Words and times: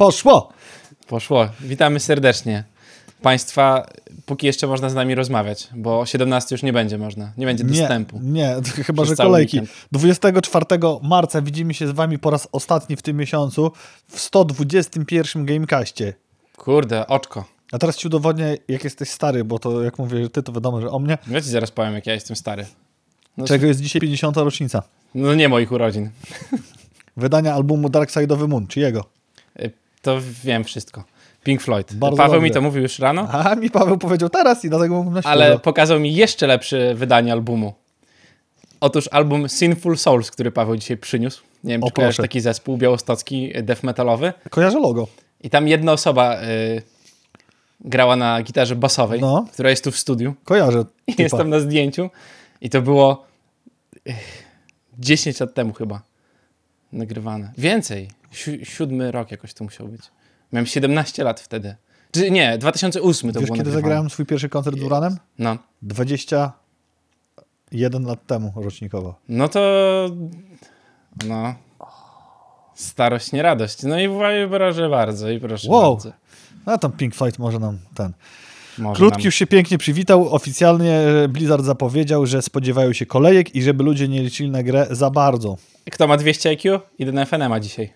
Poszło! 0.00 0.52
Poszło. 1.06 1.48
Witamy 1.60 2.00
serdecznie. 2.00 2.64
Państwa, 3.22 3.86
póki 4.26 4.46
jeszcze 4.46 4.66
można 4.66 4.90
z 4.90 4.94
nami 4.94 5.14
rozmawiać, 5.14 5.68
bo 5.74 6.00
o 6.00 6.06
17 6.06 6.54
już 6.54 6.62
nie 6.62 6.72
będzie 6.72 6.98
można. 6.98 7.32
Nie 7.36 7.46
będzie 7.46 7.64
dostępu. 7.64 8.20
Nie, 8.22 8.56
nie 8.78 8.84
chyba, 8.84 9.04
że 9.04 9.16
kolejki. 9.16 9.56
weekend. 9.60 9.78
24 9.92 10.66
marca 11.02 11.42
widzimy 11.42 11.74
się 11.74 11.88
z 11.88 11.90
wami 11.90 12.18
po 12.18 12.30
raz 12.30 12.48
ostatni 12.52 12.96
w 12.96 13.02
tym 13.02 13.16
miesiącu 13.16 13.72
w 14.08 14.20
121 14.20 15.46
Gamecastie. 15.46 16.14
Kurde, 16.56 17.06
oczko. 17.06 17.44
A 17.72 17.78
teraz 17.78 17.96
ci 17.96 18.06
udowodnię, 18.06 18.56
jak 18.68 18.84
jesteś 18.84 19.10
stary, 19.10 19.44
bo 19.44 19.58
to 19.58 19.82
jak 19.82 19.98
mówię, 19.98 20.22
że 20.22 20.30
ty, 20.30 20.42
to 20.42 20.52
wiadomo, 20.52 20.80
że 20.80 20.90
o 20.90 20.98
mnie. 20.98 21.18
Ja 21.30 21.40
ci 21.40 21.48
zaraz 21.48 21.70
powiem, 21.70 21.94
jak 21.94 22.06
ja 22.06 22.14
jestem 22.14 22.36
stary. 22.36 22.66
No, 23.36 23.46
Czego 23.46 23.66
jest 23.66 23.80
dzisiaj 23.80 24.00
50. 24.00 24.36
rocznica? 24.36 24.82
no 25.14 25.34
nie 25.34 25.48
moich 25.48 25.72
urodzin. 25.72 26.10
Wydania 27.16 27.54
albumu 27.54 27.88
Dark 27.88 28.10
Side 28.10 28.34
of 28.34 28.40
the 28.40 28.46
Moon, 28.46 28.66
czy 28.66 28.80
jego? 28.80 29.19
Y, 30.00 30.02
To 30.02 30.18
wiem 30.44 30.64
wszystko. 30.64 31.04
Pink 31.44 31.60
Floyd. 31.62 31.94
Bardzo 31.94 32.16
Paweł 32.16 32.42
mi 32.42 32.48
dobrze. 32.48 32.54
to 32.60 32.62
mówił 32.62 32.82
już 32.82 32.98
rano, 32.98 33.28
A 33.32 33.54
mi 33.54 33.70
Paweł 33.70 33.98
powiedział 33.98 34.28
teraz 34.28 34.64
i 34.64 34.68
dlatego 34.70 35.04
mam 35.04 35.14
na 35.14 35.20
ale 35.24 35.44
świeżo. 35.44 35.58
pokazał 35.58 36.00
mi 36.00 36.14
jeszcze 36.14 36.46
lepsze 36.46 36.94
wydanie 36.94 37.32
albumu. 37.32 37.74
Otóż 38.80 39.08
album 39.12 39.48
Sinful 39.48 39.98
Souls, 39.98 40.30
który 40.30 40.50
Paweł 40.52 40.76
dzisiaj 40.76 40.96
przyniósł. 40.96 41.42
Nie 41.64 41.74
wiem, 41.74 41.82
O, 41.84 41.86
czy 41.86 41.92
kojarzysz 41.92 42.16
proszę. 42.16 42.28
taki 42.28 42.40
zespół 42.40 42.76
białostocki, 42.76 43.56
y, 43.58 43.62
death 43.62 43.82
metalowy. 43.82 44.32
Kojarzę 44.50 44.78
logo. 44.78 45.06
I 45.40 45.50
tam 45.50 45.68
jedna 45.68 45.92
osoba 45.92 46.42
y, 46.42 46.82
grała 47.80 48.16
na 48.16 48.42
gitarze 48.42 48.76
basowej, 48.76 49.20
No. 49.20 49.46
która 49.52 49.70
jest 49.70 49.84
tu 49.84 49.90
w 49.90 49.96
studiu. 49.98 50.34
Kojarzę. 50.44 50.84
I 51.06 51.12
typa. 51.12 51.22
jestem 51.22 51.50
na 51.50 51.60
zdjęciu. 51.60 52.10
I 52.60 52.70
to 52.70 52.82
było 52.82 53.24
eh, 54.08 54.16
10 54.98 55.40
lat 55.40 55.54
temu 55.54 55.72
chyba 55.72 56.02
nagrywane. 56.92 57.52
Więcej. 57.58 58.08
Si 58.30 58.66
siódmy 58.66 59.12
rok 59.12 59.30
jakoś 59.30 59.54
to 59.54 59.64
musiał 59.64 59.88
być. 59.88 60.00
Miałem 60.52 60.66
17 60.66 61.24
lat 61.24 61.40
wtedy. 61.40 61.76
Czy 62.12 62.30
nie, 62.30 62.58
2008 62.58 63.32
to 63.32 63.40
Wiesz, 63.40 63.46
było 63.46 63.56
kiedy 63.56 63.70
nagrywane. 63.70 63.82
zagrałem 63.82 64.10
swój 64.10 64.26
pierwszy 64.26 64.48
koncert 64.48 64.78
z 64.78 64.82
Uranem? 64.82 65.16
No. 65.38 65.56
21 65.82 68.04
lat 68.04 68.26
temu 68.26 68.52
rocznikowo. 68.56 69.14
No 69.28 69.48
to... 69.48 69.60
No... 71.26 71.54
Starość, 72.74 73.32
nie 73.32 73.42
radość. 73.42 73.82
No 73.82 74.00
i 74.00 74.08
proszę 74.50 74.88
bardzo, 74.88 75.30
i 75.30 75.40
proszę 75.40 75.68
Wow. 75.70 75.94
bardzo. 75.96 76.12
A 76.66 76.78
tam 76.78 76.92
Pink 76.92 77.14
Floyd 77.14 77.38
może 77.38 77.58
nam 77.58 77.78
ten. 77.94 78.12
Może 78.78 78.96
Krótki 78.98 79.18
nam... 79.18 79.24
już 79.24 79.34
się 79.34 79.46
pięknie 79.46 79.78
przywitał. 79.78 80.34
Oficjalnie 80.34 80.94
e, 80.98 81.28
Blizzard 81.28 81.64
zapowiedział, 81.64 82.26
że 82.26 82.42
spodziewają 82.42 82.92
się 82.92 83.06
kolejek 83.06 83.54
i 83.54 83.62
żeby 83.62 83.84
ludzie 83.84 84.08
nie 84.08 84.22
liczyli 84.22 84.50
na 84.50 84.62
grę 84.62 84.86
za 84.90 85.10
bardzo. 85.10 85.56
Kto 85.90 86.06
ma 86.08 86.16
200 86.16 86.48
IQ? 86.48 86.80
Idę 86.98 87.12
na 87.12 87.24
FNM-a 87.24 87.60
dzisiaj. 87.60 87.92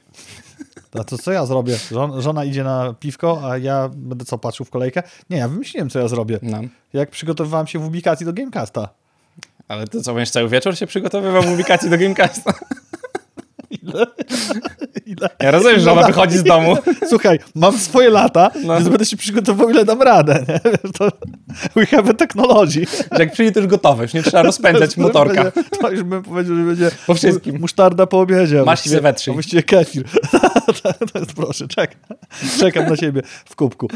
A 1.00 1.05
to 1.05 1.19
co 1.19 1.33
ja 1.33 1.47
zrobię? 1.47 1.77
Żon, 1.91 2.23
żona 2.23 2.45
idzie 2.45 2.64
na 2.64 2.95
piwko, 3.00 3.50
a 3.50 3.59
ja 3.59 3.91
będę 3.95 4.25
co, 4.25 4.39
patrzył 4.39 4.67
w 4.67 4.70
kolejkę? 4.70 5.03
Nie, 5.31 5.37
ja 5.37 5.48
wymyśliłem, 5.48 5.91
co 5.91 5.98
ja 5.98 6.09
zrobię. 6.09 6.39
No. 6.42 6.61
Jak 6.92 7.11
przygotowywałem 7.11 7.67
się 7.67 7.78
w 7.78 7.87
ubikacji 7.87 8.27
do 8.27 8.33
Gamecasta. 8.33 8.89
Ale 9.69 9.87
to 9.87 10.03
co, 10.03 10.15
będziesz 10.15 10.31
cały 10.31 10.48
wieczór 10.48 10.77
się 10.77 10.87
przygotowywał 10.87 11.42
w 11.42 11.53
ubikacji 11.53 11.91
do 11.91 11.98
Gamecasta? 11.98 12.53
Ile? 13.83 14.06
Ile? 15.06 15.28
Ja 15.42 15.50
rozumiem, 15.50 15.78
że 15.80 15.86
No 15.86 15.92
ona 15.92 16.03
tak. 16.03 16.11
wychodzi 16.14 16.39
z 16.39 16.42
domu. 16.42 16.77
Słuchaj, 17.11 17.39
mam 17.55 17.78
swoje 17.78 18.11
lata, 18.11 18.50
No. 18.64 18.75
więc 18.75 18.89
będę 18.89 19.05
się 19.05 19.16
przygotowywał, 19.16 19.70
ile 19.70 19.84
dam 19.84 20.03
radę. 20.03 20.44
Nie? 20.48 20.61
To, 20.98 21.08
we 21.77 21.86
have 21.86 22.11
a 22.11 22.14
technology. 22.14 22.84
Że 23.12 23.19
jak 23.19 23.33
przyjdzie, 23.33 23.53
to 23.53 23.61
już 23.61 23.69
gotowe, 23.69 24.03
już 24.03 24.14
nie 24.14 24.22
trzeba 24.22 24.42
rozpędzać 24.42 24.94
To 24.94 25.00
motorka. 25.00 25.44
będzie- 25.44 25.70
To 25.81 25.91
już 25.91 26.03
bym 26.03 26.22
powiedział, 26.22 26.56
że 26.56 26.62
będzie 26.64 26.91
Po 27.06 27.14
wszystkim. 27.14 27.55
mu- 27.55 27.61
musztarda 27.61 28.06
po 28.06 28.20
obiedzie. 28.20 28.56
Masz 28.56 28.64
właściwie- 28.64 28.97
się 28.97 29.03
wetrzyj. 29.03 29.31
a 29.31 29.34
Właściwie 29.34 29.62
kefir. 29.62 30.05
to, 30.83 30.92
to 31.12 31.19
jest 31.19 31.33
proszę, 31.33 31.69
czekam. 31.69 32.00
Czekam 32.61 32.88
na 32.88 32.97
ciebie 32.97 33.22
w 33.44 33.56
kubku. 33.56 33.88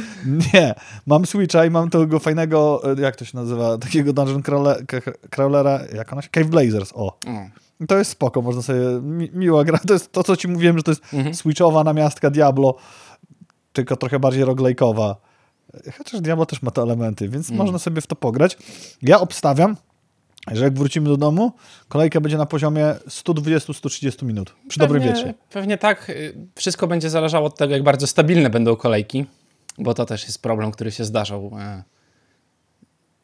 Nie, 0.55 0.75
mam 1.07 1.27
Switcha 1.27 1.65
i 1.65 1.71
mam 1.71 1.91
tego 1.91 2.19
fajnego, 2.19 2.83
e, 2.99 3.01
jak 3.01 3.17
to 3.17 3.25
się 3.25 3.37
nazywa, 3.39 3.79
takiego 3.79 4.13
dungeon 4.13 4.43
crawle- 4.43 4.87
k- 4.87 5.13
crawlera, 5.31 5.81
jak 5.95 6.13
ona 6.13 6.23
się? 6.23 6.29
Cave 6.29 6.47
Blazers, 6.47 6.93
o. 6.95 7.19
Mm. 7.27 7.51
To 7.89 7.99
jest 7.99 8.11
spoko, 8.11 8.43
można 8.43 8.63
sobie, 8.63 8.81
mi, 9.03 9.31
miła 9.33 9.65
gra. 9.65 9.79
To 9.87 9.93
jest 9.93 10.13
to, 10.13 10.25
co 10.25 10.37
ci 10.37 10.49
mówiłem, 10.49 10.77
że 10.77 10.83
to 10.83 10.91
jest 10.91 11.03
Mhm. 11.15 11.35
switchowa 11.35 11.85
namiastka 11.85 12.31
Diablo, 12.31 12.75
tylko 13.73 13.97
trochę 13.97 14.19
bardziej 14.19 14.45
roguelike'owa. 14.45 15.15
Chociaż 15.99 16.21
Diablo 16.21 16.47
też 16.47 16.63
ma 16.63 16.71
te 16.71 16.83
elementy, 16.83 17.29
więc 17.29 17.49
Mm. 17.51 17.59
można 17.59 17.79
sobie 17.79 18.01
w 18.01 18.07
to 18.07 18.17
pograć. 18.17 18.59
Ja 19.03 19.21
obstawiam, 19.21 19.77
że 20.53 20.65
jak 20.65 20.75
wrócimy 20.79 21.09
do 21.09 21.17
domu, 21.17 21.53
kolejka 21.89 22.21
będzie 22.21 22.39
na 22.39 22.47
poziomie 22.47 22.95
120-130 23.09 24.23
minut. 24.27 24.55
Przy 24.69 24.81
dobrym 24.81 25.03
Pewnie- 25.03 25.17
wiecie. 25.17 25.35
Pewnie 25.53 25.79
tak. 25.79 26.13
Wszystko 26.55 26.87
będzie 26.87 27.11
zależało 27.11 27.47
od 27.47 27.57
tego, 27.57 27.75
jak 27.75 27.83
bardzo 27.83 28.07
stabilne 28.07 28.51
będą 28.51 28.77
kolejki, 28.77 29.27
bo 29.79 29.95
to 29.95 30.05
też 30.05 30.25
jest 30.25 30.43
problem, 30.43 30.71
który 30.71 30.91
się 30.93 31.05
zdarzał 31.05 31.51
e, 31.61 31.83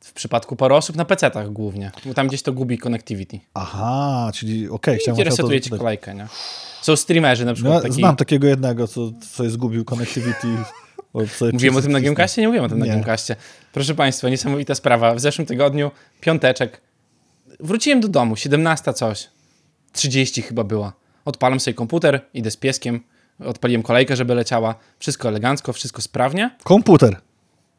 w 0.05 0.13
przypadku 0.13 0.57
paru 0.57 0.75
osób 0.75 0.97
na 0.97 1.05
PC-tach 1.05 1.53
głównie, 1.53 1.91
bo 2.05 2.15
tam 2.15 2.29
gdzieś 2.29 2.43
to 2.43 2.53
gubi 2.53 2.79
connectivity. 2.79 3.41
Aha, 3.55 4.31
czyli 4.35 4.69
okej, 4.69 4.99
chciałem 4.99 5.17
Gdzie 5.17 5.25
właśnie 5.25 5.45
o 5.45 5.47
to 5.47 5.53
resetuje 5.53 5.61
ci 5.61 5.71
kolejkę, 5.71 6.15
nie? 6.15 6.27
Są 6.83 6.97
streamerzy 6.97 7.45
na 7.45 7.55
przykład 7.55 7.75
Ja 7.75 7.81
taki... 7.81 7.95
znam 7.95 8.17
takiego 8.17 8.47
jednego, 8.47 8.89
co 8.89 9.13
co 9.37 9.51
zgubił 9.51 9.85
connectivity. 9.85 10.49
Mówiłem 11.53 11.77
o 11.77 11.83
tym 11.83 11.93
na. 11.93 12.01
Gamecastie? 12.01 12.41
Nie 12.41 12.49
mówiłem 12.49 12.67
o 12.67 12.69
tym 12.69 12.79
na 12.79 12.87
Nie. 12.87 12.93
Gamecastie. 12.93 13.37
Proszę 13.73 13.95
Państwa, 13.95 14.29
niesamowita 14.29 14.75
sprawa. 14.75 15.15
W 15.15 15.21
zeszłym 15.21 15.47
tygodniu, 15.47 15.91
piąteczek, 16.21 16.81
wróciłem 17.61 18.01
do 18.01 18.09
domu, 18.09 18.37
17 18.37 18.93
coś, 18.93 19.29
30 19.93 20.43
chyba 20.43 20.65
była. 20.65 20.93
Odpalam 21.25 21.61
sobie 21.61 21.75
komputer, 21.75 22.21
idę 22.35 22.51
z 22.51 22.57
pieskiem, 22.57 23.01
odpaliłem 23.45 23.83
kolejkę, 23.83 24.17
żeby 24.17 24.35
leciała. 24.35 24.75
Wszystko 24.99 25.29
elegancko, 25.29 25.73
wszystko 25.73 26.03
sprawnie. 26.03 26.51
Komputer, 26.65 27.17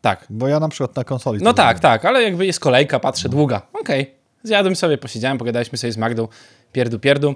Tak. 0.05 0.25
bo 0.29 0.47
ja 0.47 0.59
na 0.59 0.69
przykład 0.69 0.95
na 0.95 1.03
konsoli. 1.03 1.43
No 1.43 1.53
tak, 1.53 1.79
tak, 1.79 2.05
ale 2.05 2.23
jakby 2.23 2.45
jest 2.45 2.59
kolejka, 2.59 2.99
patrzę, 2.99 3.29
długa. 3.29 3.61
Okej. 3.73 4.11
Zjadłem 4.43 4.75
sobie, 4.75 4.97
posiedziałem, 4.97 5.37
pogadaliśmy 5.37 5.77
sobie 5.77 5.93
z 5.93 5.97
Magdą, 5.97 6.27
pierdu, 6.71 6.99
pierdu, 6.99 7.35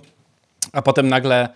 a 0.72 0.82
potem 0.82 1.08
nagle 1.10 1.50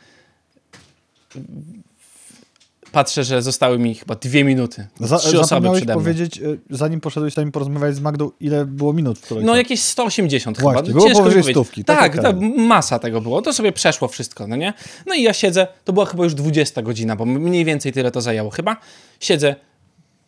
patrzę, 2.92 3.24
że 3.24 3.42
zostały 3.42 3.80
mi 3.80 3.96
chyba 3.96 4.16
dwie 4.16 4.44
minuty. 4.44 4.88
Za, 5.00 5.18
Trzy 5.18 5.40
osoby 5.40 5.70
przede 5.72 5.94
mną. 5.94 6.04
powiedzieć, 6.04 6.38
e, 6.38 6.42
zanim 6.70 7.02
poszedłeś 7.02 7.34
tam 7.34 7.52
porozmawiać 7.52 7.96
z 7.96 8.00
Magdą, 8.00 8.32
ile 8.40 8.66
było 8.66 8.94
minut 8.94 9.20
w 9.20 9.28
kolejce? 9.28 9.48
No 9.48 9.56
jakieś 9.56 9.82
180 9.82 10.62
Właśnie, 10.62 10.82
chyba. 10.82 10.94
było 10.94 11.08
Ciężko 11.08 11.24
powyżej 11.24 11.54
stówki, 11.54 11.84
tak, 11.84 12.00
Tak, 12.00 12.24
tak, 12.24 12.36
masa 12.58 13.00
tego 13.00 13.22
było. 13.22 13.42
To 13.42 13.54
sobie 13.54 13.72
przeszło 13.72 14.08
wszystko, 14.08 14.48
no 14.48 14.56
nie? 14.56 14.74
No 15.06 15.16
i 15.16 15.24
ja 15.24 15.34
siedzę, 15.34 15.68
to 15.86 15.94
była 15.94 16.06
chyba 16.06 16.24
już 16.24 16.34
20 16.34 16.82
godzina, 16.82 17.16
bo 17.16 17.26
mniej 17.26 17.66
więcej 17.66 17.94
tyle 17.94 18.12
to 18.12 18.22
zajęło 18.22 18.50
chyba. 18.50 18.78
Siedzę, 19.20 19.56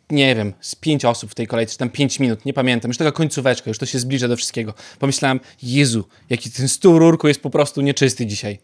nie 0.10 0.36
wiem, 0.36 0.54
z 0.62 0.76
pięć 0.76 1.06
osób 1.06 1.32
w 1.32 1.36
tej 1.36 1.48
kolejce, 1.48 1.72
czy 1.72 1.78
tam 1.78 1.90
pięć 1.90 2.20
minut, 2.20 2.46
nie 2.46 2.54
pamiętam, 2.54 2.90
już 2.90 2.98
taka 2.98 3.12
końcóweczka, 3.12 3.70
już 3.70 3.78
to 3.78 3.86
się 3.86 4.00
zbliża 4.00 4.28
do 4.28 4.36
wszystkiego. 4.38 4.74
Pomyślałem, 5.00 5.40
Jezu, 5.64 6.08
jaki 6.30 6.52
ten 6.52 6.68
stół 6.68 7.00
rurku 7.00 7.28
jest 7.28 7.42
po 7.42 7.50
prostu 7.50 7.82
nieczysty 7.82 8.26
dzisiaj. 8.26 8.60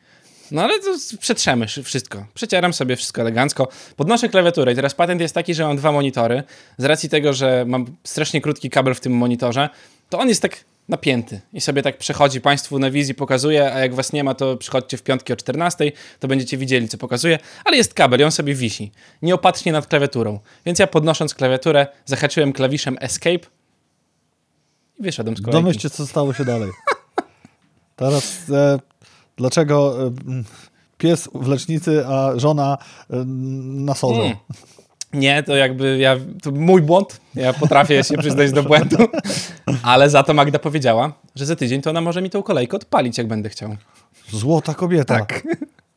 No 0.51 0.63
ale 0.63 0.79
to 0.79 0.95
przetrzemy 1.19 1.67
szy- 1.67 1.83
wszystko. 1.83 2.25
Przecieram 2.33 2.73
sobie 2.73 2.95
wszystko 2.95 3.21
elegancko. 3.21 3.67
Podnoszę 3.95 4.29
klawiaturę 4.29 4.71
i 4.71 4.75
teraz 4.75 4.93
patent 4.93 5.21
jest 5.21 5.35
taki, 5.35 5.53
że 5.53 5.63
mam 5.67 5.77
dwa 5.77 5.91
monitory. 5.91 6.43
Z 6.77 6.83
racji 6.85 7.09
tego, 7.09 7.33
że 7.33 7.65
mam 7.67 7.85
strasznie 8.03 8.41
krótki 8.41 8.69
kabel 8.69 8.93
w 8.95 8.99
tym 8.99 9.13
monitorze, 9.13 9.69
to 10.09 10.19
on 10.19 10.29
jest 10.29 10.41
tak 10.41 10.57
napięty 10.89 11.41
i 11.53 11.61
sobie 11.61 11.81
tak 11.81 11.97
przechodzi. 11.97 12.41
Państwu 12.41 12.79
na 12.79 12.91
wizji 12.91 13.15
pokazuje, 13.15 13.73
a 13.73 13.79
jak 13.79 13.95
was 13.95 14.13
nie 14.13 14.23
ma, 14.23 14.33
to 14.33 14.57
przychodźcie 14.57 14.97
w 14.97 15.03
piątki 15.03 15.33
o 15.33 15.35
14, 15.35 15.91
to 16.19 16.27
będziecie 16.27 16.57
widzieli, 16.57 16.87
co 16.87 16.97
pokazuje. 16.97 17.39
Ale 17.65 17.77
jest 17.77 17.93
kabel 17.93 18.19
i 18.19 18.23
on 18.23 18.31
sobie 18.31 18.55
wisi. 18.55 18.91
Nieopatrznie 19.21 19.71
nad 19.71 19.87
klawiaturą. 19.87 20.39
Więc 20.65 20.79
ja 20.79 20.87
podnosząc 20.87 21.35
klawiaturę, 21.35 21.87
zahaczyłem 22.05 22.53
klawiszem 22.53 22.97
Escape 22.99 23.47
i 24.99 25.03
wyszedłem 25.03 25.37
z 25.37 25.41
kolejki. 25.41 25.63
Domyślcie, 25.63 25.89
co 25.89 26.07
stało 26.07 26.33
się 26.33 26.45
dalej. 26.45 26.69
Teraz 27.95 28.49
e, 28.49 28.79
dlaczego 29.37 30.07
e, 30.07 30.11
pies 30.97 31.29
w 31.33 31.47
lecznicy, 31.47 32.07
a 32.07 32.39
żona 32.39 32.77
e, 33.09 33.15
na 33.65 33.95
sorze? 33.95 34.21
Mm. 34.21 34.35
Nie, 35.13 35.43
to 35.43 35.55
jakby 35.55 35.97
ja, 35.97 36.17
to 36.43 36.51
mój 36.51 36.81
błąd. 36.81 37.21
Ja 37.35 37.53
potrafię 37.53 38.03
się 38.03 38.17
przyznać 38.17 38.51
do 38.51 38.63
błędu. 38.63 38.97
Ale 39.83 40.09
za 40.09 40.23
to 40.23 40.33
Magda 40.33 40.59
powiedziała, 40.59 41.13
że 41.35 41.45
za 41.45 41.55
tydzień 41.55 41.81
to 41.81 41.89
ona 41.89 42.01
może 42.01 42.21
mi 42.21 42.29
tą 42.29 42.43
kolejkę 42.43 42.77
odpalić, 42.77 43.17
jak 43.17 43.27
będę 43.27 43.49
chciał. 43.49 43.75
Złota 44.31 44.73
kobieta. 44.73 45.17
Tak. 45.17 45.43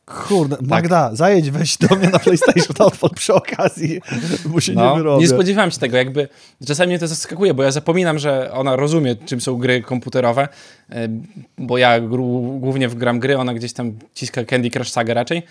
Kurde, 0.05 0.57
Magda, 0.61 1.09
zajedź 1.15 1.51
weź 1.51 1.77
do 1.77 1.95
mnie 1.95 2.09
na 2.09 2.19
PlayStation 2.19 2.75
odpal 2.79 3.09
przy 3.09 3.33
okazji, 3.33 4.01
bo 4.45 4.61
się 4.61 4.75
nie 4.75 4.81
No, 4.83 4.95
wyrobię. 4.95 5.21
nie 5.21 5.27
spodziewałem 5.27 5.71
się 5.71 5.79
tego, 5.79 5.97
jakby 5.97 6.27
czasami 6.67 6.87
mnie 6.87 6.99
to 6.99 7.07
zaskakuje, 7.07 7.53
bo 7.53 7.63
ja 7.63 7.71
zapominam, 7.71 8.19
że 8.19 8.51
ona 8.53 8.75
rozumie, 8.75 9.15
czym 9.15 9.41
są 9.41 9.57
gry 9.57 9.81
komputerowe, 9.81 10.47
e, 10.89 11.07
bo 11.57 11.77
ja 11.77 11.99
głównie 12.59 12.89
gram 12.89 13.19
gry, 13.19 13.37
ona 13.37 13.53
gdzieś 13.53 13.73
tam 13.73 13.91
ciska 14.13 14.43
Candy 14.43 14.69
Crush 14.69 14.89
Saga 14.89 15.13
raczej. 15.13 15.43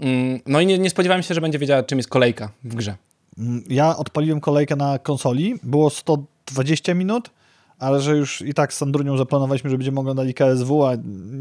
Mm, 0.00 0.40
No 0.46 0.60
i 0.60 0.66
nie, 0.66 0.78
nie 0.78 0.90
spodziewałem 0.90 1.22
się, 1.22 1.34
że 1.34 1.40
będzie 1.40 1.58
wiedziała, 1.58 1.82
czym 1.82 1.98
jest 1.98 2.08
kolejka 2.08 2.50
w 2.64 2.74
grze. 2.74 2.96
Mm, 3.38 3.64
Ja 3.68 3.96
odpaliłem 3.96 4.40
kolejkę 4.40 4.76
na 4.76 4.98
konsoli, 4.98 5.54
było 5.62 5.90
120 5.90 6.94
minut, 6.94 7.30
ale 7.78 8.00
że 8.00 8.16
już 8.16 8.40
i 8.42 8.54
tak 8.54 8.72
z 8.74 8.76
Sandrunią 8.76 9.16
zaplanowaliśmy, 9.16 9.70
że 9.70 9.76
będziemy 9.78 10.00
oglądali 10.00 10.34
KSW, 10.34 10.84
a 10.86 10.92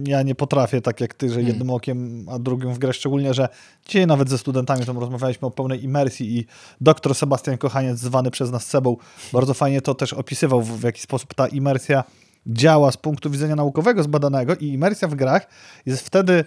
ja 0.08 0.22
nie 0.24 0.36
potrafię 0.36 0.82
tak 0.82 1.02
jak 1.02 1.14
ty, 1.14 1.30
że 1.30 1.42
jednym 1.42 1.70
okiem, 1.70 2.26
a 2.30 2.40
drugim 2.40 2.74
w 2.74 2.80
grę, 2.80 2.94
szczególnie, 2.94 3.34
że 3.34 3.50
dzisiaj 3.88 4.08
nawet 4.08 4.30
ze 4.30 4.38
studentami 4.38 4.86
tam 4.86 4.98
rozmawialiśmy 4.98 5.48
o 5.48 5.52
pełnej 5.52 5.84
imersji 5.84 6.38
i 6.38 6.46
doktor 6.82 7.16
Sebastian 7.16 7.58
Kochaniec, 7.58 7.98
zwany 8.00 8.32
przez 8.32 8.52
nas 8.52 8.66
Sebą, 8.66 8.98
bardzo 9.34 9.54
fajnie 9.54 9.82
to 9.82 9.96
też 9.96 10.14
opisywał, 10.14 10.62
w, 10.62 10.80
w 10.80 10.84
jaki 10.84 11.02
sposób 11.02 11.34
ta 11.34 11.48
imersja 11.48 12.04
działa 12.48 12.92
z 12.92 12.98
punktu 12.98 13.30
widzenia 13.30 13.56
naukowego 13.56 14.04
zbadanego 14.04 14.56
i 14.56 14.68
imersja 14.68 15.08
w 15.08 15.16
grach 15.16 15.48
jest 15.86 16.02
wtedy 16.08 16.46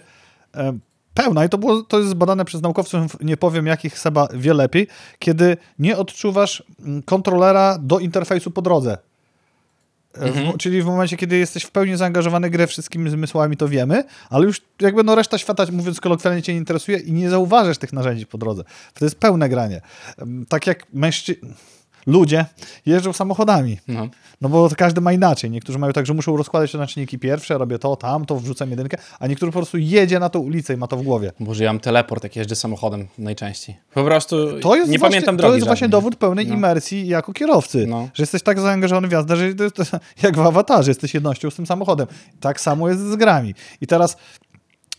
pełna 1.13 1.45
i 1.45 1.49
to, 1.49 1.57
było, 1.57 1.83
to 1.83 1.97
jest 1.97 2.09
zbadane 2.09 2.45
przez 2.45 2.61
naukowców, 2.61 3.17
nie 3.21 3.37
powiem 3.37 3.65
jakich 3.67 3.99
Seba 3.99 4.27
wie 4.33 4.53
lepiej, 4.53 4.87
kiedy 5.19 5.57
nie 5.79 5.97
odczuwasz 5.97 6.63
mm, 6.79 7.03
kontrolera 7.03 7.77
do 7.79 7.99
interfejsu 7.99 8.51
po 8.51 8.61
drodze. 8.61 8.97
E, 10.13 10.31
W, 10.31 10.57
czyli 10.57 10.81
w 10.81 10.85
momencie, 10.85 11.17
kiedy 11.17 11.37
jesteś 11.37 11.63
w 11.63 11.71
pełni 11.71 11.97
zaangażowany 11.97 12.49
w 12.49 12.51
grę 12.51 12.67
wszystkimi 12.67 13.09
zmysłami, 13.09 13.57
to 13.57 13.67
wiemy, 13.67 14.03
ale 14.29 14.45
już 14.45 14.61
jakby 14.81 15.03
no 15.03 15.15
reszta 15.15 15.37
świata, 15.37 15.65
mówiąc 15.71 16.01
kolokwialnie, 16.01 16.41
cię 16.41 16.53
nie 16.53 16.59
interesuje 16.59 16.97
i 16.97 17.11
nie 17.11 17.29
zauważysz 17.29 17.77
tych 17.77 17.93
narzędzi 17.93 18.25
po 18.25 18.37
drodze. 18.37 18.63
To 18.93 19.05
jest 19.05 19.15
pełne 19.15 19.49
granie. 19.49 19.81
Tak 20.49 20.67
jak 20.67 20.93
mężczyźni, 20.93 21.49
ludzie 22.05 22.45
jeżdżą 22.85 23.13
samochodami. 23.13 23.79
No. 23.87 24.07
No 24.41 24.49
bo 24.49 24.69
to 24.69 24.75
każdy 24.75 25.01
ma 25.01 25.13
inaczej. 25.13 25.51
Niektórzy 25.51 25.79
mają 25.79 25.93
tak, 25.93 26.05
że 26.05 26.13
muszą 26.13 26.37
rozkładać 26.37 26.71
te 26.71 26.77
naczynniki 26.77 27.19
pierwsze, 27.19 27.57
robię 27.57 27.79
to, 27.79 27.95
tam, 27.95 28.25
to 28.25 28.35
wrzucam 28.39 28.69
jedynkę, 28.69 28.97
a 29.19 29.27
niektórzy 29.27 29.51
po 29.51 29.59
prostu 29.59 29.77
jedzie 29.77 30.19
na 30.19 30.29
tą 30.29 30.39
ulicę 30.39 30.73
i 30.73 30.77
ma 30.77 30.87
to 30.87 30.97
w 30.97 31.03
głowie. 31.03 31.31
Boże, 31.39 31.63
ja 31.63 31.69
mam 31.73 31.79
teleport, 31.79 32.23
jak 32.23 32.35
jeżdżę 32.35 32.55
samochodem 32.55 33.07
najczęściej. 33.17 33.75
Po 33.93 34.03
prostu 34.03 34.59
To 34.61 34.75
jest 34.75 34.91
nie 34.91 34.97
właśnie, 34.99 34.99
pamiętam 35.15 35.37
To 35.37 35.41
drogi 35.41 35.55
jest 35.55 35.67
właśnie 35.67 35.85
żadnej. 35.85 35.91
dowód 36.01 36.15
pełnej 36.15 36.47
No. 36.47 36.53
imersji 36.53 37.07
jako 37.07 37.33
kierowcy. 37.33 37.85
No. 37.87 38.09
Że 38.13 38.23
jesteś 38.23 38.43
tak 38.43 38.59
zaangażowany 38.59 39.07
w 39.07 39.11
jazdę, 39.11 39.35
że 39.35 39.53
to 39.55 39.63
jest, 39.63 39.75
to 39.75 39.81
jest 39.83 39.93
jak 40.23 40.37
w 40.37 40.41
awatarze, 40.41 40.91
jesteś 40.91 41.13
jednością 41.13 41.49
z 41.49 41.55
tym 41.55 41.65
samochodem. 41.65 42.07
Tak 42.39 42.61
samo 42.61 42.89
jest 42.89 43.01
z 43.01 43.15
grami. 43.15 43.53
I 43.81 43.87
teraz 43.87 44.17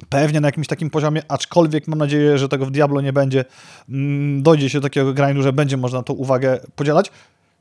pewnie 0.09 0.41
na 0.41 0.49
jakimś 0.49 0.67
takim 0.67 0.91
poziomie, 0.91 1.23
aczkolwiek 1.29 1.89
mam 1.89 1.99
nadzieję, 1.99 2.39
że 2.39 2.49
tego 2.49 2.67
w 2.67 2.71
Diablo 2.71 3.01
nie 3.01 3.13
będzie, 3.13 3.45
mm, 3.89 4.43
dojdzie 4.43 4.71
się 4.71 4.81
do 4.81 4.89
takiego 4.89 5.13
grindu, 5.13 5.43
że 5.43 5.53
będzie 5.53 5.77
można 5.77 6.03
tą 6.03 6.13
uwagę 6.13 6.61
podzielać. 6.77 7.11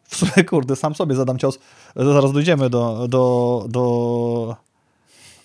W 0.04 0.16
sumie, 0.16 0.44
kurde, 0.46 0.76
sam 0.76 0.96
sobie 0.96 1.16
zadam 1.16 1.40
cios. 1.40 1.60
Zaraz 1.96 2.34
dojdziemy 2.34 2.70
do, 2.70 3.08
do, 3.08 3.66
do... 3.70 4.56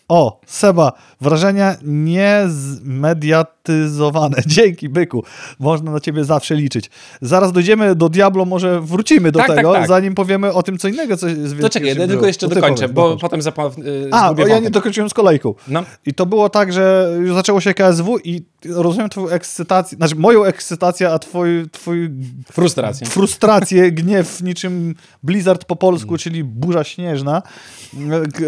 O, 0.09 0.41
Seba, 0.47 0.93
wrażenia 1.21 1.77
niezmediatyzowane. 1.83 4.37
Dzięki, 4.57 4.89
byku. 4.89 5.25
Można 5.59 5.93
na 5.93 6.01
ciebie 6.01 6.25
zawsze 6.25 6.55
liczyć. 6.55 6.91
Zaraz 7.23 7.53
dojdziemy 7.53 7.95
do 7.95 8.09
Diablo, 8.09 8.45
może 8.45 8.81
wrócimy 8.81 9.33
do 9.33 9.39
Tak, 9.39 9.49
tak, 9.49 9.57
tego, 9.57 9.73
tak. 9.73 9.89
zanim 9.89 10.15
powiemy 10.15 10.53
o 10.53 10.63
tym, 10.63 10.79
co 10.79 10.89
innego. 10.89 11.17
Co 11.17 11.27
z 11.31 11.61
To 11.61 11.69
czekaj, 11.71 11.97
ja 11.97 12.07
tylko 12.07 12.27
jeszcze 12.27 12.49
dokończę, 12.49 12.89
bo 12.89 13.17
potem 13.17 13.43
zapomnę. 13.43 13.91
Yy, 13.91 14.09
A, 14.13 14.35
bo 14.35 14.47
ja 14.47 14.59
nie 14.59 14.71
dokończyłem 14.71 15.11
z 15.11 15.15
kolejką. 15.15 15.55
No. 15.69 15.83
I 16.07 16.15
to 16.15 16.27
było 16.27 16.49
tak, 16.49 16.73
że 16.73 17.17
już 17.21 17.35
zaczęło 17.35 17.61
się 17.61 17.75
KSW 17.75 18.19
i 18.25 18.43
rozumiem 18.69 19.09
twoją 19.09 19.29
ekscytację, 19.29 19.97
znaczy 19.99 20.15
moją 20.17 20.45
ekscytację, 20.45 21.11
a 21.13 21.19
twój, 21.19 21.69
twój 21.73 22.11
Frustracja. 22.53 23.07
frustrację, 23.07 23.93
gniew 23.93 24.43
niczym 24.43 24.95
Blizzard 25.23 25.65
po 25.65 25.77
polsku, 25.77 26.09
Mm. 26.09 26.19
czyli 26.19 26.45
burza 26.45 26.85
śnieżna, 26.85 27.43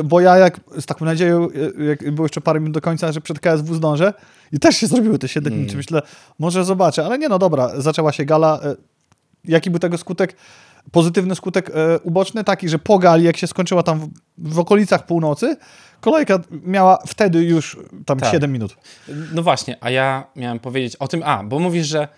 bo 0.04 0.20
ja 0.20 0.36
jak 0.36 0.60
z 0.80 0.86
taką 0.86 1.04
nadzieją, 1.04 1.48
jak 1.88 2.11
było 2.14 2.25
jeszcze 2.25 2.41
parę 2.41 2.61
minut 2.61 2.75
do 2.75 2.81
końca, 2.81 3.12
że 3.12 3.20
przed 3.20 3.41
KSW 3.41 3.75
zdążę 3.75 4.14
i 4.52 4.58
też 4.58 4.76
się 4.76 4.87
zrobiły 4.87 5.19
te 5.19 5.29
7 5.29 5.52
Mm. 5.52 5.61
minut, 5.61 5.76
myślę, 5.76 6.02
może 6.38 6.64
zobaczę, 6.64 7.05
ale 7.06 7.19
nie, 7.19 7.29
no 7.29 7.38
dobra, 7.38 7.81
zaczęła 7.81 8.12
się 8.12 8.25
gala. 8.25 8.61
E, 8.64 8.76
Jaki 9.44 9.70
był 9.70 9.79
tego 9.79 9.99
skutek? 9.99 10.37
Pozytywny 10.93 11.35
skutek 11.35 11.70
e, 11.75 11.99
uboczny 11.99 12.44
taki, 12.44 12.69
że 12.69 12.79
po 12.79 12.99
gali, 12.99 13.25
jak 13.25 13.37
się 13.37 13.47
skończyła 13.47 13.82
tam 13.82 14.00
w, 14.00 14.08
w 14.55 14.58
okolicach 14.58 15.06
północy, 15.06 15.56
kolejka 16.00 16.38
miała 16.50 16.99
wtedy 17.06 17.44
już 17.44 17.79
tam 18.06 18.19
Tak. 18.19 18.32
7 18.32 18.53
minut. 18.53 18.76
No 19.35 19.43
właśnie, 19.43 19.76
a 19.81 19.91
ja 19.91 20.25
miałem 20.37 20.58
powiedzieć 20.58 20.96
o 20.96 21.08
tym, 21.08 21.23
a, 21.25 21.44
bo 21.44 21.58
mówisz, 21.58 21.87
że 21.87 22.08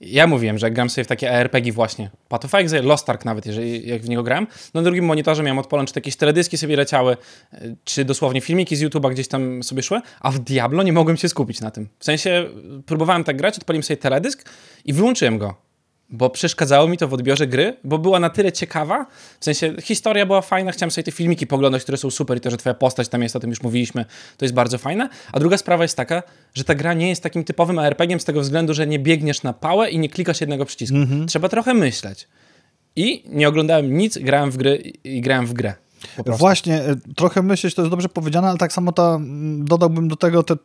ja 0.00 0.26
mówiłem, 0.26 0.58
że 0.58 0.70
gram 0.70 0.90
sobie 0.90 1.04
w 1.04 1.08
takie 1.08 1.38
ARPG 1.38 1.72
właśnie. 1.72 2.10
Path 2.28 2.44
of 2.44 2.54
Exile, 2.54 2.82
Lost 2.82 3.10
Ark 3.10 3.24
nawet, 3.24 3.46
jeżeli 3.46 3.88
jak 3.88 4.02
w 4.02 4.08
niego 4.08 4.22
grałem. 4.22 4.46
Na 4.74 4.82
drugim 4.82 5.04
monitorze 5.04 5.42
miałem 5.42 5.58
odpalone, 5.58 5.86
czy 5.86 5.94
to 5.94 6.00
jakieś 6.00 6.16
teledyski 6.16 6.58
sobie 6.58 6.76
leciały, 6.76 7.16
y, 7.52 7.76
czy 7.84 8.04
dosłownie 8.04 8.40
filmiki 8.40 8.76
z 8.76 8.82
YouTube'a 8.82 9.10
gdzieś 9.10 9.28
tam 9.28 9.62
sobie 9.62 9.82
szły, 9.82 10.00
a 10.20 10.30
w 10.30 10.38
Diablo 10.38 10.82
nie 10.82 10.92
mogłem 10.92 11.16
się 11.16 11.28
skupić 11.28 11.60
na 11.60 11.70
tym. 11.70 11.88
W 11.98 12.04
sensie 12.04 12.46
próbowałem 12.86 13.24
tak 13.24 13.36
grać, 13.36 13.58
odpaliłem 13.58 13.82
sobie 13.82 13.96
teledysk 13.96 14.50
i 14.84 14.92
wyłączyłem 14.92 15.38
go. 15.38 15.63
Bo 16.10 16.30
przeszkadzało 16.30 16.88
mi 16.88 16.98
to 16.98 17.08
w 17.08 17.14
odbiorze 17.14 17.46
gry, 17.46 17.76
bo 17.84 17.98
była 17.98 18.20
na 18.20 18.30
tyle 18.30 18.52
ciekawa, 18.52 19.06
w 19.40 19.44
sensie 19.44 19.74
historia 19.82 20.26
była 20.26 20.42
fajna, 20.42 20.72
chciałem 20.72 20.90
sobie 20.90 21.04
te 21.04 21.12
filmiki 21.12 21.46
poglądać, 21.46 21.82
które 21.82 21.98
są 21.98 22.10
super 22.10 22.36
i 22.36 22.40
to, 22.40 22.50
że 22.50 22.56
twoja 22.56 22.74
postać 22.74 23.08
tam 23.08 23.22
jest, 23.22 23.36
o 23.36 23.40
tym 23.40 23.50
już 23.50 23.62
mówiliśmy, 23.62 24.04
to 24.36 24.44
jest 24.44 24.54
bardzo 24.54 24.78
fajne. 24.78 25.08
A 25.32 25.40
druga 25.40 25.58
sprawa 25.58 25.84
jest 25.84 25.96
taka, 25.96 26.22
że 26.54 26.64
ta 26.64 26.74
gra 26.74 26.94
nie 26.94 27.08
jest 27.08 27.22
takim 27.22 27.44
typowym 27.44 27.78
ARPG-iem 27.78 28.20
z 28.20 28.24
tego 28.24 28.40
względu, 28.40 28.74
że 28.74 28.86
nie 28.86 28.98
biegniesz 28.98 29.42
na 29.42 29.52
pałę 29.52 29.90
i 29.90 29.98
nie 29.98 30.08
klikasz 30.08 30.40
jednego 30.40 30.64
przycisku. 30.64 30.96
Trzeba 31.26 31.48
trochę 31.48 31.74
myśleć. 31.74 32.28
I 32.96 33.24
nie 33.28 33.48
oglądałem 33.48 33.96
nic, 33.96 34.18
grałem 34.18 34.50
w 34.50 34.56
gry 34.56 34.76
i 35.04 35.20
grałem 35.20 35.46
w 35.46 35.52
grę. 35.52 35.74
Właśnie, 36.26 36.82
e, 36.82 36.96
trochę 37.16 37.42
myśleć 37.42 37.74
to 37.74 37.82
jest 37.82 37.90
dobrze 37.90 38.08
powiedziane, 38.08 38.48
ale 38.48 38.58
tak 38.58 38.72
samo 38.72 38.92
ta, 38.92 39.18
dodałbym 39.58 40.08
do 40.08 40.16
tego, 40.16 40.42
te, 40.42 40.56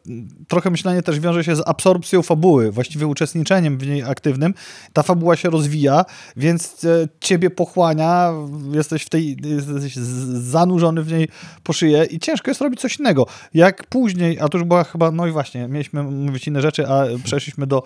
trochę 0.47 0.69
myślenie 0.69 1.01
też 1.01 1.19
wiąże 1.19 1.43
się 1.43 1.55
z 1.55 1.61
absorpcją 1.65 2.21
fabuły, 2.21 2.71
właściwie 2.71 3.07
uczestniczeniem 3.07 3.77
w 3.77 3.87
niej 3.87 4.03
aktywnym. 4.03 4.53
Ta 4.93 5.03
fabuła 5.03 5.35
się 5.35 5.49
rozwija, 5.49 6.05
więc 6.37 6.83
e, 6.83 7.07
ciebie 7.19 7.49
pochłania, 7.49 8.33
jesteś 8.71 9.03
w 9.03 9.09
tej, 9.09 9.37
jesteś 9.43 9.95
zanurzony 9.95 11.03
w 11.03 11.11
niej 11.11 11.27
po 11.63 11.73
szyję 11.73 12.05
i 12.05 12.19
ciężko 12.19 12.51
jest 12.51 12.61
robić 12.61 12.81
coś 12.81 12.99
innego. 12.99 13.27
Jak 13.53 13.87
później, 13.87 14.39
a 14.39 14.49
to 14.49 14.57
już 14.57 14.67
była 14.67 14.83
chyba, 14.83 15.11
no 15.11 15.27
i 15.27 15.31
właśnie, 15.31 15.67
mieliśmy 15.67 16.03
mówić 16.03 16.47
inne 16.47 16.61
rzeczy, 16.61 16.87
a 16.87 17.05
przeszliśmy 17.23 17.67
do 17.67 17.83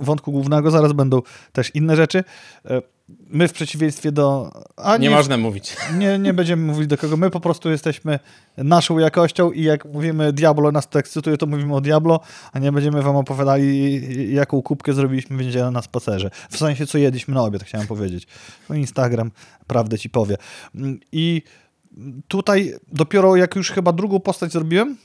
wątku 0.00 0.32
głównego, 0.32 0.70
zaraz 0.70 0.92
będą 0.92 1.22
też 1.52 1.74
inne 1.74 1.96
rzeczy. 1.96 2.24
My 3.30 3.48
w 3.48 3.52
przeciwieństwie 3.52 4.12
do... 4.12 4.52
A 4.76 4.96
Nie 4.96 5.10
można 5.10 5.36
mówić. 5.36 5.76
nie, 5.98 6.18
nie 6.18 6.34
będziemy 6.34 6.72
mówić 6.72 6.86
do 6.86 6.98
kogo. 6.98 7.16
My 7.16 7.30
po 7.30 7.40
prostu 7.40 7.70
jesteśmy 7.70 8.18
naszą 8.56 8.98
jakością 8.98 9.50
i 9.50 9.62
jak 9.62 9.84
mówimy 9.84 10.32
Diablo 10.32 10.72
nas 10.72 10.88
to 10.88 10.98
ekscytuje, 10.98 11.36
to 11.36 11.46
mówimy 11.46 11.74
o 11.74 11.80
Diablo, 11.80 12.20
a 12.52 12.58
nie 12.58 12.72
będziemy 12.72 13.02
wam 13.02 13.16
opowiadali, 13.16 14.34
jaką 14.34 14.62
kubkę 14.62 14.92
zrobiliśmy 14.92 15.36
w 15.36 15.40
niedzielę 15.40 15.70
na 15.70 15.82
spacerze. 15.82 16.30
W 16.50 16.56
sensie, 16.56 16.86
co 16.86 16.98
jedliśmy 16.98 17.34
na 17.34 17.42
obiad, 17.42 17.62
chciałem 17.62 17.86
powiedzieć. 17.86 18.26
No 18.68 18.74
Instagram 18.74 19.30
prawdę 19.66 19.98
ci 19.98 20.10
powie. 20.10 20.36
I 21.12 21.42
tutaj 22.28 22.74
dopiero 22.92 23.36
jak 23.36 23.56
już 23.56 23.70
chyba 23.70 23.92
drugą 23.92 24.20
postać 24.20 24.52
zrobiłem, 24.52 24.96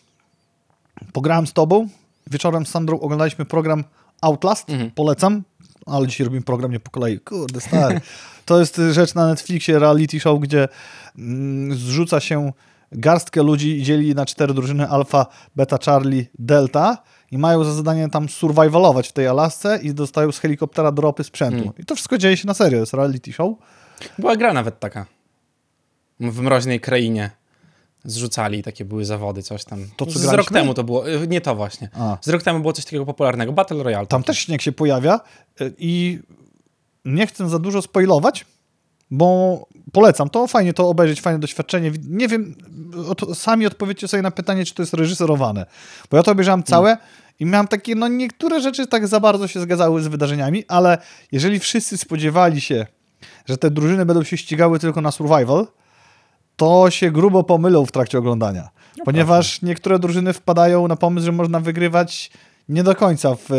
pograłem 1.13 1.47
z 1.47 1.53
tobą, 1.53 1.87
wieczorem 2.27 2.65
z 2.65 2.69
Sandrą 2.69 2.99
oglądaliśmy 2.99 3.45
program 3.45 3.83
Outlast, 4.21 4.67
polecam, 4.95 5.43
ale 5.85 6.07
dzisiaj 6.07 6.25
robimy 6.25 6.41
program 6.41 6.71
nie 6.71 6.79
po 6.79 6.91
kolei. 6.91 7.19
Kurde, 7.19 7.61
stary. 7.61 8.01
To 8.45 8.59
jest 8.59 8.81
rzecz 8.91 9.15
na 9.15 9.27
Netflixie, 9.27 9.79
reality 9.79 10.19
show, 10.19 10.39
gdzie 10.39 10.67
mm, 11.17 11.77
zrzuca 11.77 12.19
się 12.19 12.51
garstkę 12.91 13.43
ludzi 13.43 13.77
i 13.77 13.83
dzieli 13.83 14.15
na 14.15 14.25
cztery 14.25 14.53
drużyny 14.53 14.87
alfa, 14.87 15.25
beta, 15.55 15.77
charlie, 15.85 16.25
delta 16.39 16.97
i 17.31 17.37
mają 17.37 17.63
za 17.63 17.73
zadanie 17.73 18.09
tam 18.09 18.29
survivalować 18.29 19.07
w 19.07 19.11
tej 19.11 19.27
Alasce 19.27 19.79
i 19.83 19.93
dostają 19.93 20.31
z 20.31 20.39
helikoptera 20.39 20.91
dropy 20.91 21.23
sprzętu. 21.23 21.73
I 21.77 21.85
to 21.85 21.95
wszystko 21.95 22.17
dzieje 22.17 22.37
się 22.37 22.47
na 22.47 22.53
serio, 22.53 22.79
jest 22.79 22.93
reality 22.93 23.33
show. 23.33 23.53
Była 24.19 24.35
gra 24.35 24.53
nawet 24.53 24.79
taka. 24.79 25.05
W 26.19 26.41
mroźnej 26.41 26.79
krainie. 26.79 27.31
Zrzucali, 28.05 28.63
takie 28.63 28.85
były 28.85 29.05
zawody, 29.05 29.43
coś 29.43 29.65
tam. 29.65 29.87
To, 29.97 30.05
co 30.05 30.11
Z 30.11 30.21
graliśmy? 30.21 30.37
rok 30.37 30.51
temu 30.51 30.73
to 30.73 30.83
było, 30.83 31.09
y, 31.09 31.27
nie 31.27 31.41
to 31.41 31.55
właśnie. 31.55 31.89
A. 31.93 32.17
Z 32.21 32.29
rok 32.29 32.43
temu 32.43 32.59
było 32.59 32.73
coś 32.73 32.85
takiego 32.85 33.05
popularnego, 33.05 33.53
Battle 33.53 33.83
Royale. 33.83 34.07
Tam 34.07 34.23
też 34.23 34.39
śnieg 34.39 34.61
się 34.61 34.71
pojawia 34.71 35.19
y, 35.61 35.73
i 35.77 36.19
nie 37.05 37.27
chcę 37.27 37.49
za 37.49 37.59
dużo 37.59 37.81
spoilować, 37.81 38.45
bo 39.11 39.67
polecam 39.91 40.29
to, 40.29 40.47
fajnie 40.47 40.73
to 40.73 40.89
obejrzeć, 40.89 41.21
fajne 41.21 41.39
doświadczenie. 41.39 41.91
Nie 42.09 42.27
wiem, 42.27 42.55
od, 43.09 43.37
sami 43.37 43.65
odpowiedzcie 43.65 44.07
sobie 44.07 44.23
na 44.23 44.31
pytanie, 44.31 44.65
czy 44.65 44.73
to 44.73 44.81
jest 44.81 44.93
reżyserowane. 44.93 45.65
Bo 46.11 46.17
ja 46.17 46.23
to 46.23 46.31
obejrzałem 46.31 46.63
całe 46.63 46.97
i 47.39 47.45
miałem 47.45 47.67
takie, 47.67 47.95
no 47.95 48.07
niektóre 48.07 48.61
rzeczy 48.61 48.87
tak 48.87 49.07
za 49.07 49.19
bardzo 49.19 49.47
się 49.47 49.59
zgadzały 49.59 50.01
z 50.01 50.07
wydarzeniami, 50.07 50.63
ale 50.67 50.97
jeżeli 51.31 51.59
wszyscy 51.59 51.97
spodziewali 51.97 52.61
się, 52.61 52.85
że 53.45 53.57
te 53.57 53.71
drużyny 53.71 54.05
będą 54.05 54.23
się 54.23 54.37
ścigały 54.37 54.79
tylko 54.79 55.01
na 55.01 55.11
survival, 55.11 55.67
to 56.55 56.89
się 56.89 57.11
grubo 57.11 57.43
pomylą 57.43 57.85
w 57.85 57.91
trakcie 57.91 58.17
oglądania. 58.17 58.69
ponieważ 59.05 59.61
niektóre 59.61 59.99
drużyny 59.99 60.33
wpadają 60.33 60.87
na 60.87 60.95
pomysł, 60.95 61.25
że 61.25 61.31
można 61.31 61.59
wygrywać 61.59 62.31
nie 62.69 62.83
do 62.83 62.95
końca 62.95 63.35
w... 63.35 63.49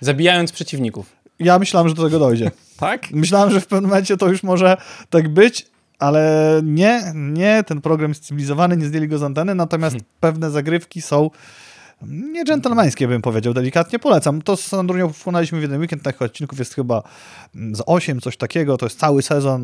Zabijając 0.00 0.52
przeciwników. 0.52 1.12
Ja 1.38 1.58
myślałem, 1.58 1.88
że 1.88 1.94
do 1.94 2.04
tego 2.04 2.18
dojdzie. 2.18 2.50
Tak? 2.78 3.10
Myślałem, 3.10 3.50
że 3.50 3.60
w 3.60 3.66
pewnym 3.66 3.90
momencie 3.90 4.16
to 4.16 4.28
już 4.28 4.42
może 4.42 4.76
tak 5.10 5.28
być, 5.28 5.66
ale 5.98 6.60
nie, 6.64 7.12
nie, 7.14 7.64
ten 7.66 7.80
program 7.80 8.10
jest 8.10 8.24
cywilizowany, 8.24 8.76
nie 8.76 8.86
zdjęli 8.86 9.08
go 9.08 9.18
z 9.18 9.22
anteny, 9.22 9.54
natomiast 9.54 9.96
pewne 10.20 10.50
zagrywki 10.50 11.02
są 11.02 11.30
nie 12.02 12.44
dżentelmeńskie, 12.44 13.08
bym 13.08 13.22
powiedział, 13.22 13.54
delikatnie 13.54 13.98
polecam. 13.98 14.42
To 14.42 14.56
z 14.56 14.66
Sandrunią 14.66 15.12
wchłonęliśmy 15.12 15.58
w 15.58 15.62
jeden 15.62 15.80
weekend, 15.80 16.02
tych 16.02 16.22
odcinków 16.22 16.58
jest 16.58 16.74
chyba 16.74 17.02
z 17.54 17.82
8, 17.86 18.20
coś 18.20 18.36
takiego, 18.36 18.76
to 18.76 18.86
jest 18.86 18.98
cały 18.98 19.22
sezon 19.22 19.62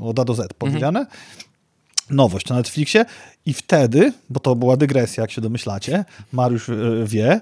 od 0.00 0.18
A 0.18 0.24
do 0.24 0.34
Z 0.34 0.52
powiedziane. 0.52 1.06
Nowość 2.10 2.48
na 2.48 2.56
Netflixie 2.56 3.04
i 3.46 3.54
wtedy, 3.54 4.12
bo 4.30 4.40
to 4.40 4.56
była 4.56 4.76
dygresja, 4.76 5.20
jak 5.20 5.30
się 5.30 5.40
domyślacie, 5.40 6.04
Mariusz 6.32 6.68
e, 6.68 6.74
wie, 7.04 7.30
e, 7.32 7.40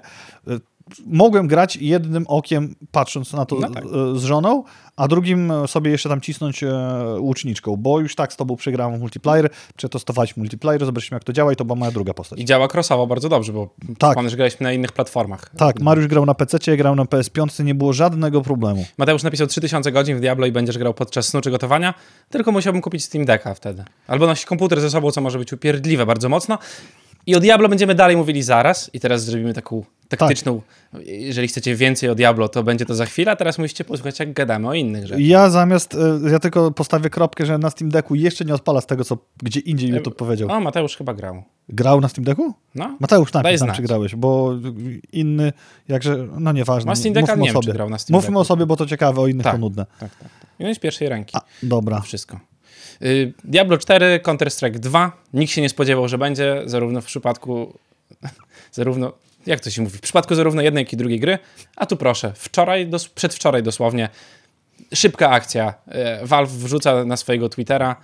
mogłem 1.05 1.47
grać 1.47 1.75
jednym 1.75 2.25
okiem 2.27 2.75
patrząc 2.91 3.33
na 3.33 3.45
to 3.45 3.55
No 3.55 3.69
tak. 3.69 3.83
e, 3.85 3.87
z 4.19 4.23
żoną, 4.23 4.63
a 4.95 5.07
drugim 5.07 5.51
sobie 5.67 5.91
jeszcze 5.91 6.09
tam 6.09 6.21
cisnąć 6.21 6.63
e, 6.63 6.69
łuczniczką, 7.19 7.75
bo 7.77 7.99
już 7.99 8.15
tak 8.15 8.33
z 8.33 8.35
tobą 8.37 8.55
przegrałem 8.55 8.99
multiplayer, 8.99 9.49
przetestowaliśmy 9.77 10.41
multiplayer, 10.41 10.85
zobaczyliśmy 10.85 11.15
jak 11.15 11.23
to 11.23 11.33
działa 11.33 11.53
i 11.53 11.55
to 11.55 11.65
była 11.65 11.75
moja 11.75 11.91
druga 11.91 12.13
postać. 12.13 12.39
I 12.39 12.45
działa 12.45 12.67
crossowo 12.73 13.07
bardzo 13.07 13.29
dobrze, 13.29 13.53
bo 13.53 13.69
Tak. 13.97 14.09
przypomnę, 14.09 14.29
że 14.29 14.37
graliśmy 14.37 14.63
na 14.63 14.73
innych 14.73 14.91
platformach. 14.91 15.49
Tak, 15.57 15.79
Mariusz 15.79 16.07
grał 16.07 16.25
na 16.25 16.33
PC, 16.33 16.77
grał 16.77 16.95
na 16.95 17.03
PS5, 17.03 17.63
nie 17.65 17.75
było 17.75 17.93
żadnego 17.93 18.41
problemu. 18.41 18.85
Mateusz 18.97 19.23
napisał 19.23 19.47
3000 19.47 19.91
godzin 19.91 20.17
w 20.17 20.19
Diablo 20.19 20.45
i 20.45 20.51
będziesz 20.51 20.77
grał 20.77 20.93
podczas 20.93 21.27
snu 21.27 21.41
czy 21.41 21.51
gotowania, 21.51 21.93
tylko 22.29 22.51
musiałbym 22.51 22.81
kupić 22.81 23.03
Steam 23.03 23.25
Decka 23.25 23.53
wtedy. 23.53 23.83
Albo 24.07 24.27
nosić 24.27 24.45
komputer 24.45 24.81
ze 24.81 24.89
sobą, 24.89 25.11
co 25.11 25.21
może 25.21 25.39
być 25.39 25.53
upierdliwe 25.53 26.05
bardzo 26.05 26.29
mocno. 26.29 26.57
I 27.27 27.35
o 27.35 27.39
Diablo 27.39 27.69
będziemy 27.69 27.95
dalej 27.95 28.17
mówili 28.17 28.43
zaraz 28.43 28.89
i 28.93 28.99
teraz 28.99 29.23
zrobimy 29.25 29.53
taką 29.53 29.83
taktyczną, 30.09 30.61
jeżeli 31.05 31.47
chcecie 31.47 31.75
więcej 31.75 32.09
o 32.09 32.15
Diablo, 32.15 32.49
to 32.49 32.63
będzie 32.63 32.85
to 32.85 32.95
za 32.95 33.05
chwilę, 33.05 33.31
a 33.31 33.35
teraz 33.35 33.57
musicie 33.57 33.83
posłuchać, 33.83 34.19
jak 34.19 34.33
gadamy 34.33 34.67
o 34.67 34.73
innych 34.73 35.07
rzeczach. 35.07 35.19
Ja 35.25 35.49
zamiast, 35.49 35.95
e, 35.95 36.31
ja 36.31 36.39
tylko 36.39 36.71
postawię 36.71 37.09
kropkę, 37.09 37.45
że 37.45 37.57
na 37.57 37.69
Steam 37.69 37.91
Decku 37.91 38.15
jeszcze 38.15 38.45
nie 38.45 38.53
odpala 38.53 38.81
z 38.81 38.85
tego, 38.85 39.03
co 39.03 39.17
gdzie 39.43 39.59
indziej 39.59 39.89
YouTube 39.89 40.15
powiedział. 40.15 40.51
O, 40.51 40.59
Mateusz 40.59 40.97
chyba 40.97 41.13
grał. 41.13 41.43
Grał 41.69 42.01
na 42.01 42.09
Steam 42.09 42.25
Decku? 42.25 42.53
No, 42.75 42.97
Mateusz, 42.99 43.33
napisz 43.33 43.61
nam, 43.61 43.75
czy 43.75 43.81
grałeś, 43.81 44.15
bo 44.15 44.53
inny, 45.13 45.53
jakże, 45.87 46.27
no 46.39 46.51
nieważne. 46.51 46.89
Ma 46.89 46.95
Steam 46.95 47.13
Decka? 47.13 47.35
Nie 47.35 47.51
wiem, 47.51 47.61
grał 47.61 47.89
na 47.89 47.97
Steam 47.97 48.15
Mówmy 48.15 48.27
Decku. 48.27 48.39
o 48.39 48.45
sobie, 48.45 48.65
bo 48.65 48.75
to 48.75 48.85
ciekawe, 48.85 49.21
o 49.21 49.27
innych 49.27 49.43
Tak. 49.43 49.53
to 49.53 49.59
nudne. 49.59 49.85
tak, 49.99 50.15
tak. 50.15 50.29
tak. 50.59 50.69
I 50.69 50.75
z 50.75 50.79
pierwszej 50.79 51.09
ręki. 51.09 51.37
A, 51.37 51.41
dobra. 51.63 52.01
Wszystko. 52.01 52.39
Y, 53.01 53.33
Diablo 53.43 53.77
4, 53.77 54.19
Counter-Strike 54.23 54.79
2. 54.79 55.11
Nikt 55.33 55.53
się 55.53 55.61
nie 55.61 55.69
spodziewał, 55.69 56.07
że 56.07 56.17
będzie, 56.17 56.61
zarówno 56.65 57.01
w 57.01 57.05
przypadku, 57.05 57.79
zarówno, 58.71 59.13
jak 59.45 59.59
to 59.59 59.69
się 59.69 59.81
mówi, 59.81 59.97
w 59.97 60.01
przypadku 60.01 60.35
zarówno 60.35 60.61
jednej, 60.61 60.81
jak 60.81 60.93
i 60.93 60.97
drugiej 60.97 61.19
gry. 61.19 61.39
A 61.75 61.85
tu 61.85 61.97
proszę, 61.97 62.33
wczoraj, 62.35 62.87
dos- 62.87 63.09
przedwczoraj 63.09 63.63
dosłownie, 63.63 64.09
szybka 64.93 65.29
akcja. 65.29 65.73
E, 65.87 66.25
Valve 66.25 66.51
wrzuca 66.51 67.05
na 67.05 67.17
swojego 67.17 67.49
Twittera 67.49 67.95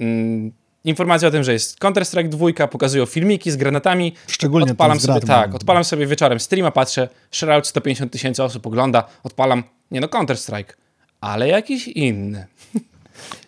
mm, 0.00 0.52
informację 0.84 1.28
o 1.28 1.30
tym, 1.30 1.44
że 1.44 1.52
jest 1.52 1.78
Counter-Strike 1.78 2.28
2, 2.28 2.68
pokazują 2.68 3.06
filmiki 3.06 3.50
z 3.50 3.56
granatami. 3.56 4.14
Szczególnie 4.26 4.72
odpalam 4.72 5.00
sobie, 5.00 5.20
tak, 5.20 5.54
odpalam 5.54 5.84
sobie 5.84 6.06
wieczorem 6.06 6.40
streama, 6.40 6.70
patrzę, 6.70 7.08
Shroud 7.30 7.66
150 7.66 8.12
tysięcy 8.12 8.42
osób 8.42 8.66
ogląda, 8.66 9.04
odpalam, 9.22 9.62
nie 9.90 10.00
no, 10.00 10.06
Counter-Strike, 10.06 10.72
ale 11.20 11.48
jakiś 11.48 11.88
inny. 11.88 12.46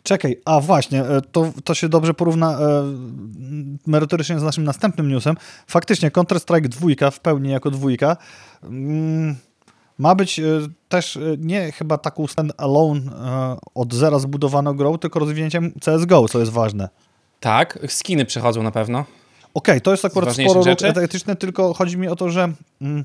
Czekaj, 0.03 0.41
a 0.45 0.61
właśnie, 0.61 1.05
e, 1.05 1.21
to, 1.21 1.53
to 1.65 1.75
się 1.75 1.89
dobrze 1.89 2.15
porówna 2.15 2.59
e, 2.61 2.85
merytorycznie 3.87 4.39
z 4.39 4.43
naszym 4.43 4.65
następnym 4.65 5.09
newsem. 5.09 5.37
Faktycznie 5.67 6.11
Counter-Strike 6.11 6.69
2 6.69 7.11
w 7.11 7.21
pełni 7.21 7.51
jako 7.51 7.71
dwójka 7.71 8.17
mm, 8.63 9.37
ma 9.99 10.15
być 10.15 10.39
e, 10.39 10.45
też 10.89 11.17
e, 11.17 11.21
nie 11.39 11.73
chyba 11.73 11.99
taką 11.99 12.25
stand-alone 12.25 13.01
e, 13.13 13.57
od 13.75 13.95
zera 13.95 14.19
zbudowaną 14.19 14.77
grą, 14.77 14.99
tylko 14.99 15.19
rozwinięciem 15.19 15.73
CSGO, 15.81 16.29
co 16.29 16.39
jest 16.39 16.53
ważne. 16.53 16.89
Tak, 17.41 17.79
skiny 17.89 18.25
przechodzą 18.25 18.63
na 18.63 18.71
pewno. 18.71 19.05
Okej, 19.55 19.81
to 19.81 19.91
jest 19.91 20.05
akurat 20.05 20.35
sporo 20.35 20.63
etyczne, 21.03 21.37
tylko 21.37 21.75
chodzi 21.75 21.99
mi 21.99 22.09
o 22.09 22.17
to, 22.17 22.31
że 22.31 22.53
mm, 22.83 23.05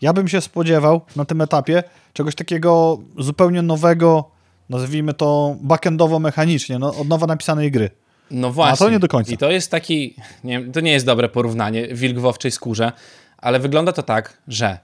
ja 0.00 0.12
bym 0.12 0.28
się 0.28 0.40
spodziewał 0.40 1.00
na 1.16 1.24
tym 1.24 1.40
etapie 1.40 1.82
czegoś 2.12 2.34
takiego 2.34 2.98
zupełnie 3.18 3.62
nowego, 3.62 4.30
nazwijmy 4.68 5.14
to 5.14 5.56
backendowo 5.60 6.18
mechanicznie, 6.18 6.78
no, 6.78 6.94
od 6.94 7.08
nowa 7.08 7.26
napisanej 7.26 7.70
gry. 7.70 7.90
No 8.30 8.50
właśnie. 8.50 8.86
to 8.86 8.90
nie 8.90 8.98
do 8.98 9.08
końca. 9.08 9.32
I 9.32 9.36
to 9.36 9.50
jest 9.50 9.70
taki, 9.70 10.16
nie, 10.44 10.64
to 10.64 10.80
nie 10.80 10.92
jest 10.92 11.06
dobre 11.06 11.28
porównanie, 11.28 11.88
wilk 11.88 12.18
w 12.18 12.26
owczej 12.26 12.50
skórze, 12.50 12.92
ale 13.38 13.60
wygląda 13.60 13.92
to 13.92 14.02
tak, 14.02 14.38
że 14.48 14.78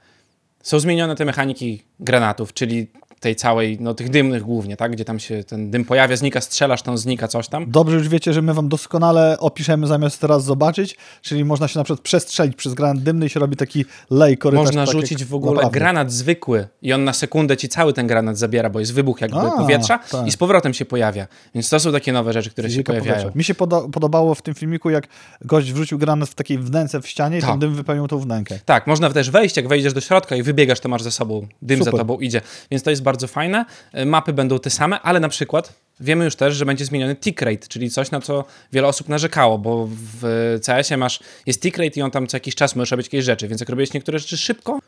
są 0.62 0.80
zmienione 0.80 1.16
te 1.16 1.24
mechaniki 1.24 1.82
granatów, 2.00 2.54
czyli 2.54 2.86
tej 3.20 3.36
całej, 3.36 3.76
no 3.80 3.94
tych 3.94 4.10
dymnych 4.10 4.42
głównie, 4.42 4.76
tak, 4.76 4.92
gdzie 4.92 5.04
tam 5.04 5.18
się 5.18 5.44
ten 5.44 5.70
dym 5.70 5.84
pojawia, 5.84 6.16
znika, 6.16 6.40
strzelasz, 6.40 6.82
tam 6.82 6.98
znika 6.98 7.28
coś 7.28 7.48
tam. 7.48 7.70
Dobrze 7.70 7.96
już 7.96 8.08
wiecie, 8.08 8.32
że 8.32 8.42
my 8.42 8.54
wam 8.54 8.68
doskonale 8.68 9.36
opiszemy 9.38 9.86
zamiast 9.86 10.20
teraz 10.20 10.44
zobaczyć, 10.44 10.96
czyli 11.22 11.44
można 11.44 11.68
się 11.68 11.78
na 11.78 11.84
przykład 11.84 12.00
przestrzelić 12.00 12.56
przez 12.56 12.74
granat 12.74 13.02
dymny 13.02 13.26
i 13.26 13.28
się 13.28 13.40
robi 13.40 13.56
taki 13.56 13.84
lej 14.10 14.38
korytarz. 14.38 14.66
Można 14.66 14.86
tak 14.86 14.92
rzucić 14.92 15.24
w 15.24 15.34
ogóle 15.34 15.52
naprawdę. 15.54 15.78
granat 15.78 16.12
zwykły 16.12 16.66
i 16.82 16.92
on 16.92 17.04
na 17.04 17.12
sekundę 17.12 17.56
ci 17.56 17.68
cały 17.68 17.92
ten 17.92 18.06
granat 18.06 18.38
zabiera, 18.38 18.70
bo 18.70 18.80
jest 18.80 18.94
wybuch 18.94 19.20
jakby 19.20 19.38
A, 19.38 19.50
powietrza 19.50 19.98
tak. 19.98 20.26
i 20.26 20.30
z 20.30 20.36
powrotem 20.36 20.74
się 20.74 20.84
pojawia. 20.84 21.26
Więc 21.54 21.68
to 21.68 21.80
są 21.80 21.92
takie 21.92 22.12
nowe 22.12 22.32
rzeczy, 22.32 22.50
które 22.50 22.68
się 22.68 22.72
Fizyka 22.72 22.92
pojawiają. 22.92 23.14
powietrza. 23.16 23.38
Mi 23.38 23.44
się 23.44 23.54
poda 23.54 23.80
podobało 23.92 24.34
w 24.34 24.42
tym 24.42 24.54
filmiku, 24.54 24.90
jak 24.90 25.08
gość 25.44 25.72
wrzucił 25.72 25.98
granat 25.98 26.28
w 26.28 26.34
takiej 26.34 26.58
wnęce 26.58 27.00
w 27.00 27.08
ścianie 27.08 27.38
i 27.38 27.40
Tak. 27.40 27.50
ten 27.50 27.58
dym 27.58 27.74
wypełnił 27.74 28.08
tą 28.08 28.18
wnękę. 28.18 28.58
Tak, 28.64 28.86
można 28.86 29.10
też 29.10 29.30
wejść, 29.30 29.56
jak 29.56 29.68
wejdziesz 29.68 29.92
do 29.92 30.00
środka 30.00 30.36
i 30.36 30.42
wybiegasz, 30.42 30.80
to 30.80 30.88
masz 30.88 31.02
za 31.02 31.10
sobą, 31.10 31.46
dym 31.62 31.78
Super. 31.78 31.92
za 31.92 31.98
tobą 31.98 32.18
idzie. 32.18 32.40
Więc 32.70 32.82
to 32.82 32.90
jest 32.90 33.02
bardzo 33.02 33.09
fajne. 33.28 33.64
E, 33.92 34.06
Mapy 34.06 34.32
będą 34.32 34.58
te 34.58 34.70
same, 34.70 35.00
ale 35.00 35.20
na 35.20 35.28
przykład 35.28 35.72
wiemy 36.00 36.24
już 36.24 36.36
też, 36.36 36.54
że 36.54 36.66
będzie 36.66 36.84
zmieniony 36.84 37.16
tick 37.16 37.42
rate, 37.42 37.68
czyli 37.68 37.90
coś, 37.90 38.10
na 38.10 38.20
co 38.20 38.44
wiele 38.72 38.88
osób 38.88 39.08
narzekało, 39.08 39.58
bo 39.58 39.88
w 39.90 40.58
CS-ie 40.66 40.98
masz, 40.98 41.20
jest 41.46 41.62
tick 41.62 41.78
rate 41.78 42.00
i 42.00 42.02
on 42.02 42.10
tam 42.10 42.26
co 42.26 42.36
jakiś 42.36 42.54
czas 42.54 42.76
możesz 42.76 42.90
robić 42.90 43.06
jakieś 43.06 43.24
rzeczy, 43.24 43.48
więc 43.48 43.60
jak 43.60 43.68
robiłeś 43.68 43.92
niektóre 43.92 44.18
rzeczy 44.18 44.36
szybko, 44.36 44.78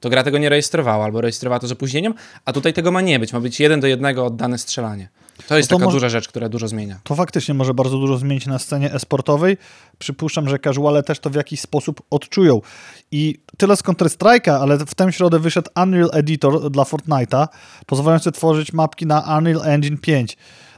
to 0.00 0.10
gra 0.10 0.22
tego 0.22 0.38
nie 0.38 0.48
rejestrowała, 0.48 1.04
albo 1.04 1.20
rejestrowała 1.20 1.60
to 1.60 1.66
z 1.66 1.72
opóźnieniem, 1.72 2.14
a 2.44 2.52
tutaj 2.52 2.72
tego 2.72 2.92
ma 2.92 3.00
nie 3.00 3.18
być, 3.18 3.32
ma 3.32 3.40
być 3.40 3.60
jeden 3.60 3.80
do 3.80 3.86
jednego 3.86 4.26
oddane 4.26 4.58
strzelanie. 4.58 5.08
To 5.48 5.56
jest 5.56 5.70
No 5.70 5.74
to 5.74 5.78
taka 5.78 5.84
może- 5.84 5.96
duża 5.96 6.08
rzecz, 6.08 6.28
która 6.28 6.48
dużo 6.48 6.68
zmienia. 6.68 7.00
To 7.04 7.14
faktycznie 7.14 7.54
może 7.54 7.74
bardzo 7.74 7.98
dużo 7.98 8.18
zmienić 8.18 8.46
na 8.46 8.58
scenie 8.58 8.92
esportowej. 8.92 9.56
Przypuszczam, 9.98 10.48
że 10.48 10.58
casuale 10.58 11.02
też 11.02 11.18
to 11.18 11.30
w 11.30 11.34
jakiś 11.34 11.60
sposób 11.60 12.02
odczują. 12.10 12.60
I 13.10 13.38
tyle 13.56 13.76
z 13.76 13.82
Counter-Strike'a, 13.82 14.58
ale 14.60 14.78
w 14.78 14.94
tę 14.94 15.12
środę 15.12 15.38
wyszedł 15.38 15.70
Unreal 15.82 16.10
Editor 16.12 16.70
dla 16.70 16.82
Fortnite'a, 16.84 17.48
pozwalający 17.86 18.32
tworzyć 18.32 18.72
mapki 18.72 19.06
na 19.06 19.38
Unreal 19.38 19.62
Engine 19.64 19.98
5. 19.98 20.36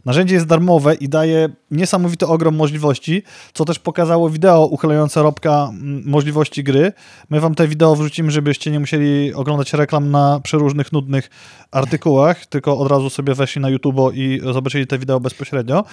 Narzędzie 0.08 0.34
jest 0.34 0.46
darmowe 0.46 0.94
i 0.94 1.08
daje 1.08 1.48
niesamowity 1.70 2.26
ogrom 2.26 2.56
możliwości, 2.56 3.22
co 3.52 3.64
też 3.64 3.78
pokazało 3.78 4.30
wideo 4.30 4.66
uchylające 4.66 5.22
Robka 5.22 5.68
mm, 5.70 6.02
możliwości 6.06 6.64
gry. 6.64 6.92
My 7.30 7.40
wam 7.40 7.54
te 7.54 7.68
wideo 7.68 7.96
wrzucimy, 7.96 8.30
żebyście 8.30 8.70
nie 8.70 8.80
musieli 8.80 9.34
oglądać 9.34 9.72
reklam 9.72 10.10
na 10.10 10.40
przeróżnych 10.42 10.92
nudnych 10.92 11.30
artykułach, 11.70 12.46
tylko 12.46 12.78
od 12.78 12.90
razu 12.90 13.10
sobie 13.10 13.34
weszli 13.34 13.60
na 13.62 13.70
YouTube 13.70 14.14
i 14.14 14.40
zobaczyli 14.52 14.86
te 14.86 14.98
wideo 14.98 15.20
bezpośrednio. 15.20 15.84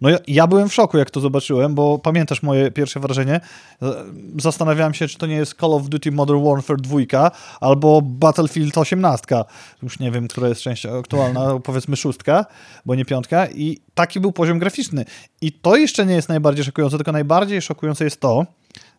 No 0.00 0.08
ja, 0.08 0.18
ja 0.26 0.46
byłem 0.46 0.68
w 0.68 0.74
szoku, 0.74 0.98
jak 0.98 1.10
to 1.10 1.20
zobaczyłem, 1.20 1.74
bo 1.74 1.98
pamiętasz 1.98 2.42
moje 2.42 2.70
pierwsze 2.70 3.00
wrażenie. 3.00 3.40
Zastanawiałem 4.38 4.94
się, 4.94 5.08
czy 5.08 5.18
to 5.18 5.26
nie 5.26 5.34
jest 5.34 5.54
Call 5.60 5.72
of 5.74 5.88
Duty 5.88 6.12
Modern 6.12 6.44
Warfare 6.44 6.80
2 6.80 7.30
albo 7.60 8.02
Battlefield 8.02 8.78
18. 8.78 9.26
Już 9.82 9.98
nie 9.98 10.10
wiem, 10.10 10.28
która 10.28 10.48
jest 10.48 10.60
część 10.60 10.86
aktualna, 10.86 11.40
powiedzmy 11.64 11.96
szóstka, 11.96 12.46
bo 12.86 12.94
nie 12.94 13.04
piątka. 13.04 13.46
I 13.46 13.80
taki 13.94 14.20
był 14.20 14.32
poziom 14.32 14.58
graficzny. 14.58 15.04
I 15.40 15.52
to 15.52 15.76
jeszcze 15.76 16.06
nie 16.06 16.14
jest 16.14 16.28
najbardziej 16.28 16.64
szokujące, 16.64 16.96
tylko 16.96 17.12
najbardziej 17.12 17.62
szokujące 17.62 18.04
jest 18.04 18.20
to, 18.20 18.46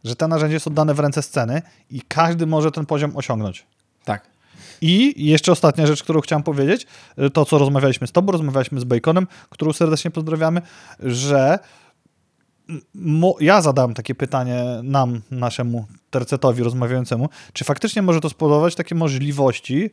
że 0.03 0.15
te 0.15 0.27
narzędzie 0.27 0.59
są 0.59 0.73
dane 0.73 0.93
w 0.93 0.99
ręce 0.99 1.21
sceny 1.21 1.61
i 1.91 2.01
każdy 2.01 2.47
może 2.47 2.71
ten 2.71 2.85
poziom 2.85 3.17
osiągnąć. 3.17 3.65
Tak. 4.05 4.38
I 4.81 5.25
jeszcze 5.25 5.51
ostatnia 5.51 5.87
rzecz, 5.87 6.03
którą 6.03 6.21
chciałem 6.21 6.43
powiedzieć, 6.43 6.87
to 7.33 7.45
co 7.45 7.57
rozmawialiśmy 7.57 8.07
z 8.07 8.11
tobą, 8.11 8.31
rozmawialiśmy 8.31 8.79
z 8.79 8.83
Baconem, 8.83 9.27
którą 9.49 9.73
serdecznie 9.73 10.11
pozdrawiamy, 10.11 10.61
że 10.99 11.59
ja 13.39 13.61
zadałem 13.61 13.93
takie 13.93 14.15
pytanie 14.15 14.63
nam, 14.83 15.21
naszemu 15.31 15.85
tercetowi 16.09 16.63
rozmawiającemu, 16.63 17.29
czy 17.53 17.63
faktycznie 17.63 18.01
może 18.01 18.21
to 18.21 18.29
spowodować 18.29 18.75
takie 18.75 18.95
możliwości 18.95 19.91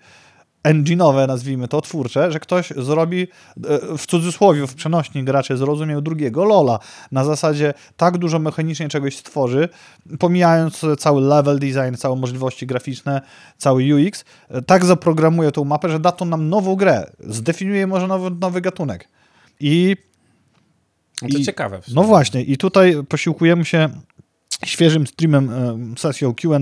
engine'owe, 0.67 1.27
nazwijmy 1.27 1.69
to, 1.69 1.81
twórcze, 1.81 2.33
że 2.33 2.41
ktoś 2.41 2.71
zrobi 2.77 3.23
e, 3.23 3.99
w 3.99 4.07
cudzysłowie, 4.07 4.67
w 4.67 4.75
przenośni 4.75 5.25
gracze 5.25 5.57
zrozumiał 5.57 6.01
drugiego 6.03 6.45
Lola. 6.45 6.79
Na 7.13 7.25
zasadzie 7.25 7.75
tak 7.97 8.19
dużo 8.19 8.39
mechanicznie 8.39 8.89
czegoś 8.89 9.17
stworzy, 9.17 9.69
pomijając 10.19 10.81
cały 10.99 11.21
level 11.21 11.59
design, 11.59 11.95
całe 11.99 12.17
możliwości 12.17 12.67
graficzne, 12.67 13.21
cały 13.59 13.83
UX, 13.95 14.25
e, 14.49 14.63
tak 14.63 14.85
zaprogramuje 14.85 15.53
tą 15.53 15.65
mapę, 15.65 15.89
że 15.89 15.99
da 16.01 16.13
to 16.13 16.25
nam 16.25 16.49
nową 16.49 16.77
grę, 16.77 17.11
zdefiniuje 17.21 17.87
może 17.87 18.07
nowy, 18.07 18.31
nowy 18.31 18.61
gatunek. 18.61 19.09
I 19.61 19.97
No 21.23 21.29
to 21.33 21.39
I- 21.39 21.45
ciekawe. 21.45 21.81
no 21.95 22.03
właśnie, 22.03 22.43
i 22.43 22.57
tutaj 22.57 22.97
posiłkujemy 23.09 23.65
się 23.65 23.89
świeżym 24.65 25.07
streamem, 25.07 25.51
e, 25.51 25.79
sesją 25.99 26.35
QA, 26.35 26.59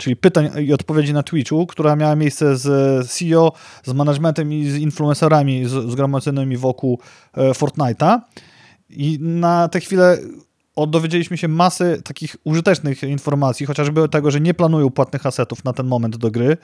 czyli 0.00 0.16
pytań 0.16 0.50
i 0.66 0.72
odpowiedzi 0.72 1.12
na 1.12 1.22
Twitchu, 1.22 1.66
która 1.66 1.96
miała 1.96 2.16
miejsce 2.16 2.56
z 2.56 2.66
CEO, 3.10 3.52
z 3.84 3.92
managementem 3.92 4.52
i 4.52 4.70
z 4.70 4.76
influencerami 4.76 5.64
zgromadzonymi 5.66 6.56
wokół 6.56 7.00
e, 7.34 7.50
Fortnite'a. 7.50 8.20
I 8.90 9.18
na 9.20 9.68
tę 9.68 9.80
chwilę 9.80 10.18
dowiedzieliśmy 10.88 11.36
się 11.36 11.48
masy 11.48 12.02
takich 12.04 12.36
użytecznych 12.44 13.02
informacji, 13.02 13.66
chociażby 13.66 14.08
tego, 14.08 14.30
że 14.30 14.40
nie 14.40 14.54
planują 14.54 14.90
płatnych 14.90 15.26
asetów 15.26 15.64
na 15.64 15.72
ten 15.72 15.86
moment 15.86 16.16
do 16.16 16.30
gry. 16.30 16.56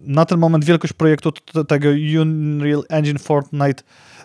na 0.00 0.24
ten 0.24 0.38
moment 0.38 0.64
wielkość 0.64 0.92
projektu 0.92 1.32
tego 1.68 1.88
Unreal 2.20 2.84
Engine 2.88 3.18
Fortnite 3.18 3.82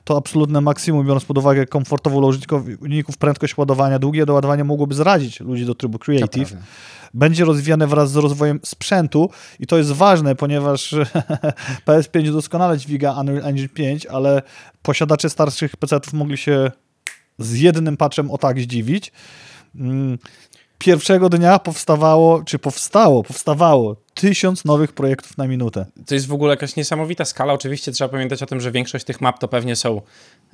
to 0.09 0.17
absolutne 0.17 0.61
maksimum, 0.61 1.05
biorąc 1.07 1.25
pod 1.25 1.37
uwagę 1.37 1.65
komfortową 1.65 2.19
dla 2.19 2.27
użytkowników 2.27 3.17
prędkość 3.17 3.57
ładowania. 3.57 3.99
Długie 3.99 4.25
doładowanie 4.25 4.63
mogłoby 4.63 4.95
zrazić 4.95 5.39
ludzi 5.39 5.65
do 5.65 5.75
trybu 5.75 5.99
Creative. 5.99 6.53
Będzie 7.13 7.45
rozwijane 7.45 7.87
wraz 7.87 8.11
z 8.11 8.15
rozwojem 8.15 8.59
sprzętu 8.65 9.29
i 9.59 9.67
to 9.67 9.77
jest 9.77 9.91
ważne, 9.91 10.35
ponieważ 10.35 10.95
PS5 11.87 12.31
doskonale 12.31 12.77
dźwiga 12.77 13.13
Unreal 13.19 13.45
Engine 13.45 13.69
5, 13.69 14.05
ale 14.05 14.41
posiadacze 14.81 15.29
starszych 15.29 15.77
PC-ów 15.77 16.13
mogli 16.13 16.37
się 16.37 16.71
z 17.39 17.59
jednym 17.59 17.97
patchem 17.97 18.31
o 18.31 18.37
tak 18.37 18.59
zdziwić. 18.59 19.11
Mm, 20.79 20.98
Pierwszego 20.98 21.29
dnia 21.29 21.59
powstawało, 21.59 22.43
czy 22.43 22.59
powstało, 22.59 23.24
powstawało 23.24 23.95
tysiąc 24.13 24.65
nowych 24.65 24.93
projektów 24.93 25.38
na 25.38 25.48
minutę. 25.48 25.86
To 26.07 26.15
jest 26.15 26.27
w 26.27 26.33
ogóle 26.33 26.53
jakaś 26.53 26.75
niesamowita 26.75 27.25
skala. 27.25 27.53
Oczywiście 27.53 27.91
trzeba 27.91 28.09
pamiętać 28.09 28.43
o 28.43 28.45
tym, 28.45 28.62
że 28.62 28.71
większość 28.71 29.05
tych 29.05 29.21
map 29.21 29.39
to 29.39 29.48
pewnie 29.48 29.75
są, 29.75 30.01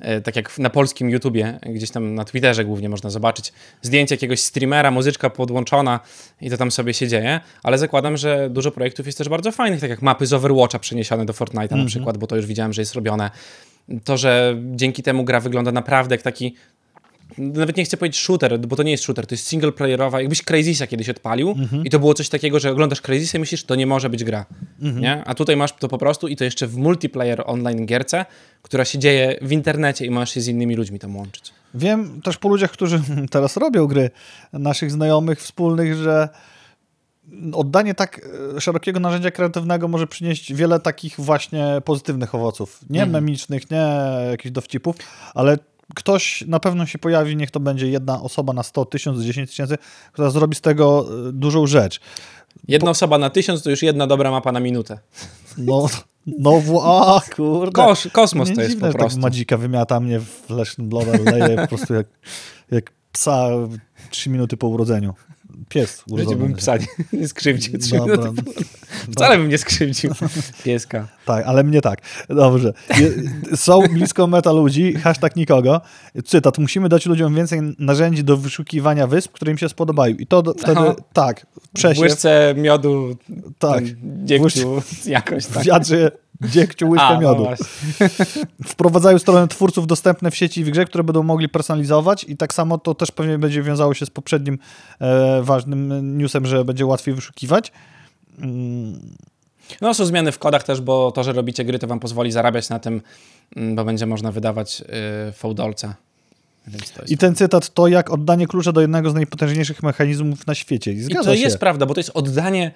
e, 0.00 0.20
tak 0.20 0.36
jak 0.36 0.58
na 0.58 0.70
polskim 0.70 1.10
YouTubie, 1.10 1.58
gdzieś 1.66 1.90
tam 1.90 2.14
na 2.14 2.24
Twitterze 2.24 2.64
głównie 2.64 2.88
można 2.88 3.10
zobaczyć, 3.10 3.52
zdjęcie 3.82 4.14
jakiegoś 4.14 4.40
streamera, 4.40 4.90
muzyczka 4.90 5.30
podłączona 5.30 6.00
i 6.40 6.50
to 6.50 6.56
tam 6.56 6.70
sobie 6.70 6.94
się 6.94 7.08
dzieje, 7.08 7.40
ale 7.62 7.78
zakładam, 7.78 8.16
że 8.16 8.50
dużo 8.50 8.70
projektów 8.70 9.06
jest 9.06 9.18
też 9.18 9.28
bardzo 9.28 9.52
fajnych, 9.52 9.80
tak 9.80 9.90
jak 9.90 10.02
mapy 10.02 10.26
z 10.26 10.32
Overwatcha 10.32 10.78
przeniesione 10.78 11.26
do 11.26 11.32
Fortnite'a 11.32 11.76
na 11.76 11.86
przykład, 11.86 12.18
bo 12.18 12.26
to 12.26 12.36
już 12.36 12.46
widziałem, 12.46 12.72
że 12.72 12.82
jest 12.82 12.94
robione. 12.94 13.30
To, 14.04 14.16
że 14.16 14.56
dzięki 14.74 15.02
temu 15.02 15.24
gra 15.24 15.40
wygląda 15.40 15.72
naprawdę 15.72 16.14
jak 16.14 16.22
taki 16.22 16.54
nawet 17.38 17.76
nie 17.76 17.84
chcę 17.84 17.96
powiedzieć 17.96 18.20
shooter, 18.20 18.60
bo 18.60 18.76
to 18.76 18.82
nie 18.82 18.90
jest 18.90 19.04
shooter, 19.04 19.26
to 19.26 19.34
jest 19.34 19.46
single 19.46 19.72
playerowa. 19.72 20.20
Jakbyś 20.20 20.42
Crazysa 20.42 20.86
kiedyś 20.86 21.08
odpalił 21.08 21.54
i 21.84 21.90
to 21.90 21.98
było 21.98 22.14
coś 22.14 22.28
takiego, 22.28 22.60
że 22.60 22.70
oglądasz 22.70 23.00
Crazysa 23.00 23.38
i 23.38 23.40
myślisz, 23.40 23.64
to 23.64 23.74
nie 23.74 23.86
może 23.86 24.10
być 24.10 24.24
gra. 24.24 24.46
Nie? 25.00 25.24
A 25.24 25.34
tutaj 25.34 25.56
masz 25.56 25.72
to 25.72 25.88
po 25.88 25.98
prostu 25.98 26.28
i 26.28 26.36
to 26.36 26.44
jeszcze 26.44 26.66
w 26.66 26.76
multiplayer 26.76 27.42
online 27.46 27.86
gierce, 27.86 28.26
która 28.62 28.84
się 28.84 28.98
dzieje 28.98 29.38
w 29.42 29.52
internecie 29.52 30.06
i 30.06 30.10
możesz 30.10 30.30
się 30.30 30.40
z 30.40 30.48
innymi 30.48 30.76
ludźmi 30.76 30.98
tam 30.98 31.16
łączyć. 31.16 31.52
Wiem 31.74 32.20
też 32.22 32.36
po 32.36 32.48
ludziach, 32.48 32.70
którzy 32.70 33.02
teraz 33.30 33.56
robią 33.56 33.86
gry, 33.86 34.10
naszych 34.52 34.90
znajomych, 34.90 35.40
wspólnych, 35.40 35.94
że 35.94 36.28
oddanie 37.52 37.94
tak 37.94 38.20
e, 38.56 38.60
szerokiego 38.60 39.00
narzędzia 39.00 39.30
kreatywnego 39.30 39.88
może 39.88 40.06
przynieść 40.06 40.54
wiele 40.54 40.80
takich 40.80 41.14
właśnie 41.18 41.82
pozytywnych 41.84 42.34
owoców. 42.34 42.80
Nie 42.90 43.06
memicznych, 43.06 43.70
nie 43.70 43.88
jakichś 44.30 44.52
dowcipów, 44.52 44.96
ale 45.34 45.58
ktoś 45.94 46.44
na 46.46 46.60
pewno 46.60 46.86
się 46.86 46.98
pojawi, 46.98 47.36
niech 47.36 47.50
to 47.50 47.60
będzie 47.60 47.88
jedna 47.88 48.22
osoba 48.22 48.52
na 48.52 48.62
100 48.62 48.84
tysięcy, 48.84 49.24
10 49.24 49.50
tysięcy, 49.50 49.78
która 50.12 50.30
zrobi 50.30 50.54
z 50.54 50.60
tego 50.60 51.06
e, 51.28 51.32
dużą 51.32 51.66
rzecz. 51.66 52.00
Jedna 52.68 52.90
osoba 52.90 53.18
na 53.18 53.30
tysiąc 53.30 53.62
to 53.62 53.70
już 53.70 53.82
jedna 53.82 54.06
dobra 54.06 54.30
mapa 54.30 54.52
na 54.52 54.60
minutę. 54.60 54.98
No, 55.58 55.88
no 56.26 56.60
wła, 56.60 57.22
kurde. 57.36 57.72
Kos, 57.72 58.08
kosmos 58.12 58.48
Nie 58.48 58.54
to 58.54 58.60
jest 58.60 58.74
dziwne, 58.74 58.92
po 58.92 58.98
prostu. 58.98 59.16
tak 59.16 59.22
Madzika 59.22 59.56
wymiata 59.56 60.00
mnie 60.00 60.20
w 60.20 60.50
leśnym 60.50 60.88
blower, 60.88 61.24
leje 61.24 61.56
po 61.56 61.66
prostu 61.66 61.94
jak, 61.94 62.06
jak 62.70 62.92
psa 63.12 63.48
3 64.10 64.30
minuty 64.30 64.56
po 64.56 64.68
urodzeniu. 64.68 65.14
Pies 65.68 65.90
W 65.92 65.96
życiu 65.96 66.14
urodzony. 66.14 66.36
bym 66.36 66.54
psa 66.54 66.76
nie, 66.76 66.86
nie 67.12 67.28
skrzywdził. 67.34 67.78
Trzy 67.78 67.96
Dobra. 67.96 68.32
Wcale 69.12 69.38
bym 69.38 69.48
nie 69.48 69.58
skrzywdził 69.58 70.10
pieska. 70.64 71.08
Tak, 71.24 71.46
ale 71.46 71.64
mnie 71.64 71.80
tak. 71.80 71.98
Dobrze. 72.28 72.72
Są 73.54 73.80
blisko 73.80 74.26
meta 74.26 74.52
ludzi, 74.52 74.94
hashtag 74.94 75.36
nikogo. 75.36 75.80
Cytat, 76.24 76.58
musimy 76.58 76.88
dać 76.88 77.06
ludziom 77.06 77.34
więcej 77.34 77.60
narzędzi 77.78 78.24
do 78.24 78.36
wyszukiwania 78.36 79.06
wysp, 79.06 79.32
które 79.32 79.52
im 79.52 79.58
się 79.58 79.68
spodobają. 79.68 80.14
I 80.16 80.26
to 80.26 80.42
do, 80.42 80.52
wtedy, 80.54 80.80
Aha. 80.80 80.94
tak, 81.12 81.46
W 81.62 81.68
przesiew, 81.74 81.98
łyżce 82.02 82.54
miodu, 82.56 83.16
tak, 83.58 83.84
dziegciu, 84.24 84.82
jakoś 85.06 85.46
tak. 85.46 85.62
w 85.62 85.66
wiadrze 85.66 86.10
dziegciu 86.44 86.88
łyżkę 86.90 87.14
no 87.14 87.20
miodu. 87.20 87.44
właśnie. 87.44 87.66
Wprowadzają 88.66 89.18
strony 89.18 89.48
twórców 89.48 89.86
dostępne 89.86 90.30
w 90.30 90.36
sieci 90.36 90.60
i 90.60 90.64
w 90.64 90.70
grze, 90.70 90.84
które 90.84 91.04
będą 91.04 91.22
mogli 91.22 91.48
personalizować 91.48 92.24
i 92.28 92.36
tak 92.36 92.54
samo 92.54 92.78
to 92.78 92.94
też 92.94 93.10
pewnie 93.10 93.38
będzie 93.38 93.62
wiązało 93.62 93.94
się 93.94 94.06
z 94.06 94.10
poprzednim 94.10 94.58
e, 95.00 95.42
ważnym 95.42 96.18
newsem, 96.18 96.46
że 96.46 96.64
będzie 96.64 96.86
łatwiej 96.86 97.14
wyszukiwać. 97.14 97.72
Mm, 98.38 99.00
No 99.80 99.94
są 99.94 100.04
zmiany 100.04 100.32
w 100.32 100.38
kodach 100.38 100.62
też, 100.62 100.80
bo 100.80 101.12
to, 101.12 101.24
że 101.24 101.32
robicie 101.32 101.64
gry, 101.64 101.78
to 101.78 101.86
wam 101.86 102.00
pozwoli 102.00 102.32
zarabiać 102.32 102.68
na 102.68 102.78
tym, 102.78 103.02
mm, 103.56 103.76
bo 103.76 103.84
będzie 103.84 104.06
można 104.06 104.32
wydawać 104.32 104.80
yy, 105.26 105.32
fałdolce. 105.32 105.94
I 107.08 107.18
ten 107.18 107.34
cytat 107.34 107.74
to 107.74 107.88
jak 107.88 108.10
oddanie 108.10 108.46
klucza 108.46 108.72
do 108.72 108.80
jednego 108.80 109.10
z 109.10 109.14
najpotężniejszych 109.14 109.82
mechanizmów 109.82 110.46
na 110.46 110.54
świecie. 110.54 110.92
I 110.92 110.98
I 110.98 111.08
to 111.08 111.22
się. 111.36 111.40
jest 111.40 111.58
prawda, 111.58 111.86
bo 111.86 111.94
to 111.94 112.00
jest 112.00 112.10
oddanie 112.14 112.72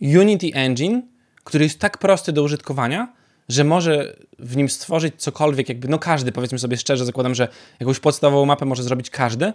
Unity 0.00 0.50
Engine, 0.54 1.02
który 1.46 1.64
jest 1.64 1.78
tak 1.78 1.98
prosty 1.98 2.32
do 2.32 2.42
użytkowania, 2.42 3.12
że 3.48 3.64
może 3.64 4.16
w 4.38 4.56
nim 4.56 4.68
stworzyć 4.68 5.14
cokolwiek, 5.16 5.68
jakby, 5.68 5.88
no 5.88 5.98
każdy, 5.98 6.32
powiedzmy 6.32 6.58
sobie 6.58 6.76
szczerze, 6.76 7.04
zakładam, 7.04 7.34
że 7.34 7.48
jakąś 7.80 8.00
podstawową 8.00 8.46
mapę 8.46 8.64
może 8.64 8.82
zrobić 8.82 9.10
każdy, 9.10 9.52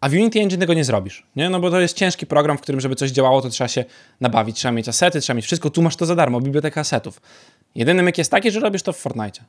a 0.00 0.08
w 0.08 0.12
Unity 0.12 0.40
Engine 0.40 0.60
tego 0.60 0.74
nie 0.74 0.84
zrobisz, 0.84 1.26
nie? 1.36 1.50
No 1.50 1.60
bo 1.60 1.70
to 1.70 1.80
jest 1.80 1.96
ciężki 1.96 2.26
program, 2.26 2.58
w 2.58 2.60
którym, 2.60 2.80
żeby 2.80 2.96
coś 2.96 3.10
działało, 3.10 3.42
to 3.42 3.50
trzeba 3.50 3.68
się 3.68 3.84
nabawić, 4.20 4.56
trzeba 4.56 4.72
mieć 4.72 4.88
asety, 4.88 5.20
trzeba 5.20 5.36
mieć 5.36 5.46
wszystko, 5.46 5.70
tu 5.70 5.82
masz 5.82 5.96
to 5.96 6.06
za 6.06 6.14
darmo, 6.14 6.40
biblioteka 6.40 6.80
asetów. 6.80 7.20
Jedyny 7.74 8.02
myk 8.02 8.18
jest 8.18 8.30
taki, 8.30 8.50
że 8.50 8.60
robisz 8.60 8.82
to 8.82 8.92
w 8.92 8.96
Fortnite. 8.96 9.40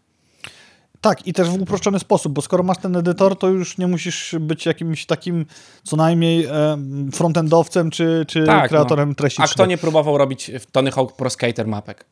Tak, 1.04 1.28
i 1.28 1.34
też 1.34 1.50
w 1.50 1.62
uproszczony 1.62 2.00
sposób, 2.00 2.34
bo 2.34 2.42
skoro 2.42 2.64
masz 2.64 2.78
ten 2.78 2.96
edytor, 2.96 3.38
to 3.38 3.50
już 3.50 3.78
nie 3.78 3.88
musisz 3.88 4.36
być 4.40 4.66
jakimś 4.66 5.06
takim 5.06 5.46
co 5.84 5.96
najmniej 5.96 6.46
e, 6.46 6.78
frontendowcem 7.14 7.90
czy, 7.92 8.26
czy 8.28 8.46
Tak, 8.46 8.70
kreatorem 8.70 9.10
no. 9.10 9.16
treści. 9.16 9.42
A 9.42 9.48
kto 9.48 9.66
nie 9.66 9.78
próbował 9.78 10.18
robić 10.18 10.52
w 10.60 10.66
Tony 10.72 10.92
Hawk 10.92 11.16
Pro 11.16 11.30
Skater 11.30 11.68
mapek? 11.68 12.06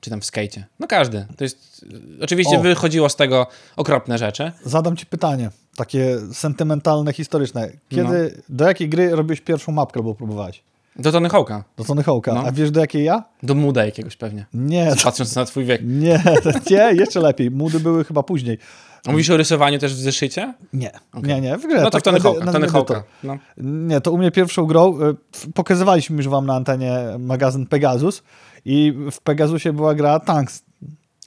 Czy 0.00 0.10
tam 0.10 0.20
w 0.20 0.24
skate? 0.24 0.64
No 0.80 0.86
każdy. 0.86 1.26
To 1.36 1.44
jest... 1.44 1.86
Oczywiście 2.22 2.58
O. 2.58 2.60
wychodziło 2.60 3.08
z 3.08 3.16
tego 3.16 3.46
okropne 3.76 4.18
rzeczy. 4.18 4.52
Zadam 4.64 4.96
ci 4.96 5.06
pytanie, 5.06 5.50
takie 5.76 6.18
sentymentalne, 6.32 7.12
historyczne. 7.12 7.70
Kiedy, 7.88 8.34
No. 8.36 8.42
do 8.48 8.64
jakiej 8.64 8.88
gry 8.88 9.10
robiłeś 9.16 9.40
pierwszą 9.40 9.72
mapkę 9.72 10.00
albo 10.00 10.14
próbowałeś? 10.14 10.62
Do 10.98 11.12
Tony 11.12 11.28
Hawka. 11.28 11.64
Do 11.76 11.84
Tony 11.84 12.02
Hawk'a. 12.02 12.34
No. 12.34 12.40
A 12.46 12.52
wiesz 12.52 12.70
do 12.70 12.80
jakiej 12.80 13.04
ja? 13.04 13.24
Do 13.42 13.54
Muda 13.54 13.84
jakiegoś 13.84 14.16
pewnie. 14.16 14.46
Nie, 14.54 14.92
Patrząc 15.04 15.36
na 15.36 15.44
twój 15.44 15.64
wiek. 15.64 15.80
nie, 15.84 16.22
nie, 16.70 16.94
jeszcze 16.94 17.20
lepiej. 17.20 17.50
Mudy 17.50 17.80
były 17.80 18.04
chyba 18.04 18.22
później. 18.22 18.58
A 19.06 19.12
mówisz 19.12 19.30
o 19.30 19.36
rysowaniu 19.36 19.78
też 19.78 19.94
w 19.94 19.98
zeszycie? 19.98 20.54
Nie, 20.72 20.90
nie, 21.14 21.40
nie, 21.40 21.58
w 21.58 21.66
grze. 21.66 21.80
No 21.82 21.84
to 21.84 21.90
tak, 21.90 22.00
w 22.00 22.04
Tony 22.04 22.20
Hawka. 22.20 22.52
Tony. 22.52 22.68
Hawka. 22.68 23.02
No. 23.24 23.38
Nie, 23.56 24.00
to 24.00 24.12
u 24.12 24.18
mnie 24.18 24.30
pierwszą 24.30 24.66
grą, 24.66 24.98
y, 25.46 25.52
pokazywaliśmy 25.54 26.16
już 26.16 26.28
wam 26.28 26.46
na 26.46 26.54
antenie 26.54 26.98
magazyn 27.18 27.66
Pegasus 27.66 28.22
i 28.64 28.94
w 29.12 29.20
Pegasusie 29.20 29.72
była 29.72 29.94
gra 29.94 30.20
Tanks. 30.20 30.62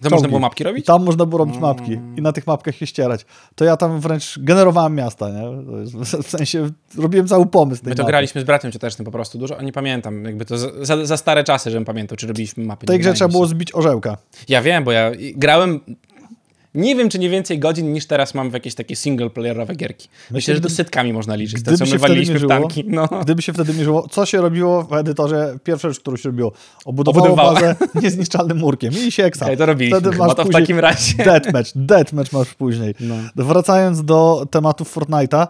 To 0.02 0.10
Czołgi. 0.10 0.16
można 0.16 0.28
było 0.28 0.40
mapki 0.40 0.64
I 0.64 0.66
robić? 0.66 0.86
tam 0.86 1.04
można 1.04 1.26
było 1.26 1.38
robić 1.40 1.58
mapki 1.58 2.00
i 2.18 2.22
na 2.22 2.32
tych 2.32 2.48
mapkach 2.48 2.76
się 2.76 2.88
ścierać. 2.88 3.26
To 3.56 3.66
ja 3.66 3.78
tam 3.78 4.00
wręcz 4.00 4.40
generowałem 4.40 4.96
miasta, 4.96 5.30
nie? 5.30 5.44
W 6.24 6.28
sensie 6.30 6.70
robiłem 6.98 7.28
cały 7.28 7.46
pomysł 7.46 7.84
tej 7.84 7.90
My 7.90 7.96
to 7.96 8.04
mapy. 8.04 8.12
graliśmy 8.12 8.42
z 8.42 8.44
bratem 8.44 8.72
ciotecznym 8.72 9.06
po 9.06 9.12
prostu 9.12 9.38
dużo, 9.38 9.58
a 9.58 9.62
nie 9.62 9.72
pamiętam. 9.72 10.26
Jakby 10.26 10.46
to 10.46 10.58
za, 10.58 11.06
za, 11.06 11.18
stare 11.18 11.44
czasy, 11.44 11.72
żebym 11.72 11.86
pamiętał, 11.86 12.18
czy 12.18 12.28
robiliśmy 12.28 12.66
mapy. 12.66 12.86
W 12.86 12.88
tej 12.88 13.00
grze 13.00 13.14
trzeba 13.14 13.32
było 13.32 13.48
zbić 13.48 13.76
orzełka. 13.76 14.18
Ja 14.50 14.62
wiem, 14.62 14.84
bo 14.84 14.92
ja 14.92 15.12
grałem... 15.36 15.80
Nie 16.76 16.96
wiem, 16.96 17.10
czy 17.10 17.20
nie 17.20 17.30
więcej 17.30 17.60
godzin 17.60 17.94
niż 17.94 18.06
teraz 18.08 18.34
mam 18.34 18.50
w 18.50 18.54
jakieś 18.54 18.76
takie 18.76 18.96
single-playerowe 18.96 19.76
gierki. 19.76 20.10
Myślę, 20.32 20.56
że 20.56 20.62
to 20.62 20.70
setkami 20.70 21.14
można 21.14 21.36
liczyć. 21.36 21.56
To, 21.56 21.62
Gdyby 21.62 21.78
co 21.78 21.86
się 21.86 21.92
my 21.94 21.98
waliliśmy 22.00 22.34
w 22.34 22.36
mierzyło, 22.36 22.50
tanki. 22.54 22.84
No. 22.88 23.08
Gdyby 23.22 23.42
się 23.42 23.54
wtedy 23.54 23.74
mierzyło, 23.74 24.08
co 24.08 24.26
się 24.26 24.42
robiło 24.42 24.84
w 24.84 24.94
edytorze, 24.94 25.58
pierwsza 25.64 25.90
rzecz, 25.90 26.00
którą 26.00 26.18
się 26.18 26.30
robiło, 26.30 26.52
obudowało 26.86 27.26
Obudowała. 27.26 27.54
bazę 27.54 27.76
niezniszczalnym 28.04 28.58
murkiem 28.58 28.94
i 29.08 29.12
się 29.12 29.24
eksa. 29.24 29.46
Okej, 29.46 29.58
to 29.58 29.66
robiliśmy 29.66 30.00
Wtedy 30.00 30.18
masz 30.18 30.36
to 30.36 30.44
w 30.44 30.46
później 30.46 30.62
takim 30.64 30.80
razie. 30.80 31.24
Deathmatch, 31.24 31.72
deathmatch 31.76 32.32
masz 32.34 32.54
później. 32.54 32.96
No. 33.00 33.16
Wracając 33.36 34.04
do 34.06 34.46
tematów 34.52 34.98
Fortnite'a, 34.98 35.48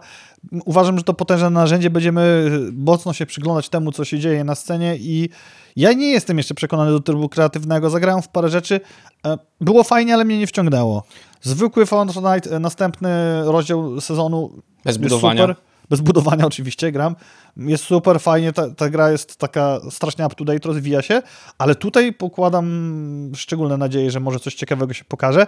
uważam, 0.64 0.98
że 0.98 1.04
to 1.04 1.14
potężne 1.14 1.50
narzędzie. 1.50 1.90
Będziemy 1.90 2.50
mocno 2.72 3.12
się 3.12 3.26
przyglądać 3.26 3.68
temu, 3.68 3.92
co 3.92 4.04
się 4.04 4.18
dzieje 4.18 4.44
na 4.44 4.54
scenie 4.54 4.96
i 4.96 5.28
ja 5.76 5.92
nie 5.92 6.10
jestem 6.10 6.38
jeszcze 6.38 6.54
przekonany 6.54 6.90
do 6.90 7.00
trybu 7.00 7.28
kreatywnego. 7.28 7.90
Zagrałem 7.90 8.22
w 8.22 8.28
parę 8.28 8.48
rzeczy. 8.48 8.80
E, 9.26 9.38
Było 9.60 9.84
fajnie, 9.84 10.14
ale 10.14 10.24
mnie 10.24 10.38
nie 10.38 10.46
wciągnęło. 10.46 11.02
Zwykły 11.42 11.86
Fortnite, 11.86 12.60
następny 12.60 13.10
rozdział 13.44 14.00
sezonu 14.00 14.50
Bez 14.84 14.96
jest 14.96 15.00
budowania. 15.00 15.42
Super. 15.42 15.56
Bez 15.90 16.00
budowania 16.00 16.46
oczywiście 16.46 16.92
gram. 16.92 17.16
Jest 17.56 17.84
super, 17.84 18.20
fajnie, 18.20 18.52
ta, 18.52 18.70
ta 18.70 18.90
gra 18.90 19.10
jest 19.10 19.36
taka 19.36 19.80
strasznie 19.90 20.26
up 20.26 20.34
to 20.34 20.44
date, 20.44 20.68
rozwija 20.68 21.02
się, 21.02 21.22
ale 21.58 21.74
tutaj 21.74 22.12
pokładam 22.12 23.32
szczególne 23.34 23.76
nadzieje, 23.76 24.10
że 24.10 24.20
może 24.20 24.38
coś 24.38 24.54
ciekawego 24.54 24.94
się 24.94 25.04
pokaże. 25.04 25.46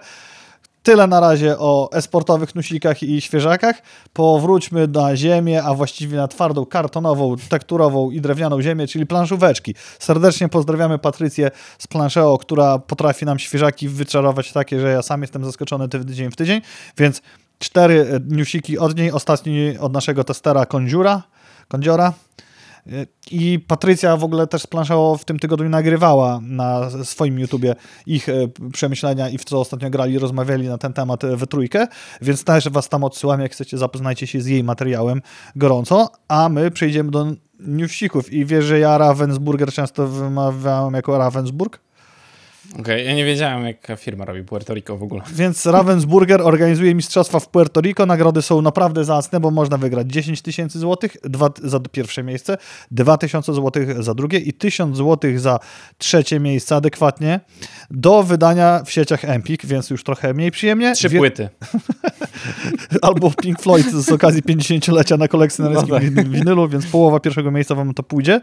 Tyle 0.84 1.06
na 1.06 1.20
razie 1.20 1.58
o 1.58 1.88
esportowych 1.92 2.54
nusikach 2.54 3.02
i 3.02 3.20
świeżakach. 3.20 3.82
Powróćmy 4.12 4.88
na 4.88 5.16
ziemię, 5.16 5.62
a 5.62 5.74
właściwie 5.74 6.16
na 6.16 6.28
twardą, 6.28 6.66
kartonową, 6.66 7.36
tekturową 7.36 8.10
i 8.10 8.20
drewnianą 8.20 8.62
ziemię, 8.62 8.86
czyli 8.86 9.06
planszóweczki. 9.06 9.74
Serdecznie 9.98 10.48
pozdrawiamy 10.48 10.98
Patrycję 10.98 11.50
z 11.78 11.86
Planszeo, 11.86 12.38
która 12.38 12.78
potrafi 12.78 13.24
nam 13.24 13.38
świeżaki 13.38 13.88
wyczarować 13.88 14.52
takie, 14.52 14.80
że 14.80 14.88
ja 14.88 15.02
sam 15.02 15.22
jestem 15.22 15.44
zaskoczony 15.44 15.88
tydzień 15.88 16.30
w 16.30 16.36
tydzień, 16.36 16.60
więc 16.98 17.22
cztery 17.58 18.20
newsiki 18.28 18.78
od 18.78 18.96
niej, 18.96 19.12
ostatni 19.12 19.78
od 19.78 19.92
naszego 19.92 20.24
testera 20.24 20.66
Kondziura, 20.66 21.22
Kondziora. 21.68 22.12
I 23.30 23.58
Patrycja 23.66 24.16
w 24.16 24.24
ogóle 24.24 24.46
też 24.46 24.62
z 24.62 24.66
w 25.18 25.24
tym 25.24 25.38
tygodniu 25.38 25.68
nagrywała 25.68 26.40
na 26.42 26.90
swoim 27.04 27.38
YouTubie 27.38 27.74
ich 28.06 28.28
e, 28.28 28.32
przemyślenia 28.72 29.28
i 29.28 29.38
w 29.38 29.44
co 29.44 29.60
ostatnio 29.60 29.90
grali, 29.90 30.18
rozmawiali 30.18 30.68
na 30.68 30.78
ten 30.78 30.92
temat 30.92 31.24
e, 31.24 31.36
we 31.36 31.46
trójkę, 31.46 31.86
więc 32.22 32.44
też 32.44 32.68
was 32.68 32.88
tam 32.88 33.04
odsyłam, 33.04 33.40
jak 33.40 33.52
chcecie, 33.52 33.78
zapoznajcie 33.78 34.26
się 34.26 34.40
z 34.40 34.46
jej 34.46 34.64
materiałem 34.64 35.22
gorąco, 35.56 36.08
a 36.28 36.48
my 36.48 36.70
przejdziemy 36.70 37.10
do 37.10 37.26
newsików 37.60 38.32
i 38.32 38.44
wiesz, 38.44 38.64
że 38.64 38.78
ja 38.78 38.98
Ravensburger 38.98 39.72
często 39.72 40.08
wymawiałem 40.08 40.94
jako 40.94 41.18
Ravensburg? 41.18 41.83
Okej, 42.72 42.82
okay, 42.82 43.02
ja 43.02 43.14
nie 43.14 43.24
wiedziałem, 43.24 43.66
jaka 43.66 43.96
firma 43.96 44.24
robi 44.24 44.42
Puerto 44.42 44.74
Rico 44.74 44.96
w 44.96 45.02
ogóle. 45.02 45.22
Więc 45.34 45.66
Ravensburger 45.66 46.42
organizuje 46.42 46.94
mistrzostwa 46.94 47.40
w 47.40 47.48
Puerto 47.48 47.80
Rico. 47.80 48.06
Nagrody 48.06 48.42
są 48.42 48.62
naprawdę 48.62 49.04
zacne, 49.04 49.40
bo 49.40 49.50
można 49.50 49.78
wygrać 49.78 50.06
10 50.06 50.42
tysięcy 50.42 50.78
złotych 50.78 51.16
za 51.62 51.80
pierwsze 51.80 52.22
miejsce, 52.22 52.58
2 52.90 53.18
tysiące 53.18 53.54
złotych 53.54 54.02
za 54.02 54.14
drugie 54.14 54.38
i 54.38 54.52
1000 54.52 54.96
złotych 54.96 55.40
za 55.40 55.58
trzecie 55.98 56.40
miejsce 56.40 56.76
adekwatnie 56.76 57.40
do 57.90 58.22
wydania 58.22 58.82
w 58.86 58.90
sieciach 58.90 59.24
Empik, 59.24 59.66
więc 59.66 59.90
już 59.90 60.04
trochę 60.04 60.34
mniej 60.34 60.50
przyjemnie. 60.50 60.92
Trzy 60.94 61.08
Wie... 61.08 61.18
płyty. 61.18 61.48
Albo 63.02 63.30
Pink 63.30 63.62
Floyd 63.62 63.90
z 63.90 64.12
okazji 64.12 64.42
50-lecia 64.42 65.16
na 65.16 65.28
kolekcjonerskim 65.28 65.94
no 65.94 66.00
tak. 66.16 66.28
winylu, 66.28 66.68
więc 66.68 66.86
połowa 66.86 67.20
pierwszego 67.20 67.50
miejsca 67.50 67.74
wam 67.74 67.94
to 67.94 68.02
pójdzie. 68.02 68.40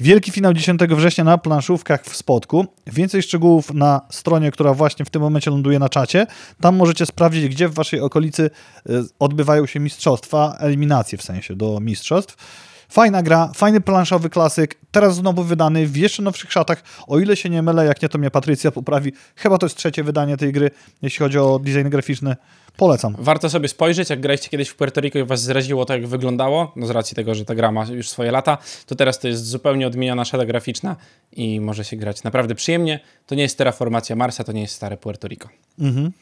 Wielki 0.00 0.30
finał 0.30 0.52
10 0.52 0.80
września 0.80 1.24
na 1.24 1.38
planszówkach 1.38 2.04
w 2.04 2.16
Spodku. 2.16 2.66
Więcej 2.86 3.22
szczegółów 3.22 3.43
na 3.74 4.00
stronie, 4.10 4.50
która 4.50 4.74
właśnie 4.74 5.04
w 5.04 5.10
tym 5.10 5.22
momencie 5.22 5.50
ląduje 5.50 5.78
na 5.78 5.88
czacie. 5.88 6.26
Tam 6.60 6.76
możecie 6.76 7.06
sprawdzić, 7.06 7.48
gdzie 7.48 7.68
w 7.68 7.74
waszej 7.74 8.00
okolicy 8.00 8.50
e, 8.88 8.92
odbywają 9.18 9.66
się 9.66 9.80
mistrzostwa, 9.80 10.56
eliminacje 10.60 11.18
w 11.18 11.22
sensie 11.22 11.56
do 11.56 11.80
mistrzostw. 11.80 12.36
Fajna 12.88 13.22
gra, 13.22 13.50
fajny 13.54 13.80
planszowy 13.80 14.30
klasyk, 14.30 14.74
teraz 14.90 15.16
znowu 15.16 15.42
wydany 15.42 15.86
w 15.86 15.96
jeszcze 15.96 16.22
nowszych 16.22 16.52
szatach. 16.52 16.82
O 17.06 17.18
ile 17.18 17.36
się 17.36 17.50
nie 17.50 17.62
mylę, 17.62 17.86
jak 17.86 18.02
nie 18.02 18.08
to 18.08 18.18
mnie 18.18 18.30
Patrycja 18.30 18.70
poprawi. 18.70 19.12
Chyba 19.36 19.58
to 19.58 19.66
jest 19.66 19.76
trzecie 19.76 20.04
wydanie 20.04 20.36
tej 20.36 20.52
gry, 20.52 20.70
jeśli 21.02 21.18
chodzi 21.18 21.38
o 21.38 21.58
design 21.58 21.88
graficzny. 21.88 22.36
Polecam. 22.76 23.16
Warto 23.18 23.50
sobie 23.50 23.68
spojrzeć, 23.68 24.10
jak 24.10 24.20
graliście 24.20 24.48
kiedyś 24.48 24.68
w 24.68 24.76
Puerto 24.76 25.00
Rico 25.00 25.18
i 25.18 25.24
was 25.24 25.42
zraziło 25.42 25.84
to, 25.84 25.92
jak 25.92 26.06
wyglądało, 26.06 26.72
no 26.76 26.86
z 26.86 26.90
racji 26.90 27.14
tego, 27.14 27.34
że 27.34 27.44
ta 27.44 27.54
gra 27.54 27.72
ma 27.72 27.84
już 27.84 28.08
swoje 28.08 28.30
lata, 28.30 28.58
to 28.86 28.94
teraz 28.94 29.18
to 29.18 29.28
jest 29.28 29.46
zupełnie 29.46 29.86
odmieniona 29.86 30.24
szata 30.24 30.46
graficzna 30.46 30.96
i 31.32 31.60
może 31.60 31.84
się 31.84 31.96
grać 31.96 32.22
naprawdę 32.22 32.54
przyjemnie. 32.54 33.00
To 33.26 33.34
nie 33.34 33.42
jest 33.42 33.58
terraformacja 33.58 34.16
Marsa, 34.16 34.44
to 34.44 34.52
nie 34.52 34.60
jest 34.60 34.74
stare 34.74 34.96
Puerto 34.96 35.28
Rico. 35.28 35.48
Mhm. 35.78 36.12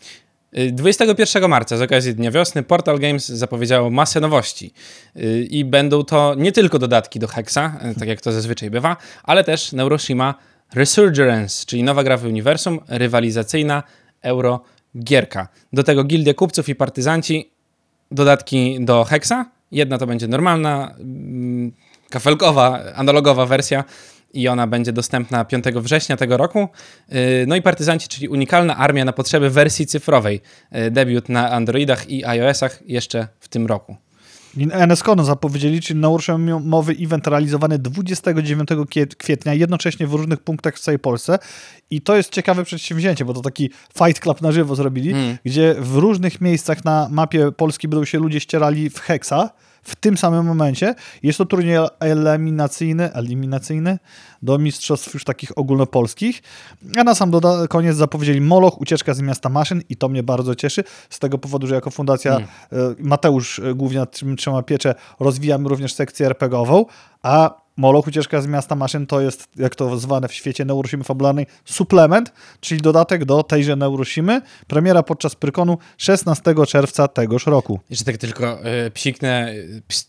21 0.53 1.49
marca 1.49 1.77
z 1.77 1.83
okazji 1.83 2.15
Dnia 2.15 2.31
Wiosny 2.31 2.63
Portal 2.63 2.99
Games 2.99 3.29
zapowiedziało 3.29 3.91
masę 3.91 4.21
nowości 4.21 4.73
y, 5.17 5.47
i 5.51 5.65
będą 5.65 6.05
to 6.05 6.35
nie 6.39 6.53
tylko 6.53 6.79
dodatki 6.79 7.19
do 7.19 7.29
Hexa, 7.29 7.59
y, 7.59 7.99
tak 7.99 8.09
jak 8.09 8.21
to 8.21 8.33
zazwyczaj 8.33 8.71
bywa, 8.71 8.97
ale 9.23 9.45
też 9.45 9.73
Neuroshima 9.73 10.35
Resurgence, 10.75 11.67
czyli 11.67 11.83
nowa 11.83 12.05
gra 12.05 12.17
w 12.17 12.25
uniwersum, 12.25 12.81
rywalizacyjna 12.89 13.83
euro 14.23 14.61
gierka. 14.99 15.49
Do 15.73 15.83
tego 15.83 16.05
gildie 16.05 16.35
kupców 16.35 16.69
i 16.69 16.75
partyzanci, 16.75 17.51
dodatki 18.11 18.85
do 18.85 19.05
Hexa. 19.05 19.45
Jedna 19.73 19.99
to 19.99 20.07
będzie 20.07 20.29
normalna, 20.29 20.95
mm, 20.99 21.73
kafelkowa, 22.11 22.81
analogowa 22.95 23.47
wersja 23.47 23.85
i 24.35 24.49
ona 24.49 24.67
będzie 24.67 24.93
dostępna 24.93 25.45
5 25.45 25.65
września 25.65 26.17
tego 26.17 26.37
roku. 26.37 26.69
Y, 27.13 27.45
no 27.49 27.57
i 27.57 27.63
Partyzanci, 27.63 28.09
czyli 28.09 28.29
unikalna 28.29 28.77
armia 28.77 29.05
na 29.05 29.13
potrzeby 29.13 29.51
wersji 29.51 29.87
cyfrowej. 29.87 30.41
Y, 30.77 30.91
debiut 30.91 31.29
na 31.29 31.51
Androidach 31.51 32.11
i 32.11 32.25
iOSach 32.25 32.83
jeszcze 32.87 33.29
w 33.41 33.49
tym 33.49 33.67
roku. 33.67 33.97
NSCON 34.57 35.25
zapowiedzieli, 35.25 35.81
czyli 35.81 36.01
mowy 36.61 36.97
event 37.01 37.27
realizowany 37.27 37.79
29 37.79 38.69
kwietnia, 39.19 39.55
jednocześnie 39.55 40.07
w 40.07 40.13
różnych 40.13 40.41
punktach 40.41 40.75
w 40.77 40.81
całej 40.81 40.99
Polsce. 40.99 41.39
I 41.91 42.01
to 42.01 42.17
jest 42.17 42.31
ciekawe 42.31 42.65
przedsięwzięcie, 42.65 43.25
bo 43.25 43.35
to 43.35 43.41
taki 43.41 43.71
fight 43.99 44.21
club 44.21 44.43
na 44.43 44.53
żywo 44.53 44.77
zrobili, 44.77 45.11
mm. 45.11 45.39
gdzie 45.45 45.75
w 45.79 45.97
różnych 45.97 46.41
miejscach 46.41 46.85
na 46.85 47.09
mapie 47.11 47.53
Polski 47.53 47.89
będą 47.89 48.05
się 48.05 48.19
ludzie 48.19 48.41
ścierali 48.41 48.91
w 48.91 49.01
heksa 49.01 49.51
w 49.83 49.97
tym 49.97 50.17
samym 50.17 50.47
momencie. 50.47 50.95
Jest 51.23 51.39
to 51.39 51.47
turniej 51.47 51.79
eliminacyjny, 52.01 53.13
eliminacyjny 53.13 53.99
do 54.43 54.59
mistrzostw 54.59 55.15
już 55.15 55.25
takich 55.25 55.59
ogólnopolskich. 55.59 56.43
A 56.97 57.05
na 57.05 57.15
sam 57.15 57.33
koniec 57.69 57.97
zapowiedzieli 57.97 58.41
Moloch, 58.41 58.81
ucieczka 58.81 59.15
z 59.15 59.21
miasta 59.21 59.49
maszyn 59.49 59.83
i 59.89 59.97
to 59.97 60.09
mnie 60.09 60.23
bardzo 60.23 60.55
cieszy 60.55 60.85
z 61.11 61.19
tego 61.19 61.39
powodu, 61.39 61.67
że 61.67 61.75
jako 61.75 61.91
fundacja 61.91 62.37
mm. 62.37 62.49
Mateusz 62.99 63.59
e, 63.59 63.75
głównie 63.75 63.99
nad 63.99 64.19
tym 64.19 64.37
trzyma 64.37 64.63
pieczę, 64.63 64.95
rozwijamy 65.21 65.69
również 65.69 65.95
sekcję 65.95 66.27
RPGową, 66.27 66.85
a 67.23 67.62
Moloch 67.77 68.07
Ucieczka 68.07 68.41
z 68.41 68.47
Miasta 68.47 68.75
Maszyn 68.75 69.07
to 69.07 69.21
jest, 69.21 69.49
jak 69.57 69.75
to 69.75 69.99
zwane 69.99 70.29
w 70.29 70.33
świecie 70.33 70.65
Neuroshimy 70.65 71.05
fabularnej, 71.05 71.47
suplement, 71.65 72.33
czyli 72.61 72.81
dodatek 72.81 73.25
do 73.25 73.43
tejże 73.43 73.77
Neuroshimy. 73.77 74.43
Premiera 74.67 75.03
podczas 75.03 75.35
Prykonu 75.35 75.79
16 75.99 76.55
czerwca 76.69 77.09
tegoż 77.09 77.47
roku. 77.47 77.81
Jeszcze 77.91 78.05
tak 78.05 78.17
tylko 78.17 78.67
y, 78.87 78.91
psiknę, 78.91 79.55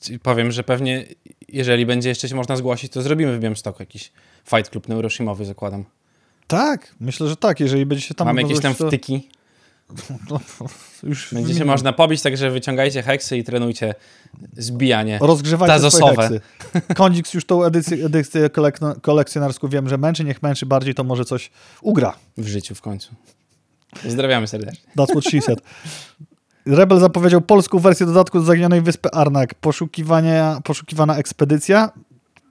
y, 0.10 0.20
powiem, 0.20 0.52
że 0.52 0.64
pewnie 0.64 1.06
jeżeli 1.54 1.86
będzie 1.86 2.10
jeszcze 2.10 2.30
się 2.30 2.36
można 2.36 2.56
zgłosić, 2.56 2.92
to 2.92 3.02
zrobimy 3.02 3.38
w 3.38 3.40
Białymstoku 3.40 3.82
jakiś 3.82 4.12
Fight 4.50 4.70
Club 4.70 4.88
Neuroshimowy, 4.88 5.46
zakładam. 5.46 5.86
Tak, 6.48 6.96
myślę, 7.00 7.28
że 7.28 7.36
tak, 7.36 7.60
jeżeli 7.60 7.86
będzie 7.86 8.08
się 8.08 8.14
tam... 8.14 8.28
Mamy 8.28 8.42
jakieś 8.42 8.60
tam 8.60 8.74
wtyki? 8.74 9.30
No, 10.30 10.40
już 11.04 11.34
Będzie 11.34 11.56
się 11.56 11.66
można 11.66 11.94
pobić, 11.94 12.22
także 12.22 12.52
wyciągajcie 12.52 13.04
heksy 13.04 13.38
i 13.38 13.44
trenujcie 13.44 13.96
zbijanie. 14.54 15.20
Rozgrzewajcie 15.22 15.74
tazosowe. 15.74 16.14
swoje 16.14 16.40
heksy. 16.98 17.34
Już 17.34 17.46
tą 17.46 17.64
edycję, 17.64 18.06
edycję 18.06 18.50
kolekcjonerską 19.02 19.68
wiem, 19.68 19.90
że 19.90 19.98
męczy, 19.98 20.24
niech 20.24 20.44
męczy 20.44 20.66
bardziej, 20.66 20.96
to 20.96 21.04
może 21.04 21.26
coś 21.26 21.52
ugra. 21.82 22.14
W 22.38 22.48
życiu 22.48 22.76
w 22.76 22.82
końcu. 22.82 23.16
Pozdrawiamy 24.04 24.48
serdecznie. 24.48 24.90
That's 24.98 25.12
what 25.12 25.24
she 25.24 25.42
said. 25.42 25.60
Rebel 26.66 27.00
zapowiedział 27.00 27.42
polską 27.42 27.80
wersję 27.80 28.06
dodatku 28.06 28.40
do 28.40 28.46
Zaginionej 28.46 28.82
Wyspy 28.82 29.10
Arnak. 29.12 29.56
Poszukiwania, 29.56 30.60
poszukiwana 30.64 31.18
ekspedycja 31.18 31.92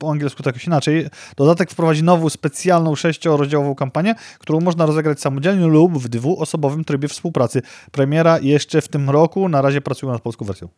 po 0.02 0.10
angielsku 0.10 0.42
to 0.42 0.48
jakoś 0.48 0.66
inaczej. 0.66 1.06
Dodatek 1.36 1.70
wprowadzi 1.70 2.02
nową, 2.02 2.28
specjalną 2.28 2.94
sześciorozdziałową 2.94 3.74
kampanię, 3.74 4.14
którą 4.38 4.60
można 4.60 4.86
rozegrać 4.86 5.20
samodzielnie 5.20 5.66
lub 5.66 5.98
w 5.98 6.08
dwuosobowym 6.08 6.84
trybie 6.84 7.08
współpracy. 7.08 7.62
Premiera 7.92 8.38
jeszcze 8.38 8.80
w 8.80 8.88
tym 8.88 9.10
roku, 9.10 9.48
na 9.48 9.62
razie 9.62 9.80
pracują 9.80 10.12
nad 10.12 10.22
polską 10.22 10.44
wersją. 10.44 10.68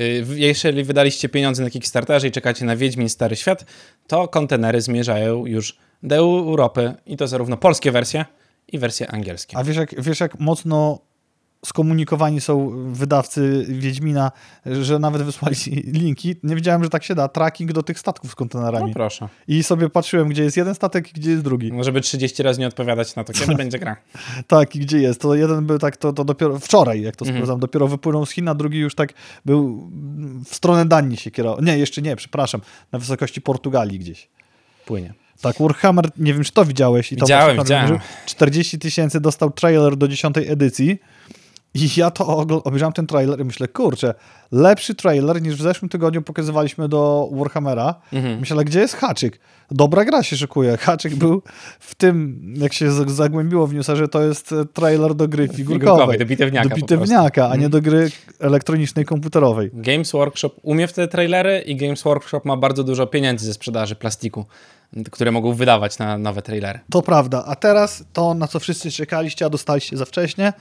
Y, 0.00 0.24
jeżeli 0.28 0.84
wydaliście 0.84 1.28
pieniądze 1.28 1.62
na 1.62 1.70
Kickstarterze 1.70 2.28
i 2.28 2.30
czekacie 2.30 2.64
na 2.64 2.76
Wiedźmin 2.76 3.08
Stary 3.08 3.36
Świat, 3.36 3.64
to 4.06 4.28
kontenery 4.28 4.80
zmierzają 4.80 5.46
już 5.46 5.76
do 6.02 6.16
Europy 6.16 6.94
i 7.06 7.16
to 7.16 7.28
zarówno 7.28 7.56
polskie 7.56 7.92
wersje 7.92 8.24
i 8.68 8.78
wersje 8.78 9.10
angielskie. 9.10 9.56
A 9.56 9.64
wiesz 9.64 9.76
jak, 9.76 10.02
wiesz 10.02 10.20
jak 10.20 10.40
mocno 10.40 10.98
skomunikowani 11.66 12.40
są 12.40 12.70
wydawcy 12.92 13.66
Wiedźmina, 13.68 14.32
że 14.66 14.98
nawet 14.98 15.22
wysłali 15.22 15.56
linki. 16.00 16.36
Nie 16.42 16.54
wiedziałem, 16.54 16.84
że 16.84 16.90
tak 16.90 17.04
się 17.04 17.14
da. 17.14 17.28
Tracking 17.28 17.72
do 17.72 17.82
tych 17.82 17.98
statków 17.98 18.30
z 18.30 18.34
kontenerami. 18.34 18.86
No 18.86 18.94
proszę. 18.94 19.28
I 19.48 19.62
sobie 19.62 19.88
patrzyłem, 19.88 20.28
gdzie 20.28 20.42
jest 20.42 20.56
jeden 20.56 20.74
statek 20.74 21.10
i 21.10 21.12
gdzie 21.20 21.30
jest 21.30 21.42
drugi. 21.42 21.72
No, 21.72 21.84
żeby 21.84 22.00
30 22.00 22.42
razy 22.42 22.60
nie 22.60 22.66
odpowiadać 22.66 23.16
na 23.16 23.24
to, 23.24 23.32
kiedy 23.32 23.54
będzie 23.64 23.78
gra. 23.78 23.96
tak, 24.46 24.76
i 24.76 24.78
gdzie 24.78 24.98
jest. 24.98 25.20
To 25.20 25.34
jeden 25.34 25.66
był 25.66 25.78
tak, 25.78 25.96
to, 25.96 26.12
to 26.12 26.24
dopiero 26.24 26.58
wczoraj, 26.58 27.02
jak 27.02 27.16
to 27.16 27.24
mhm. 27.24 27.38
sprawdzam, 27.38 27.60
dopiero 27.60 27.88
wypłynął 27.88 28.26
z 28.26 28.30
Chin, 28.30 28.48
a 28.48 28.54
drugi 28.54 28.78
już 28.78 28.94
tak 28.94 29.12
był 29.44 29.90
w 30.44 30.54
stronę 30.54 30.86
Danii 30.86 31.16
się 31.16 31.30
kierował. 31.30 31.64
Nie, 31.64 31.78
jeszcze 31.78 32.02
nie, 32.02 32.16
przepraszam. 32.16 32.60
Na 32.92 32.98
wysokości 32.98 33.40
Portugalii 33.40 33.98
gdzieś. 33.98 34.28
Płynie. 34.86 35.14
Tak, 35.40 35.56
Warhammer, 35.60 36.08
nie 36.16 36.34
wiem, 36.34 36.44
czy 36.44 36.52
to 36.52 36.64
widziałeś. 36.64 37.12
I 37.12 37.16
widziałem, 37.16 37.56
to 37.56 37.62
widziałem. 37.62 37.98
40 38.26 38.78
tysięcy 38.78 39.20
dostał 39.20 39.50
trailer 39.50 39.96
do 39.96 40.08
10 40.08 40.36
edycji. 40.38 40.98
I 41.74 41.90
ja 41.96 42.10
to 42.10 42.26
obejrzałem 42.64 42.92
ten 42.92 43.06
trailer 43.06 43.40
i 43.40 43.44
myślę, 43.44 43.68
kurczę, 43.68 44.14
lepszy 44.52 44.94
trailer 44.94 45.42
niż 45.42 45.56
w 45.56 45.62
zeszłym 45.62 45.88
tygodniu 45.88 46.22
pokazywaliśmy 46.22 46.88
do 46.88 47.28
Warhammera. 47.32 47.94
Mhm. 48.12 48.40
Myślę, 48.40 48.64
gdzie 48.64 48.80
jest 48.80 48.94
haczyk? 48.94 49.40
Dobra 49.70 50.04
gra 50.04 50.22
się 50.22 50.36
szykuje. 50.36 50.76
Haczyk 50.76 51.14
był 51.14 51.42
w 51.80 51.94
tym, 51.94 52.40
jak 52.56 52.72
się 52.72 52.90
zagłębiło 52.92 53.66
w 53.66 53.74
newsa, 53.74 53.96
że 53.96 54.08
to 54.08 54.22
jest 54.22 54.52
e, 54.52 54.64
trailer 54.64 55.14
do 55.14 55.28
gry 55.28 55.48
figurkowej. 55.48 56.18
do 56.18 56.26
bitewniaka. 56.26 56.68
Do 56.68 56.76
bitewniaka, 56.76 57.44
a 57.44 57.56
nie 57.56 57.66
mhm. 57.66 57.70
do 57.70 57.80
gry 57.80 58.10
elektronicznej, 58.40 59.04
komputerowej. 59.04 59.70
Games 59.72 60.12
Workshop 60.12 60.50
umie 60.62 60.88
w 60.88 60.92
te 60.92 61.08
trailery 61.08 61.58
i 61.66 61.76
Games 61.76 62.02
Workshop 62.02 62.40
ma 62.44 62.56
bardzo 62.56 62.84
dużo 62.84 63.06
pieniędzy 63.06 63.46
ze 63.46 63.54
sprzedaży 63.54 63.94
plastiku 63.94 64.44
które 65.10 65.32
mogą 65.32 65.54
wydawać 65.54 65.98
na 65.98 66.18
nowe 66.18 66.42
trailery. 66.42 66.78
To 66.90 67.02
prawda. 67.02 67.44
A 67.46 67.56
teraz 67.56 68.04
to, 68.12 68.34
na 68.34 68.48
co 68.48 68.60
wszyscy 68.60 68.90
czekaliście, 68.90 69.46
a 69.46 69.50
dostaliście 69.50 69.96
za 69.96 70.04
wcześnie, 70.04 70.52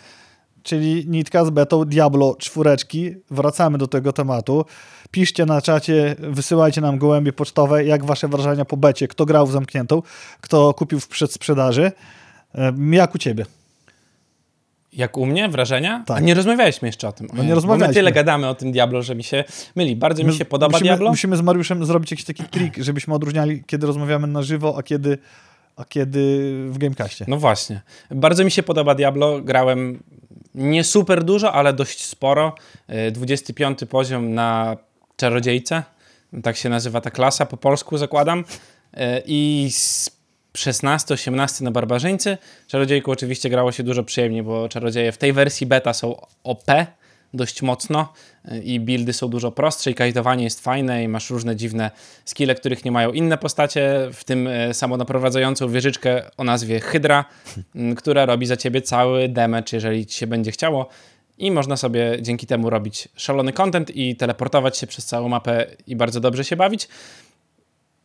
czyli 0.64 1.06
nitka 1.08 1.46
z 1.46 1.50
betą 1.50 1.86
Diablo 1.86 2.36
czwóreczki. 2.40 3.16
Wracamy 3.32 3.78
do 3.78 3.88
tego 3.88 4.14
tematu. 4.14 4.66
Piszcie 5.12 5.46
na 5.46 5.62
czacie, 5.62 6.16
wysyłajcie 6.20 6.82
nam 6.82 6.98
gołębie 6.98 7.34
pocztowe, 7.34 7.86
jak 7.86 8.06
wasze 8.06 8.28
wrażenia 8.28 8.66
po 8.66 8.78
becie, 8.78 9.08
kto 9.08 9.26
grał 9.26 9.48
w 9.48 9.52
zamkniętą, 9.52 10.02
kto 10.42 10.74
kupił 10.74 11.00
w 11.00 11.08
przedsprzedaży. 11.08 11.92
Jak 12.92 13.16
u 13.16 13.18
ciebie? 13.18 13.46
Jak 14.94 15.18
u 15.18 15.26
mnie 15.26 15.50
wrażenia? 15.50 16.04
Tak. 16.06 16.18
A 16.18 16.20
nie 16.20 16.34
rozmawialiśmy 16.34 16.88
jeszcze 16.88 17.08
o 17.08 17.12
tym. 17.12 17.28
No 17.34 17.44
nie 17.44 17.50
Bo 17.50 17.56
rozmawialiśmy. 17.56 17.88
My 17.88 17.94
tyle 17.94 18.12
gadamy 18.12 18.48
o 18.48 18.56
tym 18.56 18.72
Diablo, 18.72 19.02
że 19.02 19.16
mi 19.16 19.24
się 19.24 19.44
myli. 19.76 19.96
Bardzo 19.96 20.24
mi 20.24 20.34
się 20.34 20.46
podoba 20.46 20.72
musimy, 20.72 20.90
Diablo. 20.90 21.10
Musimy 21.10 21.38
z 21.38 21.42
Mariuszem 21.42 21.86
zrobić 21.86 22.12
jakiś 22.12 22.26
taki 22.26 22.44
trik, 22.44 22.78
żebyśmy 22.78 23.14
odróżniali, 23.14 23.64
kiedy 23.68 23.88
rozmawiamy 23.88 24.28
na 24.28 24.42
żywo, 24.42 24.76
a 24.78 24.84
kiedy, 24.84 25.18
a 25.76 25.86
kiedy 25.86 26.54
w 26.70 26.78
Gamecastie. 26.78 27.26
No 27.28 27.38
właśnie. 27.38 27.82
Bardzo 28.12 28.44
mi 28.44 28.52
się 28.52 28.64
podoba 28.64 28.96
Diablo. 28.96 29.42
Grałem 29.42 30.04
nie 30.56 30.84
super 30.84 31.24
dużo, 31.24 31.54
ale 31.54 31.74
dość 31.74 32.06
sporo. 32.06 32.56
Y, 33.08 33.12
25 33.12 33.80
poziom 33.90 34.34
na 34.34 34.78
Czarodziejce. 35.16 35.84
Tak 36.44 36.58
się 36.58 36.70
nazywa 36.70 37.02
ta 37.02 37.12
klasa 37.12 37.46
po 37.46 37.58
polsku, 37.58 37.98
zakładam. 37.98 38.40
Y, 38.40 38.98
I 39.26 39.66
s- 39.70 40.20
16-18 40.58 41.62
na 41.64 41.72
Barbarzyńcy. 41.72 42.38
Czarodziejku 42.68 43.12
oczywiście 43.12 43.50
grało 43.50 43.72
się 43.72 43.84
dużo 43.84 44.04
przyjemniej, 44.04 44.44
bo 44.44 44.70
czarodzieje 44.70 45.12
w 45.12 45.18
tej 45.18 45.34
wersji 45.34 45.68
beta 45.68 45.94
są 45.94 46.16
OP 46.44 46.64
dość 47.34 47.62
mocno 47.62 48.14
i 48.64 48.80
buildy 48.80 49.14
są 49.14 49.28
dużo 49.28 49.52
prostsze 49.52 49.92
i 49.92 49.96
kajtowanie 49.96 50.44
jest 50.44 50.64
fajne 50.64 51.04
i 51.04 51.08
masz 51.08 51.30
różne 51.30 51.56
dziwne 51.56 51.92
skille, 52.26 52.56
których 52.56 52.86
nie 52.86 52.92
mają 52.92 53.12
inne 53.12 53.38
postacie, 53.38 54.10
w 54.14 54.24
tym 54.24 54.48
y, 54.48 54.74
samonaprowadzającą 54.74 55.70
wieżyczkę 55.70 56.24
o 56.38 56.44
nazwie 56.44 56.80
Hydra, 56.80 57.26
która 57.98 58.26
robi 58.26 58.46
za 58.46 58.58
ciebie 58.58 58.82
cały 58.82 59.30
damage, 59.30 59.70
jeżeli 59.74 60.06
ci 60.06 60.18
się 60.18 60.28
będzie 60.28 60.52
chciało 60.52 60.90
i 61.38 61.52
można 61.52 61.78
sobie 61.78 62.18
dzięki 62.22 62.48
temu 62.48 62.70
robić 62.70 63.08
szalony 63.16 63.54
content 63.54 63.96
i 63.96 64.16
teleportować 64.16 64.78
się 64.78 64.88
przez 64.88 65.06
całą 65.06 65.30
mapę 65.30 65.68
i 65.88 65.96
bardzo 65.96 66.20
dobrze 66.20 66.44
się 66.46 66.56
bawić. 66.56 66.88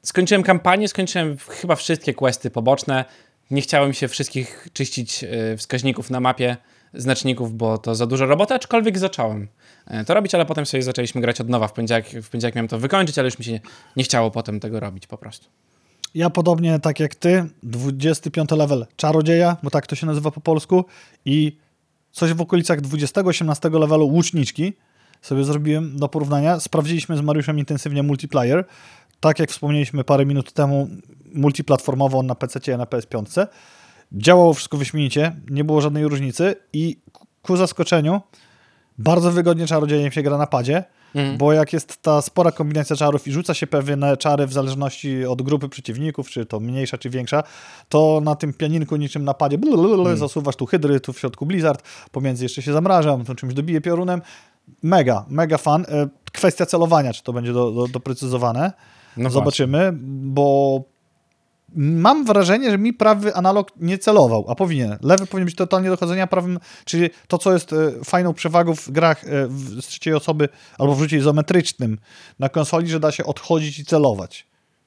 Skończyłem 0.02 0.42
kampanię, 0.42 0.88
skończyłem 0.88 1.36
chyba 1.48 1.76
wszystkie 1.76 2.14
questy 2.14 2.50
poboczne. 2.50 3.04
Nie 3.50 3.62
chciałem 3.62 3.92
się 3.92 4.08
wszystkich 4.08 4.68
czyścić 4.72 5.24
y, 5.24 5.56
wskaźników 5.56 6.10
na 6.10 6.20
mapie, 6.20 6.56
znaczników, 6.94 7.56
bo 7.56 7.78
to 7.78 7.94
za 7.94 8.06
dużo 8.06 8.26
roboty, 8.26 8.54
aczkolwiek 8.54 8.98
zacząłem 8.98 9.42
e, 9.42 9.46
to 10.06 10.14
robić, 10.14 10.34
ale 10.34 10.46
potem 10.46 10.66
sobie 10.66 10.82
zaczęliśmy 10.82 11.20
grać 11.20 11.40
od 11.40 11.48
nowa. 11.48 11.68
W 11.68 11.72
poniedziałek, 11.72 12.06
w 12.22 12.30
poniedziałek 12.30 12.54
miałem 12.54 12.68
to 12.68 12.78
wykończyć, 12.78 13.18
ale 13.18 13.26
już 13.26 13.38
mi 13.38 13.44
się 13.44 13.60
nie 13.96 14.04
chciało 14.04 14.30
potem 14.30 14.60
tego 14.60 14.80
robić 14.80 15.06
po 15.06 15.18
prostu. 15.18 15.48
Ja 16.14 16.30
podobnie 16.30 16.78
tak 16.78 17.00
jak 17.00 17.14
ty, 17.14 17.44
25 17.62 18.50
level 18.50 18.86
czarodzieja, 18.96 19.56
bo 19.62 19.70
tak 19.70 19.86
to 19.86 19.96
się 19.96 20.06
nazywa 20.06 20.30
po 20.30 20.40
polsku 20.40 20.84
i 21.24 21.58
coś 22.12 22.32
w 22.32 22.40
okolicach 22.40 22.80
20-18 22.80 23.80
levelu 23.80 24.06
łuczniczki 24.06 24.72
sobie 25.22 25.44
zrobiłem 25.44 25.96
do 25.96 26.08
porównania. 26.08 26.60
Sprawdziliśmy 26.60 27.16
z 27.16 27.20
Mariuszem 27.20 27.58
intensywnie 27.58 28.02
multiplayer. 28.02 28.64
Tak 29.20 29.38
jak 29.38 29.50
wspomnieliśmy 29.50 30.04
parę 30.04 30.26
minut 30.26 30.52
temu, 30.52 30.88
multiplatformowo 31.34 32.22
na 32.22 32.34
PC 32.34 32.72
i 32.72 32.76
na 32.76 32.84
PS5. 32.84 33.46
Działało 34.12 34.54
wszystko 34.54 34.76
wyśmienicie, 34.76 35.36
nie 35.50 35.64
było 35.64 35.80
żadnej 35.80 36.08
różnicy 36.08 36.56
i 36.72 36.96
ku 37.42 37.56
zaskoczeniu 37.56 38.20
bardzo 38.98 39.32
wygodnie 39.32 39.66
czarodziejem 39.66 40.12
się 40.12 40.22
gra 40.22 40.38
na 40.38 40.46
padzie, 40.46 40.84
bo 41.38 41.52
jak 41.52 41.72
jest 41.72 42.02
ta 42.02 42.22
spora 42.22 42.52
kombinacja 42.52 42.96
czarów 42.96 43.26
i 43.28 43.32
rzuca 43.32 43.54
się 43.54 43.66
pewne 43.66 44.16
czary 44.16 44.46
w 44.46 44.52
zależności 44.52 45.24
od 45.24 45.42
grupy 45.42 45.68
przeciwników, 45.68 46.30
czy 46.30 46.46
to 46.46 46.60
mniejsza, 46.60 46.98
czy 46.98 47.10
większa, 47.10 47.42
to 47.88 48.20
na 48.24 48.34
tym 48.34 48.52
pianinku 48.52 48.96
niczym 48.96 49.24
na 49.24 49.34
padzie 49.34 49.58
blablabla, 49.58 50.16
zasuwasz 50.16 50.56
tu 50.56 50.66
hydry, 50.66 51.00
tu 51.00 51.12
w 51.12 51.18
środku 51.18 51.46
blizzard, 51.46 51.82
pomiędzy 52.12 52.44
jeszcze 52.44 52.62
się 52.62 52.72
zamrażam, 52.72 53.24
to 53.24 53.34
czymś 53.34 53.54
dobije 53.54 53.80
piorunem. 53.80 54.22
Mega, 54.82 55.24
mega 55.28 55.58
fan. 55.58 55.86
E, 55.88 56.08
Kwestia 56.32 56.66
celowania, 56.66 57.12
czy 57.12 57.22
to 57.22 57.32
będzie 57.32 57.52
do, 57.52 57.70
do, 57.70 57.88
doprecyzowane. 57.88 58.72
No 59.16 59.30
Zobaczymy, 59.30 59.90
bo 60.22 60.80
mam 61.76 62.24
wrażenie, 62.24 62.70
że 62.70 62.78
mi 62.78 62.92
prawy 62.92 63.34
analog 63.34 63.72
nie 63.76 63.98
celował, 63.98 64.44
a 64.48 64.54
powinien. 64.54 64.96
Lewy 65.02 65.26
powinien 65.26 65.46
być 65.46 65.54
totalnie 65.54 65.90
do 65.90 65.96
chodzenia, 65.96 66.26
prawym, 66.26 66.58
czyli 66.84 67.10
to, 67.28 67.38
co 67.38 67.52
jest 67.52 67.72
e, 67.72 67.76
fajną 68.04 68.34
przewagą 68.34 68.74
w 68.74 68.90
grach 68.90 69.24
e, 69.24 69.28
z 69.80 69.86
trzeciej 69.86 70.14
osoby 70.14 70.48
albo 70.78 70.94
w 70.94 70.98
rzucie 70.98 71.16
izometrycznym 71.16 71.98
na 72.38 72.48
konsoli, 72.48 72.88
że 72.88 73.00
da 73.00 73.12
się 73.12 73.24
odchodzić 73.24 73.78
i 73.78 73.84
celować. 73.84 74.46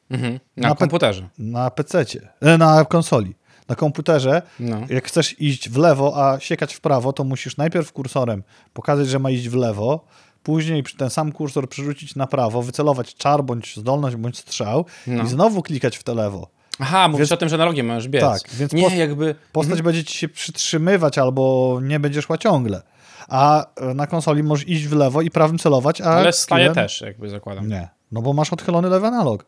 Mhm. 0.10 0.39
Na, 0.58 0.69
Na 0.69 0.76
komputerze. 0.76 1.30
Na 1.38 1.69
PC-cie, 1.71 2.30
e, 2.41 2.58
na 2.58 2.86
konsoli. 2.86 3.36
Na 3.69 3.76
komputerze, 3.76 4.41
No. 4.60 4.82
jak 4.89 5.08
chcesz 5.08 5.41
iść 5.41 5.69
w 5.69 5.78
lewo, 5.78 6.13
a 6.32 6.39
siekać 6.39 6.73
w 6.73 6.82
prawo, 6.82 7.13
to 7.13 7.23
musisz 7.23 7.58
najpierw 7.58 7.91
kursorem 7.91 8.43
pokazać, 8.73 9.08
że 9.08 9.19
ma 9.19 9.30
iść 9.30 9.50
w 9.50 9.56
lewo, 9.56 10.06
później 10.43 10.84
ten 10.97 11.10
sam 11.10 11.32
kursor 11.32 11.69
przerzucić 11.69 12.15
na 12.15 12.28
prawo, 12.28 12.62
wycelować 12.62 13.15
czar, 13.15 13.43
bądź 13.43 13.76
zdolność, 13.78 14.15
bądź 14.15 14.38
strzał 14.38 14.86
No. 15.08 15.23
i 15.23 15.28
znowu 15.28 15.62
klikać 15.62 15.97
w 15.97 16.04
te 16.04 16.13
lewo. 16.13 16.47
Aha, 16.80 17.08
mówisz 17.08 17.30
Więc- 17.30 17.32
o 17.32 17.38
tym, 17.38 17.50
że 17.50 17.56
analogiem 17.56 17.86
możesz 17.88 18.08
biec. 18.08 18.22
Tak, 18.22 18.42
więc 18.54 18.74
nie, 18.74 18.84
post- 18.84 18.96
jakby... 18.96 19.36
Postać 19.52 19.82
będzie 19.82 20.04
ci 20.04 20.18
się 20.18 20.30
przytrzymywać 20.30 21.18
albo 21.18 21.80
nie 21.84 22.00
będzie 22.00 22.22
szła 22.22 22.38
ciągle. 22.38 22.82
A 23.28 23.66
e, 23.76 23.94
na 23.94 24.08
konsoli 24.08 24.44
możesz 24.44 24.68
iść 24.68 24.88
w 24.88 24.94
lewo 24.94 25.22
i 25.22 25.32
prawym 25.32 25.58
celować, 25.58 26.02
a 26.02 26.06
Ale 26.06 26.34
staje 26.34 26.72
też, 26.72 27.02
jakby 27.02 27.30
zakładam. 27.30 27.68
Nie, 27.68 27.90
no 28.12 28.22
bo 28.22 28.34
masz 28.34 28.54
odchylony 28.54 28.90
lewy 28.90 29.08
analog, 29.08 29.46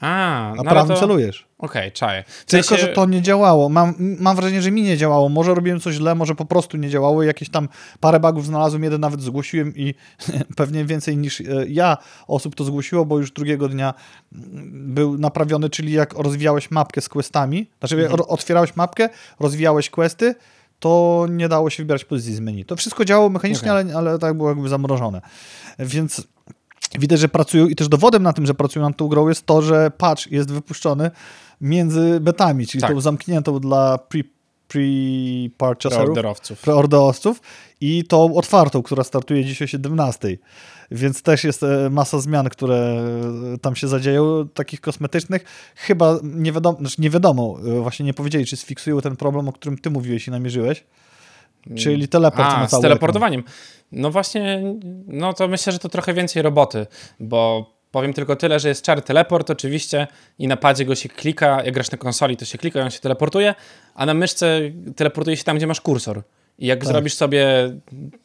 A, 0.00 0.52
no 0.56 0.62
prawym 0.64 0.94
to... 0.96 1.00
celujesz. 1.00 1.46
Okej, 1.58 1.92
czaję. 1.92 2.24
W 2.28 2.44
Tylko, 2.44 2.68
sensie- 2.68 2.80
że 2.86 2.88
to 2.88 3.06
nie 3.06 3.22
działało. 3.22 3.68
Mam, 3.68 3.94
mam 3.98 4.36
wrażenie, 4.36 4.62
że 4.62 4.70
mi 4.70 4.82
nie 4.82 4.96
działało. 4.96 5.28
Może 5.28 5.54
robiłem 5.54 5.80
coś 5.80 5.94
źle, 5.94 6.14
może 6.14 6.34
po 6.34 6.44
prostu 6.44 6.76
nie 6.76 6.90
działało. 6.90 7.22
Jakieś 7.22 7.48
tam 7.50 7.68
parę 8.00 8.20
bugów 8.20 8.46
znalazłem, 8.46 8.82
jeden 8.84 9.00
nawet 9.00 9.22
zgłosiłem 9.22 9.76
i 9.76 9.94
pewnie 10.56 10.84
więcej 10.84 11.16
niż 11.16 11.40
e, 11.40 11.44
ja 11.68 11.96
osób 12.26 12.54
to 12.54 12.64
zgłosiło, 12.64 13.04
bo 13.04 13.18
już 13.18 13.30
drugiego 13.32 13.68
dnia 13.68 13.94
mm, 14.32 14.94
był 14.94 15.18
naprawiony, 15.18 15.70
czyli 15.70 15.92
jak 15.92 16.12
rozwijałeś 16.14 16.70
mapkę 16.70 17.00
z 17.00 17.08
questami, 17.08 17.70
znaczy 17.78 17.96
Mhm. 18.02 18.20
otwierałeś 18.28 18.76
mapkę, 18.76 19.08
rozwijałeś 19.40 19.90
questy, 19.90 20.34
to 20.78 21.26
nie 21.30 21.48
dało 21.48 21.70
się 21.70 21.82
wybierać 21.82 22.04
pozycji 22.04 22.34
z 22.34 22.40
menu. 22.40 22.64
To 22.64 22.76
wszystko 22.76 23.04
działało 23.04 23.28
mechanicznie, 23.28 23.72
Okej. 23.72 23.92
ale, 23.92 24.10
ale 24.10 24.18
tak 24.18 24.34
było 24.36 24.48
jakby 24.48 24.68
zamrożone. 24.68 25.20
Więc 25.78 26.26
widać, 26.98 27.20
że 27.20 27.28
pracują 27.28 27.66
i 27.66 27.76
też 27.76 27.88
dowodem 27.88 28.22
na 28.22 28.32
tym, 28.32 28.46
że 28.46 28.54
pracują 28.54 28.88
nad 28.88 28.96
tą 28.96 29.08
grą 29.08 29.28
jest 29.28 29.46
to, 29.46 29.62
że 29.62 29.90
patch 29.98 30.26
jest 30.30 30.52
wypuszczony 30.52 31.10
między 31.60 32.20
betami, 32.20 32.66
czyli 32.66 32.82
Tak. 32.82 32.90
tą 32.92 33.00
zamkniętą 33.00 33.60
dla 33.60 33.98
pre, 33.98 34.20
pre-purchaserów, 34.68 36.04
Preorderowców. 36.62 37.40
i 37.80 38.04
tą 38.04 38.34
otwartą, 38.34 38.82
która 38.82 39.04
startuje 39.04 39.44
dziś 39.44 39.62
o 39.62 39.66
17. 39.66 40.38
Więc 40.90 41.22
też 41.22 41.44
jest 41.44 41.62
e, 41.62 41.90
masa 41.90 42.20
zmian, 42.20 42.48
które 42.48 43.02
e, 43.54 43.58
tam 43.58 43.76
się 43.76 43.88
zadzieją, 43.88 44.48
takich 44.54 44.80
kosmetycznych. 44.80 45.44
Chyba 45.76 46.18
nie 46.22 46.52
wiadomo, 46.52 46.78
znaczy 46.78 46.96
nie 46.98 47.10
wiadomo, 47.10 47.56
e, 47.66 47.80
właśnie 47.80 48.06
nie 48.06 48.14
powiedzieli, 48.14 48.46
czy 48.46 48.56
sfiksują 48.56 49.00
ten 49.00 49.16
problem, 49.16 49.48
o 49.48 49.52
którym 49.52 49.78
ty 49.78 49.90
mówiłeś 49.90 50.28
i 50.28 50.30
namierzyłeś, 50.30 50.84
czyli 51.78 52.08
teleport 52.08 52.48
na 52.48 52.56
A, 52.58 52.68
z 52.68 52.80
teleportowaniem. 52.80 53.44
No 53.92 54.10
właśnie, 54.10 54.62
no 55.06 55.32
to 55.32 55.48
myślę, 55.48 55.72
że 55.72 55.78
to 55.78 55.88
trochę 55.88 56.14
więcej 56.14 56.42
roboty, 56.42 56.86
bo 57.20 57.70
powiem 57.90 58.12
tylko 58.12 58.36
tyle, 58.36 58.60
że 58.60 58.68
jest 58.68 58.82
czar 58.84 59.02
teleport 59.02 59.50
oczywiście 59.50 60.06
i 60.38 60.48
na 60.48 60.56
padzie 60.56 60.84
go 60.84 60.94
się 60.94 61.08
klika, 61.08 61.62
jak 61.64 61.74
grasz 61.74 61.90
na 61.90 61.98
konsoli, 61.98 62.36
to 62.36 62.44
się 62.44 62.58
klika 62.58 62.80
i 62.80 62.82
on 62.82 62.90
się 62.90 63.00
teleportuje, 63.00 63.54
a 63.94 64.06
na 64.06 64.14
myszce 64.14 64.60
teleportuje 64.96 65.36
się 65.36 65.44
tam, 65.44 65.56
gdzie 65.56 65.66
masz 65.66 65.80
kursor. 65.80 66.22
I 66.58 66.66
jak 66.66 66.78
Tak. 66.78 66.88
zrobisz 66.88 67.14
sobie 67.14 67.46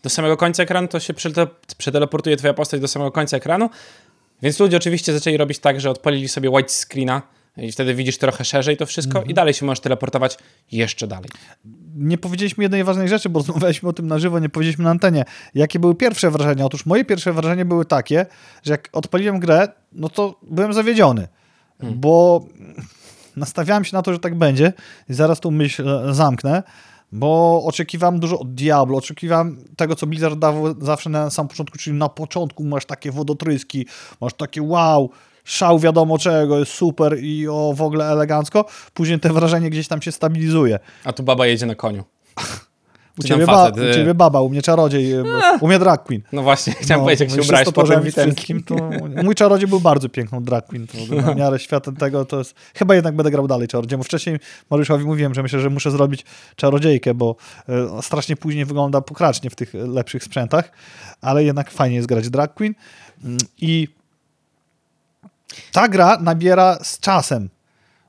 do 0.04 0.10
samego 0.10 0.38
końca 0.38 0.64
ekranu, 0.64 0.88
to 0.88 1.00
się 1.00 1.14
przete- 1.14 1.48
przeteleportuje 1.78 2.38
twoja 2.38 2.54
postać 2.54 2.82
do 2.82 2.88
samego 2.88 3.12
końca 3.12 3.38
ekranu. 3.38 3.70
Więc 4.42 4.60
ludzie 4.60 4.78
oczywiście 4.78 5.14
zaczęli 5.14 5.38
robić 5.38 5.60
tak, 5.60 5.82
że 5.82 5.90
odpalili 5.90 6.28
sobie 6.28 6.50
white 6.50 6.70
screena 6.70 7.22
i 7.58 7.72
wtedy 7.72 7.96
widzisz 7.96 8.18
trochę 8.18 8.46
szerzej 8.46 8.78
to 8.78 8.86
wszystko 8.86 9.18
Mhm. 9.18 9.32
i 9.32 9.34
dalej 9.34 9.54
się 9.54 9.66
możesz 9.66 9.80
teleportować 9.80 10.38
jeszcze 10.72 11.08
dalej. 11.08 11.30
nie 11.96 12.18
powiedzieliśmy 12.18 12.64
jednej 12.64 12.84
ważnej 12.84 13.08
rzeczy, 13.10 13.30
bo 13.30 13.40
rozmawialiśmy 13.40 13.90
o 13.90 13.94
tym 13.94 14.08
na 14.08 14.20
żywo, 14.20 14.40
nie 14.40 14.50
powiedzieliśmy 14.50 14.84
na 14.84 14.90
antenie. 14.90 15.26
Jakie 15.56 15.80
były 15.80 15.96
pierwsze 15.96 16.32
wrażenia? 16.32 16.66
Otóż 16.66 16.86
moje 16.86 17.06
pierwsze 17.06 17.34
wrażenia 17.34 17.66
były 17.66 17.86
takie, 17.86 18.26
że 18.64 18.74
jak 18.74 18.90
odpaliłem 18.94 19.40
grę, 19.40 19.68
no 19.92 20.10
to 20.10 20.40
byłem 20.44 20.74
zawiedziony, 20.74 21.28
bo 21.96 22.46
nastawiałem 23.36 23.84
się 23.86 23.96
na 23.96 24.02
to, 24.02 24.14
że 24.14 24.20
tak 24.20 24.36
będzie 24.36 24.74
i 25.10 25.14
zaraz 25.14 25.40
tą 25.40 25.52
myśl 25.52 25.90
e, 25.90 26.14
zamknę, 26.14 26.64
bo 27.12 27.62
oczekiwałem 27.66 28.20
dużo 28.20 28.40
od 28.40 28.54
Diablo, 28.54 28.98
oczekiwałem 28.98 29.64
tego, 29.76 29.96
co 29.96 30.08
Blizzard 30.08 30.40
dawał 30.40 30.82
zawsze 30.82 31.10
na 31.10 31.30
samym 31.30 31.50
początku, 31.50 31.78
czyli 31.78 31.98
na 31.98 32.10
początku 32.10 32.64
masz 32.64 32.86
takie 32.86 33.12
wodotryski, 33.12 33.86
masz 34.22 34.34
takie 34.34 34.62
wow, 34.62 35.10
szał 35.44 35.80
wiadomo 35.80 36.18
czego, 36.18 36.60
jest 36.60 36.72
super 36.74 37.18
i 37.20 37.48
o 37.48 37.74
w 37.76 37.82
ogóle 37.82 38.06
elegancko, 38.06 38.66
później 38.94 39.20
te 39.20 39.34
wrażenie 39.34 39.70
gdzieś 39.70 39.88
tam 39.88 40.02
się 40.02 40.12
stabilizuje. 40.12 40.80
A 41.04 41.14
tu 41.14 41.24
baba 41.24 41.48
jedzie 41.48 41.66
na 41.66 41.76
koniu. 41.76 42.04
U 43.20 43.24
ciebie, 43.24 43.46
ba, 43.46 43.70
u 43.70 43.80
y- 43.80 43.94
ciebie 43.94 44.14
baba, 44.14 44.42
u 44.42 44.50
mnie 44.50 44.62
czarodziej, 44.62 45.14
y, 45.14 45.24
u 45.62 45.68
mnie 45.68 45.80
drag 45.80 46.04
queen. 46.04 46.22
No 46.32 46.44
właśnie, 46.44 46.74
chciałem 46.74 47.02
No, 47.02 47.06
powiedzieć, 47.06 47.20
jak 47.20 47.40
się 47.40 47.48
ubrałeś 47.48 47.70
po 47.72 47.84
tym 47.84 48.12
wszystkim, 48.12 48.64
to 48.64 48.76
mój 49.24 49.36
czarodziej 49.36 49.68
był 49.68 49.80
bardzo 49.80 50.10
piękną 50.10 50.44
drag 50.44 50.66
queen, 50.66 50.88
to 50.88 51.16
na 51.16 51.36
miarę 51.36 51.60
świata 51.60 51.92
tego 51.92 52.26
to 52.26 52.38
jest, 52.38 52.56
chyba 52.76 52.96
jednak 52.96 53.16
będę 53.16 53.32
grał 53.32 53.48
dalej 53.48 53.68
czarodziejem, 53.68 54.04
wcześniej 54.04 54.40
Mariuszowi 54.70 55.06
mówiłem, 55.06 55.34
że 55.34 55.44
myślę, 55.44 55.60
że 55.60 55.70
muszę 55.70 55.92
zrobić 55.92 56.26
czarodziejkę, 56.56 57.14
bo 57.14 57.36
y, 58.00 58.02
strasznie 58.02 58.36
później 58.36 58.66
wygląda 58.66 59.02
pokracznie 59.02 59.50
w 59.50 59.56
tych 59.56 59.74
lepszych 59.74 60.24
sprzętach, 60.24 60.72
ale 61.22 61.44
jednak 61.44 61.72
fajnie 61.72 61.96
jest 61.96 62.08
grać 62.08 62.30
drag 62.30 62.54
queen 62.54 62.74
Mm, 63.24 63.38
i 63.58 63.88
ta 65.72 65.88
gra 65.88 66.18
nabiera 66.22 66.78
z 66.84 67.00
czasem. 67.00 67.50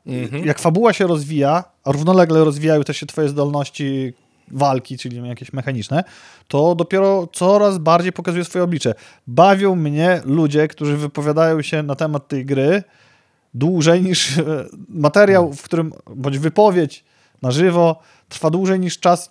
Mhm. 0.07 0.46
Jak 0.46 0.59
fabuła 0.59 0.92
się 0.92 1.07
rozwija, 1.07 1.64
a 1.85 1.92
równolegle 1.92 2.44
rozwijają 2.44 2.85
też 2.85 2.96
się 2.96 3.07
twoje 3.07 3.28
zdolności 3.28 4.12
walki, 4.48 4.98
czyli 4.98 5.28
jakieś 5.28 5.52
mechaniczne, 5.52 6.05
to 6.48 6.74
dopiero 6.74 7.28
coraz 7.33 7.78
bardziej 7.78 8.12
pokazuje 8.12 8.44
swoje 8.44 8.64
oblicze. 8.64 8.94
Bawią 9.26 9.76
mnie 9.76 10.20
ludzie, 10.24 10.68
którzy 10.68 10.96
wypowiadają 10.96 11.62
się 11.62 11.83
na 11.83 11.94
temat 11.94 12.28
tej 12.28 12.44
gry 12.44 12.83
dłużej 13.55 14.02
niż 14.02 14.38
e, 14.38 14.42
materiał, 14.88 15.52
w 15.52 15.62
którym, 15.62 15.92
bądź 16.16 16.38
wypowiedź 16.38 17.05
na 17.42 17.50
żywo 17.50 18.00
trwa 18.28 18.50
dłużej 18.50 18.81
niż 18.81 18.98
czas, 18.98 19.31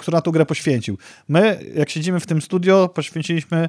który 0.00 0.14
na 0.14 0.20
tą 0.20 0.30
grę 0.30 0.46
poświęcił. 0.46 0.98
My, 1.28 1.64
jak 1.74 1.90
siedzimy 1.90 2.20
w 2.20 2.26
tym 2.26 2.42
studio, 2.42 2.88
poświęciliśmy, 2.88 3.68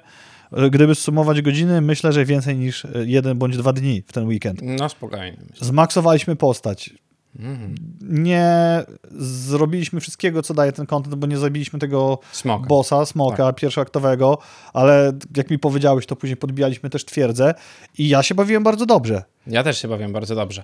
gdyby 0.71 0.95
sumować 0.95 1.41
godziny, 1.41 1.81
myślę, 1.81 2.13
że 2.13 2.25
więcej 2.25 2.57
niż 2.57 2.85
e, 2.85 2.89
jeden 3.05 3.37
bądź 3.37 3.57
dwa 3.57 3.73
dni 3.73 4.03
w 4.07 4.13
ten 4.13 4.27
weekend. 4.27 4.59
No 4.63 4.89
spokojnie. 4.89 5.37
Zmaksowaliśmy 5.61 6.35
postać. 6.35 6.93
Mhm. 7.39 7.75
Nie 8.01 8.83
zrobiliśmy 9.19 9.99
wszystkiego, 9.99 10.41
co 10.41 10.53
daje 10.53 10.71
ten 10.71 10.85
content, 10.85 11.15
bo 11.15 11.27
nie 11.27 11.37
zabiliśmy 11.37 11.79
tego 11.79 12.19
Smoka. 12.31 12.67
bossa, 12.67 13.05
smoka 13.05 13.53
pierwszoaktowego, 13.53 14.37
ale 14.73 15.11
jak 15.37 15.49
mi 15.51 15.59
powiedziałeś, 15.59 16.05
to 16.05 16.15
później 16.15 16.37
podbijaliśmy 16.37 16.89
też 16.89 17.05
twierdzę 17.05 17.53
i 17.97 18.09
ja 18.09 18.23
się 18.23 18.35
bawiłem 18.35 18.63
bardzo 18.63 18.85
dobrze. 18.85 19.23
Ja 19.47 19.63
też 19.63 19.81
się 19.81 19.87
bawiłem 19.87 20.13
bardzo 20.13 20.35
dobrze. 20.35 20.63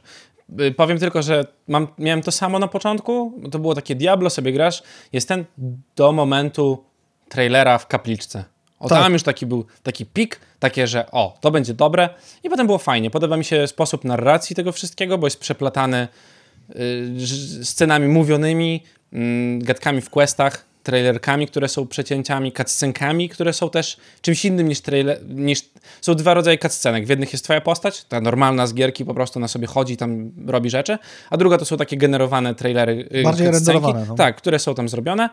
Y, 0.62 0.71
Powiem 0.71 0.99
tylko, 0.99 1.21
że 1.21 1.45
mam, 1.67 1.88
miałem 1.97 2.21
to 2.21 2.32
samo 2.32 2.60
na 2.60 2.67
początku. 2.67 3.41
To 3.52 3.60
było 3.60 3.75
takie 3.75 3.95
Diablo, 3.95 4.30
sobie 4.30 4.54
grasz. 4.54 4.84
Jest 5.13 5.28
ten 5.28 5.45
do 5.95 6.12
momentu 6.12 6.84
trailera 7.30 7.78
w 7.78 7.88
kapliczce. 7.88 8.45
O, 8.79 8.89
Tak. 8.89 9.03
tam 9.03 9.13
już 9.13 9.23
taki 9.23 9.45
był 9.45 9.65
taki 9.83 10.05
pik, 10.05 10.39
takie, 10.59 10.87
że 10.87 11.11
o, 11.11 11.37
to 11.41 11.51
będzie 11.51 11.73
dobre. 11.73 12.09
I 12.43 12.49
potem 12.49 12.65
było 12.67 12.77
fajnie. 12.77 13.09
Podoba 13.09 13.37
mi 13.37 13.45
się 13.45 13.67
sposób 13.67 14.03
narracji 14.03 14.55
tego 14.55 14.71
wszystkiego, 14.71 15.17
bo 15.17 15.27
jest 15.27 15.39
przeplatany 15.39 16.07
y, 16.75 17.65
scenami 17.65 18.07
mówionymi, 18.07 18.83
mm, 19.13 19.59
gadkami 19.59 20.01
w 20.01 20.09
questach, 20.09 20.69
trailerkami, 20.83 21.47
które 21.47 21.67
są 21.67 21.87
przecięciami, 21.87 22.51
cutscenkami, 22.51 23.29
które 23.29 23.53
są 23.53 23.69
też 23.69 23.97
czymś 24.21 24.45
innym 24.45 24.67
niż 24.67 24.81
trailer, 24.81 25.19
niż... 25.29 25.61
Są 26.01 26.15
dwa 26.15 26.33
rodzaje 26.33 26.57
cutscenek. 26.57 27.05
W 27.05 27.09
jednych 27.09 27.33
jest 27.33 27.43
twoja 27.43 27.61
postać, 27.61 28.05
ta 28.05 28.21
normalna 28.21 28.67
z 28.67 28.73
gierki, 28.73 29.05
po 29.05 29.13
prostu 29.13 29.39
na 29.39 29.47
sobie 29.47 29.67
chodzi, 29.67 29.97
tam 29.97 30.31
robi 30.47 30.69
rzeczy, 30.69 30.97
a 31.29 31.37
druga 31.37 31.57
to 31.57 31.65
są 31.65 31.77
takie 31.77 31.97
generowane 31.97 32.55
trailery, 32.55 33.09
y, 33.15 33.23
Bardziej 33.23 33.51
renderowane, 33.51 34.05
no. 34.07 34.15
Tak, 34.15 34.35
które 34.35 34.59
są 34.59 34.75
tam 34.75 34.89
zrobione. 34.89 35.29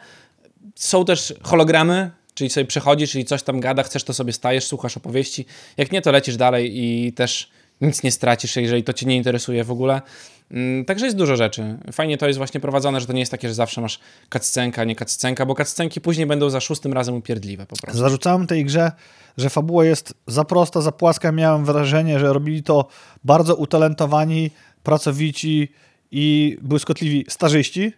Są 0.75 1.05
też 1.05 1.35
hologramy, 1.43 2.11
czyli 2.37 2.51
sobie 2.51 2.67
przechodzisz, 2.67 3.11
czyli 3.11 3.25
coś 3.25 3.43
tam 3.43 3.61
gada, 3.61 3.83
chcesz 3.83 4.05
to 4.05 4.15
sobie 4.15 4.33
stajesz, 4.33 4.65
słuchasz 4.65 4.97
opowieści. 4.97 5.47
Jak 5.77 5.93
nie, 5.93 6.03
to 6.03 6.13
lecisz 6.13 6.37
dalej 6.37 6.73
i 6.75 7.13
też 7.13 7.51
nic 7.81 8.03
nie 8.03 8.13
stracisz, 8.13 8.57
jeżeli 8.57 8.85
to 8.85 8.93
cię 8.93 9.07
nie 9.07 9.17
interesuje 9.17 9.65
w 9.65 9.71
ogóle. 9.71 10.03
Mm, 10.51 10.85
Także 10.85 11.05
jest 11.05 11.17
dużo 11.17 11.37
rzeczy. 11.37 11.79
Fajnie 11.93 12.19
to 12.19 12.27
jest 12.27 12.37
właśnie 12.39 12.61
prowadzone, 12.61 13.01
że 13.01 13.07
to 13.07 13.13
nie 13.13 13.21
jest 13.21 13.33
takie, 13.33 13.49
że 13.49 13.55
zawsze 13.55 13.81
masz 13.81 14.01
cutscenka, 14.33 14.85
nie 14.85 14.97
cutscenka, 14.97 15.47
bo 15.47 15.55
cutscenki 15.55 16.01
później 16.01 16.27
będą 16.27 16.51
za 16.51 16.61
szóstym 16.61 16.93
razem 16.93 17.15
upierdliwe 17.15 17.67
po 17.67 17.77
prostu. 17.77 17.99
Zarzucałem 17.99 18.47
tej 18.47 18.65
grze, 18.65 18.93
że 19.37 19.51
fabuła 19.51 19.85
jest 19.85 20.15
za 20.27 20.45
prosta, 20.45 20.81
za 20.81 20.93
płaska. 20.93 21.33
Miałem 21.33 21.65
wrażenie, 21.65 22.19
że 22.19 22.33
robili 22.33 22.63
to 22.63 22.87
bardzo 23.25 23.55
utalentowani, 23.55 24.51
pracowici 24.83 25.73
i 26.11 26.59
błyskotliwi 26.63 27.25
starzyści. 27.29 27.93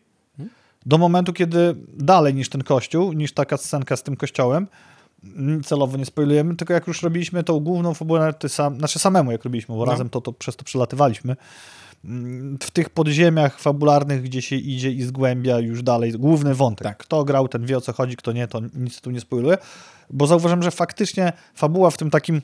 Do 0.86 0.98
momentu, 0.98 1.32
kiedy 1.32 1.74
dalej 1.94 2.34
niż 2.34 2.48
ten 2.48 2.62
kościół, 2.62 3.12
niż 3.12 3.32
taka 3.32 3.56
scenka 3.56 3.96
z 3.96 4.02
tym 4.02 4.16
kościołem, 4.16 4.66
mm, 5.24 5.62
celowo 5.62 5.96
nie 5.96 6.04
spoilujemy, 6.04 6.56
tylko 6.56 6.74
jak 6.74 6.86
już 6.86 7.02
robiliśmy 7.02 7.42
tą 7.44 7.60
główną 7.60 7.94
fabułę, 7.94 8.32
ty 8.38 8.48
sam, 8.48 8.78
znaczy 8.78 8.98
samemu 8.98 9.32
jak 9.32 9.44
robiliśmy, 9.44 9.74
bo 9.74 9.84
No. 9.84 9.92
razem 9.92 10.08
to, 10.10 10.20
to 10.20 10.32
przez 10.32 10.56
to 10.56 10.64
przelatywaliśmy, 10.64 11.36
mm, 12.04 12.58
w 12.62 12.70
tych 12.70 12.90
podziemiach 12.90 13.58
fabularnych, 13.60 14.22
gdzie 14.22 14.42
się 14.42 14.56
idzie 14.56 14.90
i 14.92 15.02
zgłębia 15.02 15.58
już 15.58 15.82
dalej 15.82 16.12
główny 16.12 16.54
wątek. 16.54 16.84
Tak. 16.84 16.96
Kto 16.98 17.24
grał, 17.24 17.48
ten 17.48 17.66
wie 17.66 17.76
o 17.76 17.80
co 17.80 17.92
chodzi, 17.92 18.16
kto 18.16 18.32
nie, 18.32 18.48
to 18.48 18.60
nic 18.74 19.00
tu 19.00 19.10
nie 19.10 19.20
spoiluje, 19.20 19.58
bo 20.10 20.26
zauważam, 20.26 20.62
że 20.62 20.70
faktycznie 20.70 21.32
fabuła 21.54 21.90
w 21.90 21.96
tym 21.96 22.10
takim 22.10 22.42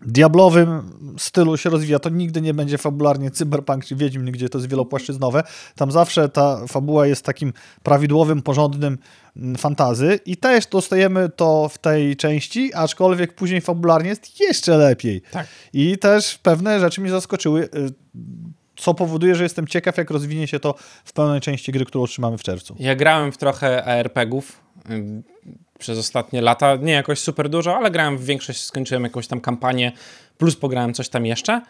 diablowym 0.00 0.82
stylu 1.18 1.56
się 1.56 1.70
rozwija. 1.70 1.98
To 1.98 2.08
nigdy 2.08 2.40
nie 2.40 2.54
będzie 2.54 2.78
fabularnie 2.78 3.30
cyberpunk 3.30 3.84
czy 3.84 3.96
Wiedźmin, 3.96 4.32
gdzie 4.32 4.48
to 4.48 4.58
jest 4.58 4.70
wielopłaszczyznowe. 4.70 5.42
Tam 5.76 5.90
zawsze 5.90 6.28
ta 6.28 6.66
fabuła 6.66 7.06
jest 7.06 7.24
takim 7.24 7.52
prawidłowym, 7.82 8.42
porządnym 8.42 8.98
mm, 9.36 9.56
fantazy 9.56 10.20
i 10.26 10.36
też 10.36 10.66
dostajemy 10.66 11.28
to 11.28 11.68
w 11.68 11.78
tej 11.78 12.16
części, 12.16 12.74
aczkolwiek 12.74 13.34
później 13.34 13.60
fabularnie 13.60 14.08
jest 14.08 14.40
jeszcze 14.40 14.76
lepiej. 14.76 15.22
Tak. 15.30 15.46
I 15.72 15.98
też 15.98 16.38
pewne 16.38 16.80
rzeczy 16.80 17.00
mnie 17.00 17.10
zaskoczyły, 17.10 17.64
y, 17.64 17.68
co 18.76 18.94
powoduje, 18.94 19.34
że 19.34 19.42
jestem 19.42 19.66
ciekaw, 19.66 19.96
jak 19.96 20.10
rozwinie 20.10 20.46
się 20.46 20.60
to 20.60 20.74
w 21.04 21.12
pełnej 21.12 21.40
części 21.40 21.72
gry, 21.72 21.84
którą 21.84 22.04
otrzymamy 22.04 22.38
w 22.38 22.42
czerwcu. 22.42 22.76
Ja 22.78 22.96
grałem 22.96 23.32
w 23.32 23.38
trochę 23.38 23.84
ARPG-ów 23.84 24.60
ym, 24.90 25.22
przez 25.78 25.98
ostatnie 25.98 26.42
lata, 26.42 26.76
nie 26.76 26.92
jakoś 26.92 27.18
super 27.18 27.48
dużo, 27.48 27.76
ale 27.76 27.90
grałem 27.90 28.18
w 28.18 28.24
większość, 28.24 28.64
skończyłem 28.64 29.04
jakąś 29.04 29.26
tam 29.26 29.40
kampanię, 29.40 29.92
plus 30.38 30.56
pograłem 30.56 30.94
coś 30.94 31.08
tam 31.08 31.26
jeszcze 31.26 31.62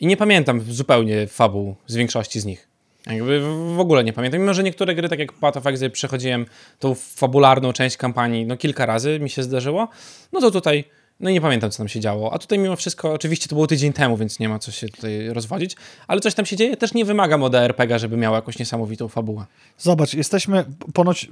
i 0.00 0.06
nie 0.06 0.16
pamiętam 0.16 0.60
zupełnie 0.60 1.26
fabuł 1.26 1.74
z 1.86 1.96
większości 1.96 2.40
z 2.40 2.44
nich. 2.44 2.68
Jakby 3.06 3.40
w 3.76 3.80
ogóle 3.80 4.04
nie 4.04 4.12
pamiętam. 4.12 4.40
Mimo, 4.40 4.54
że 4.54 4.62
niektóre 4.62 4.94
gry, 4.94 5.08
tak 5.08 5.18
jak 5.18 5.32
Path 5.32 5.56
of 5.56 5.66
Exile, 5.66 5.90
przechodziłem 5.90 6.46
tą 6.78 6.94
fabularną 6.94 7.72
część 7.72 7.96
kampanii, 7.96 8.46
no 8.46 8.56
kilka 8.56 8.86
razy 8.86 9.20
mi 9.20 9.30
się 9.30 9.42
zdarzyło, 9.42 9.88
no 10.32 10.40
to 10.40 10.50
tutaj, 10.50 10.84
no 11.20 11.30
i 11.30 11.32
nie 11.32 11.40
pamiętam, 11.40 11.70
co 11.70 11.78
tam 11.78 11.88
się 11.88 12.00
działo. 12.00 12.32
A 12.32 12.38
tutaj 12.38 12.58
mimo 12.58 12.76
wszystko, 12.76 13.12
oczywiście 13.12 13.48
to 13.48 13.54
było 13.54 13.66
tydzień 13.66 13.92
temu, 13.92 14.16
więc 14.16 14.38
nie 14.38 14.48
ma 14.48 14.58
co 14.58 14.72
się 14.72 14.88
tutaj 14.88 15.28
rozwodzić, 15.28 15.76
ale 16.06 16.20
coś 16.20 16.34
tam 16.34 16.46
się 16.46 16.56
dzieje. 16.56 16.76
Też 16.76 16.94
nie 16.94 17.04
wymagam 17.04 17.42
od 17.42 17.54
RPG, 17.54 17.98
żeby 17.98 18.16
miała 18.16 18.36
jakąś 18.36 18.58
niesamowitą 18.58 19.08
fabułę. 19.08 19.44
Zobacz, 19.78 20.14
jesteśmy 20.14 20.64
ponoć 20.94 21.24
e, 21.24 21.28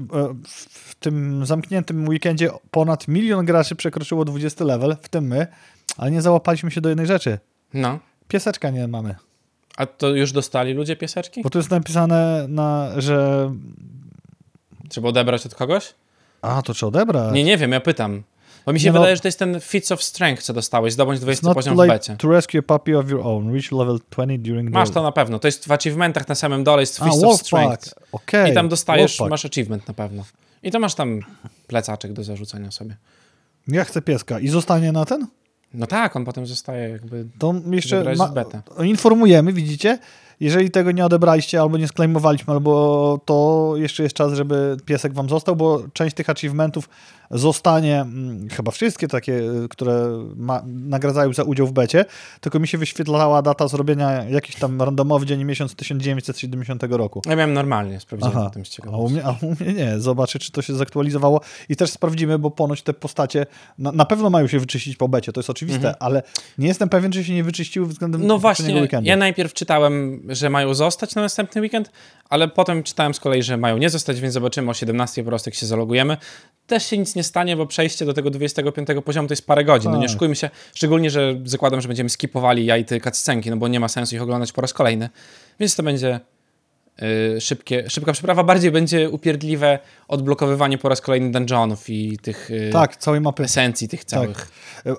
w 0.48 0.94
tym 0.94 1.46
zamkniętym 1.46 2.08
weekendzie 2.08 2.50
ponad 2.70 3.08
milion 3.08 3.44
graczy 3.46 3.76
przekroczyło 3.76 4.24
20 4.24 4.64
level, 4.64 4.96
w 5.02 5.08
tym 5.08 5.26
my, 5.26 5.46
ale 5.96 6.10
nie 6.10 6.22
załapaliśmy 6.22 6.70
się 6.70 6.80
do 6.80 6.88
jednej 6.88 7.06
rzeczy. 7.06 7.38
No. 7.74 7.98
Pieseczka 8.28 8.70
nie 8.70 8.88
mamy. 8.88 9.14
A 9.76 9.86
to 9.86 10.08
już 10.08 10.32
dostali 10.32 10.72
ludzie 10.72 10.96
pieseczki? 10.96 11.42
Bo 11.42 11.50
tu 11.50 11.58
jest 11.58 11.70
napisane, 11.70 12.46
na, 12.48 12.90
że. 12.96 13.50
Trzeba 14.88 15.08
odebrać 15.08 15.46
od 15.46 15.54
kogoś? 15.54 15.94
A, 16.42 16.62
to 16.62 16.74
trzeba 16.74 16.88
odebrać. 16.88 17.34
Nie, 17.34 17.44
nie 17.44 17.58
wiem, 17.58 17.72
ja 17.72 17.80
pytam. 17.80 18.22
Bo 18.66 18.72
mi 18.72 18.80
się 18.80 18.92
no. 18.92 18.98
wydaje, 18.98 19.16
że 19.16 19.22
to 19.22 19.28
jest 19.28 19.38
ten 19.38 19.60
Feats 19.60 19.92
of 19.92 20.02
Strength, 20.02 20.42
co 20.42 20.52
dostałeś, 20.52 20.92
zdobądź 20.92 21.18
It's 21.18 21.22
20 21.22 21.46
not 21.46 21.54
poziom 21.54 21.76
too 21.76 21.84
w 21.84 21.88
becie. 21.88 22.16
to 22.16 22.28
rescue 22.28 22.58
a 22.58 22.62
puppy 22.62 22.98
of 22.98 23.10
your 23.10 23.20
own. 23.26 23.52
Reach 23.52 23.72
level 23.72 23.98
20 24.10 24.38
during 24.38 24.70
the... 24.70 24.78
Masz 24.78 24.90
to 24.90 25.02
na 25.02 25.12
pewno. 25.12 25.38
To 25.38 25.48
jest 25.48 25.68
w 25.68 25.72
achievementach 25.72 26.28
na 26.28 26.34
samym 26.34 26.64
dole, 26.64 26.82
jest 26.82 27.02
A, 27.02 27.04
Feast 27.04 27.24
of. 27.24 27.40
Strength. 27.40 27.94
Okej. 28.12 28.50
I 28.52 28.54
tam 28.54 28.68
dostajesz, 28.68 29.10
Wolfpack. 29.18 29.30
masz 29.30 29.44
achievement 29.44 29.88
na 29.88 29.94
pewno. 29.94 30.24
I 30.62 30.70
to 30.70 30.80
masz 30.80 30.94
tam 30.94 31.20
plecaczek 31.66 32.12
do 32.12 32.24
zarzucenia 32.24 32.70
sobie. 32.70 32.96
Ja 33.68 33.84
chcę 33.84 34.02
pieska. 34.02 34.40
I 34.40 34.48
zostanie 34.48 34.92
na 34.92 35.04
ten? 35.04 35.26
No 35.74 35.86
tak, 35.86 36.16
on 36.16 36.24
potem 36.24 36.46
zostaje 36.46 36.88
jakby... 36.88 37.26
To 37.38 37.54
jeszcze 37.70 38.14
ma, 38.14 38.32
informujemy, 38.84 39.52
widzicie? 39.52 39.98
Jeżeli 40.40 40.70
tego 40.70 40.90
nie 40.90 41.04
odebraliście 41.04 41.60
albo 41.60 41.78
nie 41.78 41.88
sklejmowaliśmy, 41.88 42.52
albo 42.52 43.20
to 43.24 43.72
jeszcze 43.76 44.02
jest 44.02 44.14
czas, 44.14 44.32
żeby 44.32 44.76
piesek 44.86 45.12
wam 45.12 45.28
został, 45.28 45.56
bo 45.56 45.82
część 45.92 46.16
tych 46.16 46.30
achievementów 46.30 46.88
zostanie, 47.30 48.00
mm, 48.00 48.48
chyba 48.48 48.70
wszystkie 48.70 49.08
takie, 49.08 49.32
y, 49.32 49.68
które 49.70 50.24
ma, 50.36 50.62
nagradzają 50.66 51.32
za 51.32 51.42
udział 51.42 51.66
w 51.66 51.72
becie, 51.72 52.04
tylko 52.40 52.58
mi 52.58 52.68
się 52.68 52.78
wyświetlała 52.78 53.42
data 53.42 53.68
zrobienia 53.68 54.24
jakiś 54.24 54.56
tam 54.56 54.82
randomowy 54.82 55.26
dzień 55.26 55.44
miesiąc 55.44 55.74
1970 55.74 56.82
roku. 56.96 57.22
Ja 57.26 57.36
miałem 57.36 57.52
normalnie, 57.52 58.00
sprawdziłem 58.00 58.32
Aha, 58.36 58.44
na 58.44 58.50
tym 58.50 58.64
z 58.64 58.76
a 58.92 58.96
u, 58.96 59.08
mnie, 59.08 59.24
a 59.24 59.34
u 59.42 59.46
mnie 59.46 59.72
nie. 59.72 60.00
Zobaczę, 60.00 60.38
czy 60.38 60.52
to 60.52 60.62
się 60.62 60.74
zaktualizowało 60.74 61.40
i 61.68 61.76
też 61.76 61.90
sprawdzimy, 61.90 62.38
bo 62.38 62.50
ponoć 62.50 62.82
te 62.82 62.92
postacie 62.92 63.46
na, 63.78 63.92
na 63.92 64.04
pewno 64.04 64.30
mają 64.30 64.46
się 64.46 64.58
wyczyścić 64.58 64.96
po 64.96 65.08
becie, 65.08 65.32
to 65.32 65.40
jest 65.40 65.50
oczywiste, 65.50 65.94
ale 66.02 66.22
nie 66.58 66.68
jestem 66.68 66.88
pewien, 66.88 67.12
czy 67.12 67.24
się 67.24 67.34
nie 67.34 67.44
wyczyściły 67.44 67.86
względem 67.86 68.24
Mhm. 68.24 68.28
No 68.28 68.38
właśnie, 68.38 68.80
weekendu. 68.80 69.08
ja 69.08 69.16
najpierw 69.16 69.54
czytałem, 69.54 70.22
że 70.28 70.50
mają 70.50 70.74
zostać 70.74 71.14
na 71.14 71.22
następny 71.22 71.60
weekend, 71.60 71.90
ale 72.28 72.48
potem 72.48 72.82
czytałem 72.82 73.14
z 73.14 73.20
kolei, 73.20 73.42
że 73.42 73.56
mają 73.56 73.78
nie 73.78 73.90
zostać, 73.90 74.20
więc 74.20 74.34
zobaczymy 74.34 74.70
o 74.70 74.74
17 74.74 75.22
po 75.24 75.28
prostu, 75.28 75.50
jak 75.50 75.54
się 75.54 75.66
zalogujemy. 75.66 76.16
Też 76.66 76.86
się 76.86 76.98
nic 76.98 77.14
nie 77.14 77.22
stanie, 77.24 77.56
bo 77.56 77.66
przejście 77.66 78.04
do 78.04 78.12
tego 78.14 78.30
25 78.30 78.88
poziomu 79.04 79.28
to 79.28 79.32
jest 79.32 79.46
parę 79.46 79.64
godzin. 79.64 79.90
No 79.90 79.96
nie 79.96 80.02
Tak. 80.02 80.10
oszukujmy 80.10 80.36
się, 80.36 80.50
szczególnie, 80.74 81.10
że 81.10 81.34
zakładam, 81.44 81.80
że 81.80 81.88
będziemy 81.88 82.10
skipowali 82.10 82.66
ja 82.66 82.76
i 82.76 82.84
ty 82.84 83.00
cutscenki, 83.00 83.50
no 83.50 83.56
bo 83.56 83.68
nie 83.68 83.80
ma 83.80 83.88
sensu 83.88 84.14
ich 84.16 84.22
oglądać 84.22 84.52
po 84.52 84.60
raz 84.60 84.72
kolejny. 84.72 85.08
Więc 85.60 85.76
to 85.76 85.82
będzie 85.82 86.20
szybkie, 87.40 87.90
szybka 87.90 88.12
przeprawa. 88.12 88.44
Bardziej 88.44 88.70
będzie 88.70 89.10
upierdliwe 89.10 89.78
odblokowywanie 90.08 90.78
po 90.78 90.88
raz 90.88 91.00
kolejny 91.00 91.30
dungeonów 91.30 91.90
i 91.90 92.18
tych 92.18 92.50
y, 92.50 92.70
Tak, 92.72 92.96
całej 92.96 93.20
mapy. 93.20 93.42
esencji 93.42 93.88
tych 93.88 94.04
całych. 94.04 94.48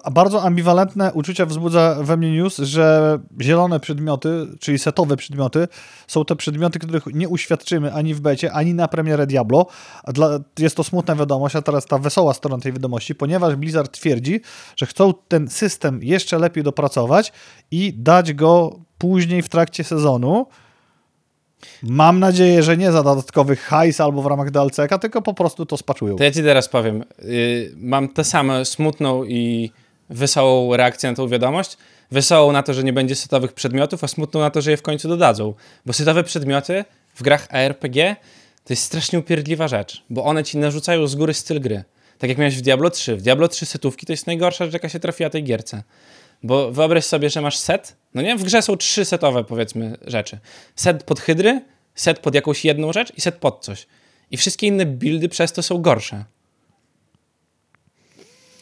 A 0.04 0.12
bardzo 0.12 0.44
ambiwalentne 0.44 1.14
uczucia 1.14 1.46
wzbudza 1.46 1.98
we 2.02 2.18
mnie 2.18 2.32
news, 2.32 2.58
że 2.58 3.20
zielone 3.42 3.80
przedmioty, 3.80 4.30
czyli 4.60 4.80
setowe 4.80 5.18
przedmioty, 5.18 5.68
są 6.08 6.26
te 6.26 6.36
przedmioty, 6.36 6.80
których 6.80 7.06
nie 7.06 7.30
uświadczymy 7.30 7.94
ani 7.94 8.14
w 8.14 8.20
becie, 8.20 8.52
ani 8.52 8.74
na 8.74 8.88
premierę 8.88 9.28
Diablo. 9.28 9.66
Dla, 10.08 10.40
jest 10.60 10.76
to 10.78 10.84
smutna 10.84 11.16
wiadomość, 11.16 11.56
a 11.56 11.62
teraz 11.62 11.86
ta 11.86 11.98
wesoła 11.98 12.34
strona 12.34 12.58
tej 12.58 12.74
wiadomości, 12.74 13.16
ponieważ 13.16 13.56
Blizzard 13.56 13.92
twierdzi, 13.92 14.42
że 14.76 14.86
chcą 14.86 15.14
ten 15.28 15.48
system 15.48 16.00
jeszcze 16.04 16.40
lepiej 16.40 16.64
dopracować 16.64 17.32
i 17.72 17.94
dać 17.98 18.34
go 18.34 18.80
później 18.98 19.42
w 19.42 19.50
trakcie 19.50 19.84
sezonu. 19.84 20.46
Mam 21.84 22.20
nadzieję, 22.20 22.64
że 22.64 22.78
nie 22.78 22.92
za 22.92 23.04
dodatkowy 23.04 23.56
hajs 23.56 24.02
albo 24.02 24.22
w 24.22 24.26
ramach 24.26 24.52
DLC-ka, 24.52 24.98
tylko 24.98 25.22
po 25.22 25.34
prostu 25.34 25.66
to 25.66 25.78
spaczują. 25.78 26.16
To 26.16 26.24
ja 26.24 26.32
ci 26.32 26.44
teraz 26.44 26.70
powiem. 26.70 27.04
Yy, 27.24 27.72
mam 27.78 28.10
tę 28.10 28.24
samą 28.24 28.66
smutną 28.66 29.24
i 29.24 29.72
wesołą 30.10 30.78
reakcję 30.78 31.10
na 31.10 31.16
tą 31.16 31.28
wiadomość. 31.28 31.78
Wesołą 32.12 32.52
na 32.52 32.64
to, 32.64 32.74
że 32.74 32.84
nie 32.84 32.94
będzie 32.94 33.16
setowych 33.16 33.54
przedmiotów, 33.54 34.04
a 34.04 34.08
smutną 34.08 34.40
na 34.40 34.50
to, 34.50 34.62
że 34.62 34.72
je 34.72 34.78
w 34.78 34.82
końcu 34.82 35.08
dodadzą. 35.08 35.54
Bo 35.86 35.94
setowe 35.94 36.24
przedmioty 36.24 36.86
w 37.16 37.24
grach 37.24 37.48
ARPG 37.50 38.16
to 38.66 38.74
jest 38.74 38.84
strasznie 38.84 39.20
upierdliwa 39.20 39.68
rzecz, 39.68 40.04
bo 40.10 40.24
one 40.24 40.44
ci 40.44 40.58
narzucają 40.58 41.08
z 41.08 41.16
góry 41.16 41.34
styl 41.34 41.62
gry. 41.62 41.84
Tak 42.18 42.30
jak 42.30 42.38
miałeś 42.38 42.58
w 42.58 42.62
Diablo 42.62 42.90
3. 42.90 43.16
W 43.16 43.22
Diablo 43.22 43.48
3 43.48 43.66
setówki 43.66 44.06
to 44.06 44.14
jest 44.14 44.28
najgorsza 44.28 44.66
rzecz, 44.66 44.74
jaka 44.74 44.90
się 44.90 45.00
trafiła 45.00 45.30
tej 45.30 45.44
gierce. 45.44 45.84
Bo 46.44 46.72
wyobraź 46.72 47.06
sobie, 47.06 47.30
że 47.30 47.42
masz 47.42 47.58
set, 47.58 47.96
no 48.14 48.22
nie? 48.22 48.36
W 48.38 48.44
grze 48.44 48.62
są 48.62 48.78
trzy 48.78 49.06
setowe, 49.06 49.44
powiedzmy, 49.44 49.98
rzeczy. 50.08 50.40
Set 50.76 51.04
pod 51.04 51.20
hydry, 51.20 51.62
set 51.96 52.20
pod 52.20 52.36
jakąś 52.36 52.66
jedną 52.66 52.94
rzecz 52.94 53.14
i 53.18 53.22
set 53.22 53.36
pod 53.36 53.64
coś. 53.66 53.88
I 54.32 54.38
wszystkie 54.38 54.68
inne 54.68 54.86
buildy 54.86 55.30
przez 55.30 55.54
to 55.54 55.64
są 55.64 55.82
gorsze. 55.82 56.26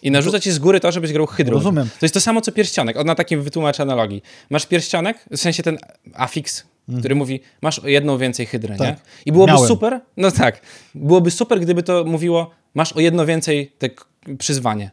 I 0.01 0.11
narzuca 0.11 0.39
ci 0.39 0.51
z 0.51 0.59
góry 0.59 0.79
to, 0.79 0.91
żebyś 0.91 1.13
grał 1.13 1.25
hydrą. 1.27 1.53
Rozumiem. 1.53 1.89
To 1.99 2.05
jest 2.05 2.13
to 2.13 2.21
samo, 2.21 2.41
co 2.41 2.51
pierścionek. 2.51 2.97
Od 2.97 3.07
na 3.07 3.15
takim 3.15 3.41
wytłumaczę 3.43 3.83
analogii. 3.83 4.21
Masz 4.49 4.65
pierścionek, 4.65 5.25
w 5.31 5.37
sensie 5.37 5.63
ten 5.63 5.77
afix, 6.13 6.63
który 6.99 7.15
mówi, 7.15 7.39
masz 7.61 7.79
o 7.79 7.87
jedną 7.87 8.17
więcej 8.17 8.45
hydrę, 8.45 8.77
Tak. 8.77 8.87
nie? 8.87 8.95
I 9.25 9.31
byłoby 9.31 9.53
Miałem. 9.53 9.67
super, 9.67 10.01
no 10.17 10.31
tak, 10.31 10.61
byłoby 10.95 11.31
super, 11.31 11.59
gdyby 11.59 11.83
to 11.83 12.03
mówiło, 12.03 12.51
masz 12.73 12.93
o 12.93 12.99
jedno 12.99 13.25
więcej 13.25 13.71
te 13.79 13.89
przyzwanie. 14.37 14.91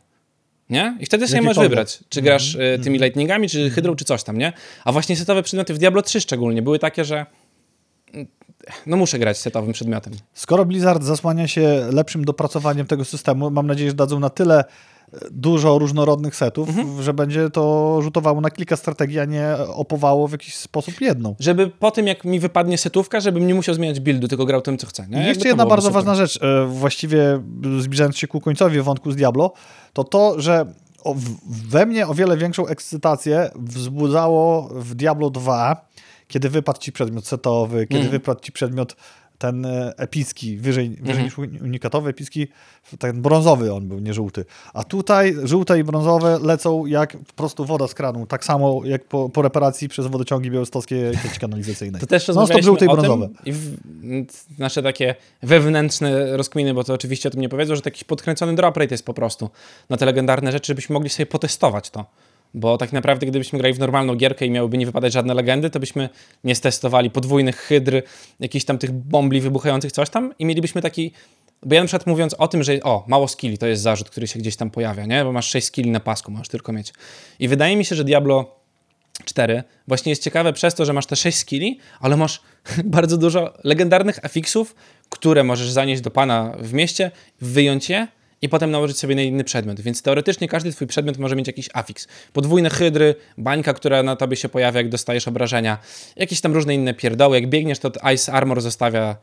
Nie? 0.71 0.97
I 1.01 1.07
wtedy 1.07 1.29
sobie 1.29 1.43
możesz 1.43 1.63
wybrać, 1.63 1.99
czy 2.09 2.23
grasz 2.23 2.55
y, 2.55 2.81
tymi 2.83 2.99
lightningami, 2.99 3.49
czy 3.49 3.71
hydrą, 3.71 3.97
czy 3.97 4.05
coś 4.05 4.23
tam, 4.23 4.39
nie? 4.39 4.53
A 4.85 4.93
właśnie 4.93 5.17
setowe 5.17 5.43
przedmioty 5.43 5.75
w 5.75 5.79
Diablo 5.79 6.03
3 6.03 6.21
szczególnie 6.21 6.63
były 6.63 6.79
takie, 6.79 7.05
że 7.05 7.27
mm, 8.15 8.27
no 8.87 8.97
muszę 8.97 9.19
grać 9.19 9.39
setowym 9.39 9.73
przedmiotem. 9.73 10.13
Skoro 10.35 10.65
Blizzard 10.65 11.03
zasłania 11.03 11.49
się 11.49 11.89
lepszym 11.93 12.25
dopracowaniem 12.25 12.87
tego 12.87 13.05
systemu, 13.05 13.51
mam 13.51 13.67
nadzieję, 13.67 13.91
że 13.91 13.97
dadzą 13.97 14.21
na 14.21 14.31
tyle 14.31 14.65
dużo 15.31 15.79
różnorodnych 15.79 16.37
setów, 16.37 16.69
Mhm. 16.69 17.03
że 17.03 17.15
będzie 17.15 17.51
to 17.51 17.99
rzutowało 18.03 18.41
na 18.41 18.51
kilka 18.51 18.77
strategii, 18.77 19.19
a 19.19 19.25
nie 19.25 19.55
opowało 19.75 20.29
w 20.29 20.33
jakiś 20.33 20.55
sposób 20.55 21.01
jedną. 21.01 21.35
Żeby 21.41 21.69
po 21.69 21.91
tym, 21.91 22.07
jak 22.07 22.25
mi 22.25 22.41
wypadnie 22.41 22.79
setówka, 22.79 23.21
żebym 23.21 23.47
nie 23.47 23.55
musiał 23.55 23.75
zmieniać 23.75 24.01
buildu, 24.01 24.29
tylko 24.29 24.45
grał 24.45 24.61
tym, 24.63 24.79
co 24.79 24.87
chcę. 24.87 25.07
Nie? 25.09 25.23
I 25.25 25.27
jeszcze 25.27 25.49
jedna 25.49 25.67
bardzo 25.67 25.87
super. 25.89 25.95
ważna 25.95 26.15
rzecz, 26.15 26.39
e, 26.43 26.67
właściwie 26.67 27.41
zbliżając 27.81 28.17
się 28.17 28.27
ku 28.29 28.41
końcowi 28.41 28.81
wątku 28.81 29.11
z 29.13 29.17
Diablo, 29.17 29.53
to 29.93 30.05
to, 30.05 30.41
że 30.41 30.67
we 31.51 31.87
mnie 31.87 32.07
o 32.07 32.15
wiele 32.15 32.37
większą 32.37 32.67
ekscytację 32.67 33.51
wzbudzało 33.57 34.69
w 34.73 34.95
Diablo 34.95 35.31
2, 35.31 35.87
kiedy 36.31 36.49
wypadł 36.49 36.81
ci 36.81 36.93
przedmiot 36.93 37.27
setowy, 37.27 37.87
kiedy 37.87 38.01
Mhm. 38.01 38.11
wypadł 38.11 38.41
ci 38.41 38.53
przedmiot 38.53 38.97
ten 39.39 39.67
e, 39.67 39.95
epicki, 39.97 40.57
wyżej, 40.57 40.89
wyżej 40.91 41.01
Mhm. 41.09 41.25
niż 41.25 41.39
uni- 41.39 41.61
unikatowy, 41.63 42.11
epicki, 42.11 42.47
ten 42.99 43.23
brązowy 43.23 43.73
on 43.75 43.89
był, 43.89 43.99
nie 43.99 44.15
żółty. 44.15 44.45
A 44.75 44.85
tutaj 44.85 45.35
żółte 45.45 45.79
i 45.79 45.85
brązowe 45.85 46.39
lecą 46.43 46.87
jak 46.87 47.17
po 47.17 47.33
prostu 47.33 47.65
woda 47.65 47.89
z 47.89 47.95
kranu, 47.95 48.27
tak 48.27 48.45
samo 48.45 48.81
jak 48.85 49.05
po, 49.05 49.29
po 49.29 49.43
reparacji 49.43 49.89
przez 49.89 50.07
wodociągi 50.07 50.51
białostockie 50.51 51.13
sieci 51.23 51.41
kanalizacyjnej. 51.41 52.01
To 52.01 52.07
też 52.07 52.29
Non-stop 52.29 52.37
rozmawialiśmy 52.43 52.67
żółte 52.67 52.85
i 52.85 52.89
brązowe. 52.89 53.29
i 53.45 53.53
w, 53.53 53.77
nasze 54.59 54.83
takie 54.83 55.15
wewnętrzne 55.43 56.37
rozkminy, 56.37 56.75
bo 56.75 56.85
to 56.85 56.95
oczywiście 56.95 57.29
o 57.29 57.33
tym 57.33 57.41
nie 57.41 57.49
powiedzą, 57.49 57.77
że 57.77 57.83
taki 57.83 58.05
podkręcony 58.05 58.55
drop 58.55 58.77
rate 58.77 58.95
jest 58.95 59.05
po 59.07 59.15
prostu 59.15 59.51
na 59.91 59.97
te 59.97 60.07
legendarne 60.07 60.53
rzeczy, 60.53 60.67
żebyśmy 60.67 60.93
mogli 60.93 61.09
sobie 61.11 61.27
potestować 61.27 61.91
to. 61.91 62.05
Bo 62.55 62.79
tak 62.79 62.93
naprawdę, 62.93 63.27
gdybyśmy 63.27 63.59
grali 63.59 63.75
w 63.75 63.79
normalną 63.79 64.15
gierkę 64.15 64.47
i 64.47 64.51
miałyby 64.51 64.79
nie 64.79 64.87
wypadać 64.87 65.13
żadne 65.13 65.35
legendy, 65.35 65.71
to 65.71 65.81
byśmy 65.81 66.09
nie 66.45 66.55
stestowali 66.55 67.11
podwójnych 67.11 67.57
hydr, 67.57 68.03
jakichś 68.41 68.65
tam 68.65 68.79
tych 68.79 68.93
bombli 68.93 69.41
wybuchających, 69.41 69.93
coś 69.93 70.11
tam 70.11 70.35
i 70.39 70.45
mielibyśmy 70.45 70.83
taki... 70.83 71.13
Bo 71.63 71.75
ja 71.75 71.81
na 71.81 71.87
przykład 71.87 72.07
mówiąc 72.07 72.35
o 72.35 72.49
tym, 72.49 72.63
że 72.63 72.81
o, 72.83 73.05
mało 73.09 73.29
skilli, 73.29 73.59
to 73.59 73.67
jest 73.67 73.83
zarzut, 73.83 74.11
który 74.11 74.27
się 74.27 74.39
gdzieś 74.39 74.57
tam 74.57 74.71
pojawia, 74.71 75.07
nie? 75.07 75.25
Bo 75.25 75.33
masz 75.33 75.49
6 75.49 75.67
skilli 75.67 75.91
na 75.91 76.01
pasku, 76.01 76.31
możesz 76.31 76.49
tylko 76.49 76.73
mieć. 76.73 76.93
I 77.39 77.49
wydaje 77.49 77.77
mi 77.77 77.85
się, 77.85 77.97
że 77.97 78.05
Diablo 78.05 78.61
4 79.25 79.63
właśnie 79.89 80.11
jest 80.11 80.23
ciekawe 80.23 80.53
przez 80.53 80.75
to, 80.75 80.85
że 80.85 80.93
masz 80.93 81.07
te 81.07 81.17
6 81.17 81.39
skilli, 81.39 81.79
ale 82.01 82.17
masz 82.17 82.43
bardzo 82.85 83.17
dużo 83.17 83.55
legendarnych 83.65 84.25
afiksów, 84.25 84.75
które 85.09 85.45
możesz 85.45 85.71
zanieść 85.71 86.03
do 86.03 86.11
pana 86.11 86.57
w 86.59 86.73
mieście, 86.73 87.11
wyjąć 87.41 87.89
je 87.89 88.09
i 88.43 88.49
potem 88.49 88.71
nałożyć 88.71 88.99
sobie 88.99 89.15
na 89.15 89.23
inny 89.23 89.45
przedmiot. 89.45 89.81
Więc 89.81 90.03
teoretycznie 90.03 90.49
każdy 90.49 90.73
twój 90.73 90.87
przedmiot 90.87 91.19
może 91.19 91.37
mieć 91.37 91.47
jakiś 91.47 91.69
afiks. 91.75 92.09
Podwójne 92.33 92.71
hydry, 92.71 93.15
bańka, 93.39 93.75
która 93.75 94.03
na 94.03 94.17
tobie 94.17 94.37
się 94.37 94.49
pojawia, 94.49 94.81
jak 94.81 94.89
dostajesz 94.89 95.29
obrażenia, 95.29 95.79
jakieś 96.17 96.41
tam 96.41 96.55
różne 96.55 96.75
inne 96.75 96.95
pierdoły. 96.95 97.41
Jak 97.41 97.51
biegniesz, 97.51 97.79
to 97.79 97.91
Ice 98.15 98.33
Armor 98.33 98.61
zostawia 98.61 99.17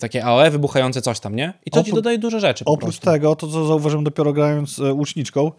takie 0.00 0.24
AOE 0.24 0.50
wybuchające 0.50 1.02
coś 1.02 1.20
tam, 1.20 1.36
nie? 1.36 1.52
I 1.66 1.70
to 1.70 1.82
ci 1.84 1.90
Oprócz- 1.90 1.94
dodaje 1.94 2.18
dużo 2.18 2.40
rzeczy 2.40 2.64
po 2.64 2.70
Oprócz 2.72 2.90
prostu. 2.98 3.04
tego, 3.10 3.36
to 3.36 3.46
co 3.48 3.66
zauważyłem 3.66 4.04
dopiero 4.04 4.32
grając 4.32 4.78
e, 4.78 4.92
łuczniczką, 4.92 5.52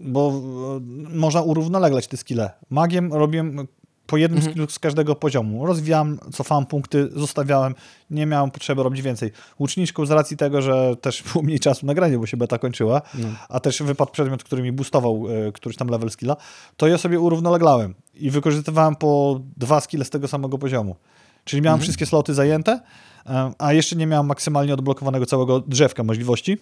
bo 0.00 0.28
e, 0.28 0.80
można 1.16 1.42
urównoleglać 1.42 2.06
te 2.06 2.16
skille. 2.16 2.50
Magiem 2.70 3.12
robiłem 3.12 3.68
po 4.08 4.16
jednym 4.16 4.46
Mhm. 4.48 4.68
z 4.70 4.78
każdego 4.78 5.14
poziomu. 5.14 5.66
Rozwijałem, 5.66 6.18
cofałem 6.32 6.66
punkty, 6.66 7.08
zostawiałem, 7.16 7.74
nie 8.10 8.26
miałem 8.26 8.50
potrzeby 8.50 8.82
robić 8.82 9.02
więcej. 9.02 9.30
Łuczniczką 9.58 10.06
z 10.06 10.10
racji 10.10 10.36
tego, 10.36 10.62
że 10.62 10.96
też 10.96 11.22
było 11.32 11.44
mniej 11.44 11.60
czasu 11.60 11.86
na 11.86 11.94
granie, 11.94 12.18
bo 12.18 12.26
się 12.26 12.36
beta 12.36 12.58
kończyła, 12.58 13.02
No. 13.14 13.28
a 13.48 13.60
też 13.60 13.82
wypadł 13.82 14.12
przedmiot, 14.12 14.44
który 14.44 14.62
mi 14.62 14.72
boostował 14.72 15.24
e, 15.48 15.52
któryś 15.52 15.76
tam 15.76 15.88
level 15.88 16.10
skilla, 16.10 16.36
to 16.76 16.86
ja 16.88 16.98
sobie 16.98 17.20
urównoleglałem 17.20 17.94
i 18.14 18.30
wykorzystywałem 18.30 18.96
po 18.96 19.40
dwa 19.56 19.80
skille 19.80 20.04
z 20.04 20.10
tego 20.10 20.28
samego 20.28 20.58
poziomu. 20.58 20.96
Czyli 21.44 21.62
miałem 21.62 21.80
wszystkie 21.80 22.06
sloty 22.06 22.34
zajęte, 22.34 22.80
e, 23.26 23.52
a 23.58 23.72
jeszcze 23.72 23.96
nie 23.96 24.06
miałem 24.06 24.26
maksymalnie 24.26 24.74
odblokowanego 24.74 25.26
całego 25.26 25.60
drzewka 25.60 26.02
możliwości, 26.02 26.58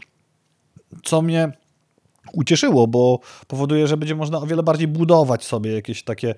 co 1.05 1.23
mnie 1.23 1.53
ucieszyło, 2.33 2.87
bo 2.87 3.21
powoduje, 3.47 3.87
że 3.87 3.97
będzie 3.97 4.15
można 4.15 4.39
o 4.39 4.47
wiele 4.47 4.63
bardziej 4.63 4.89
budować 4.89 5.45
sobie 5.45 5.73
jakieś 5.73 6.03
takie 6.03 6.35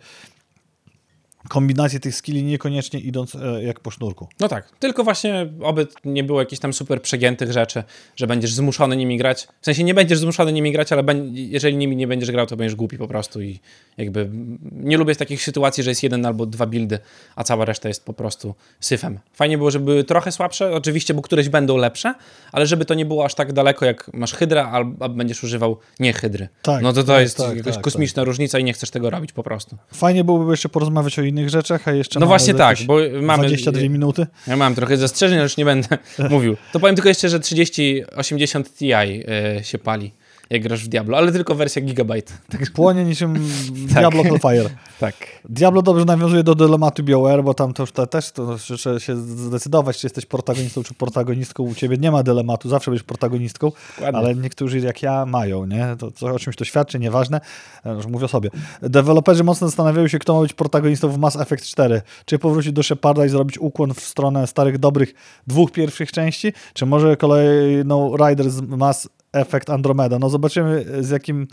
kombinacje 1.49 2.01
tych 2.01 2.15
skilli, 2.15 2.43
niekoniecznie 2.43 3.01
idąc 3.01 3.35
e, 3.35 3.63
jak 3.63 3.81
po 3.81 3.91
sznurku. 3.91 4.29
No 4.41 4.49
tak, 4.49 4.71
tylko 4.79 5.05
właśnie 5.05 5.47
oby 5.63 5.87
nie 6.05 6.25
było 6.25 6.41
jakichś 6.41 6.61
tam 6.61 6.73
super 6.73 7.03
przegiętych 7.03 7.53
rzeczy, 7.53 7.85
że 8.17 8.27
będziesz 8.27 8.53
zmuszony 8.53 8.97
nimi 8.97 9.19
grać. 9.19 9.49
W 9.61 9.65
sensie 9.65 9.85
nie 9.85 9.95
będziesz 9.95 10.19
zmuszony 10.19 10.53
nimi 10.53 10.73
grać, 10.73 10.93
ale 10.93 11.05
jeżeli 11.33 11.77
nimi 11.77 11.97
nie 11.97 12.07
będziesz 12.07 12.31
grał, 12.31 12.47
to 12.47 12.57
będziesz 12.57 12.75
głupi 12.75 12.99
po 12.99 13.09
prostu 13.09 13.43
i 13.43 13.61
jakby 13.99 14.31
nie 14.73 14.97
lubię 14.97 15.15
takich 15.15 15.43
sytuacji, 15.43 15.83
że 15.83 15.91
jest 15.91 16.03
jeden 16.03 16.27
albo 16.27 16.47
dwa 16.47 16.67
buildy, 16.67 16.99
a 17.37 17.45
cała 17.45 17.65
reszta 17.65 17.89
jest 17.89 18.05
po 18.05 18.13
prostu 18.13 18.55
syfem. 18.81 19.19
Fajnie 19.33 19.59
było, 19.59 19.71
żeby 19.71 19.85
były 19.85 20.05
trochę 20.05 20.33
słabsze, 20.33 20.73
oczywiście, 20.73 21.15
bo 21.15 21.23
któreś 21.23 21.49
będą 21.49 21.77
lepsze, 21.77 22.15
ale 22.53 22.67
żeby 22.67 22.85
to 22.85 22.95
nie 22.95 23.07
było 23.07 23.25
aż 23.25 23.35
tak 23.35 23.53
daleko, 23.53 23.85
jak 23.85 24.11
masz 24.15 24.33
hydra, 24.33 24.71
albo 24.71 25.09
będziesz 25.09 25.45
używał 25.45 25.79
nie 26.01 26.13
hydry. 26.13 26.49
Tak, 26.63 26.83
no 26.83 26.93
to 26.93 27.01
to 27.03 27.13
tak, 27.13 27.21
jest 27.21 27.37
tak, 27.37 27.57
jakaś 27.57 27.75
tak, 27.75 27.85
kosmiczna 27.85 28.25
różnica 28.25 28.59
i 28.59 28.65
nie 28.65 28.73
chcesz 28.73 28.91
tego 28.91 29.11
robić 29.11 29.33
po 29.33 29.43
prostu. 29.43 29.77
Fajnie 29.93 30.25
byłoby 30.25 30.51
jeszcze 30.51 30.69
porozmawiać 30.69 31.19
o 31.19 31.23
innych 31.23 31.38
rzeczach, 31.47 31.89
a 31.89 31.93
jeszcze 31.93 32.21
No 32.21 32.27
właśnie 32.27 32.55
tak, 32.55 32.79
bo 32.87 32.97
mamy 33.23 33.47
22 33.49 33.81
minuty. 33.89 34.27
Ja 34.47 34.57
mam 34.57 34.75
trochę 34.75 34.97
zastrzeżeń, 34.97 35.39
ale 35.39 35.43
już 35.43 35.57
nie 35.57 35.65
będę 35.65 35.99
mówił. 36.31 36.57
To 36.73 36.81
powiem 36.81 36.95
tylko 36.97 37.09
jeszcze, 37.09 37.29
że 37.29 37.41
3080 37.41 38.77
Ti 38.77 38.95
y, 38.95 39.65
się 39.65 39.79
pali, 39.79 40.13
jak 40.51 40.63
grasz 40.63 40.85
w 40.85 40.89
Diablo, 40.89 41.17
ale 41.17 41.33
tylko 41.33 41.55
wersja 41.55 41.83
Gigabyte. 41.83 42.33
Tak. 42.51 42.71
Płonie 42.71 43.05
niczym 43.05 43.49
Diablo 43.95 44.23
Hellfire. 44.23 44.71
tak. 45.01 45.15
Diablo 45.49 45.83
dobrze 45.83 46.05
nawiązuje 46.05 46.43
do 46.43 46.55
dylematu 46.55 47.03
BioWare, 47.03 47.45
bo 47.45 47.55
tam 47.55 47.73
to 47.73 47.83
już 47.83 47.93
te, 47.93 48.07
też 48.07 48.31
to 48.33 48.57
trzeba 48.77 49.01
się 49.01 49.17
zdecydować, 49.17 49.99
czy 49.99 50.07
jesteś 50.07 50.27
protagonistą, 50.27 50.83
czy 50.83 50.95
protagonistką. 50.95 51.63
U 51.63 51.75
ciebie 51.75 51.97
nie 51.97 52.11
ma 52.11 52.23
dylematu, 52.23 52.69
zawsze 52.69 52.91
będziesz 52.91 53.05
protagonistką, 53.05 53.73
Dokładnie. 53.97 54.19
ale 54.21 54.35
niektórzy 54.35 54.79
jak 54.79 55.03
ja 55.03 55.27
mają, 55.27 55.67
nie? 55.67 55.87
To, 55.99 56.11
to 56.11 56.27
o 56.27 56.39
czymś 56.39 56.57
to 56.57 56.65
świadczy, 56.65 56.99
nieważne. 56.99 57.41
E, 57.87 57.95
Już 57.95 58.07
mówię 58.07 58.25
o 58.25 58.29
sobie. 58.29 58.51
Deweloperzy 58.83 59.45
mocno 59.45 59.67
zastanawiają 59.69 60.09
się, 60.09 60.19
kto 60.19 60.35
ma 60.35 60.41
być 60.41 60.53
protagonistą 60.53 61.09
w 61.09 61.19
Mass 61.19 61.37
Effect 61.37 61.67
4. 61.67 62.03
Czy 62.25 62.39
powrócić 62.39 62.73
do 62.73 62.83
Sheparda 62.83 63.27
i 63.27 63.29
zrobić 63.29 63.59
ukłon 63.59 63.95
w 63.95 64.01
stronę 64.01 64.47
starych, 64.47 64.79
dobrych 64.79 65.15
dwóch 65.47 65.73
pierwszych 65.73 66.13
części, 66.13 66.53
czy 66.75 66.87
może 66.87 67.17
kolejną 67.17 68.17
Rider 68.17 68.51
z 68.51 68.61
Mass 68.61 69.09
Effect 69.39 69.71
Andromeda. 69.71 70.19
No 70.19 70.29
zobaczymy 70.31 70.85
z 71.01 71.11
jakim 71.11 71.47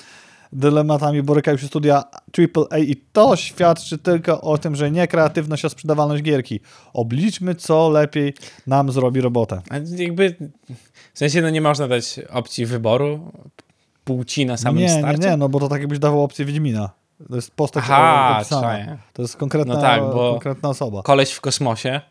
dylematami 0.53 1.23
borykają 1.23 1.57
się 1.57 1.67
studia 1.67 2.03
AAA 2.37 2.77
i 2.77 2.95
to 3.13 3.35
świadczy 3.35 3.97
tylko 3.97 4.41
o 4.41 4.57
tym, 4.57 4.75
że 4.75 4.91
nie 4.91 5.07
kreatywność, 5.07 5.65
a 5.65 5.69
sprzedawalność 5.69 6.23
gierki. 6.23 6.59
Obliczmy, 6.93 7.55
co 7.55 7.89
lepiej 7.89 8.33
nam 8.67 8.91
zrobi 8.91 9.21
robotę. 9.21 9.61
A 9.69 9.75
jakby, 9.97 10.35
w 11.13 11.19
sensie 11.19 11.41
no 11.41 11.49
nie 11.49 11.61
można 11.61 11.87
dać 11.87 12.19
opcji 12.29 12.65
wyboru 12.65 13.31
płci 14.03 14.45
na 14.45 14.57
samym 14.57 14.79
nie, 14.79 14.85
nie, 14.85 14.99
starcie. 14.99 15.29
nie, 15.29 15.37
no 15.37 15.49
bo 15.49 15.59
to 15.59 15.67
tak 15.67 15.79
jakbyś 15.79 15.99
dawał 15.99 16.23
opcję 16.23 16.45
Wiedźmina. 16.45 16.89
To 17.29 17.35
jest 17.35 17.51
postać 17.51 17.83
Aha, 17.87 18.35
opisana. 18.37 18.97
To 19.13 19.21
jest 19.21 19.37
konkretna, 19.37 19.73
No 19.73 19.81
tak, 19.81 20.01
konkretna 20.01 20.69
osoba. 20.69 21.01
Koleś 21.03 21.31
w 21.31 21.41
kosmosie 21.41 22.01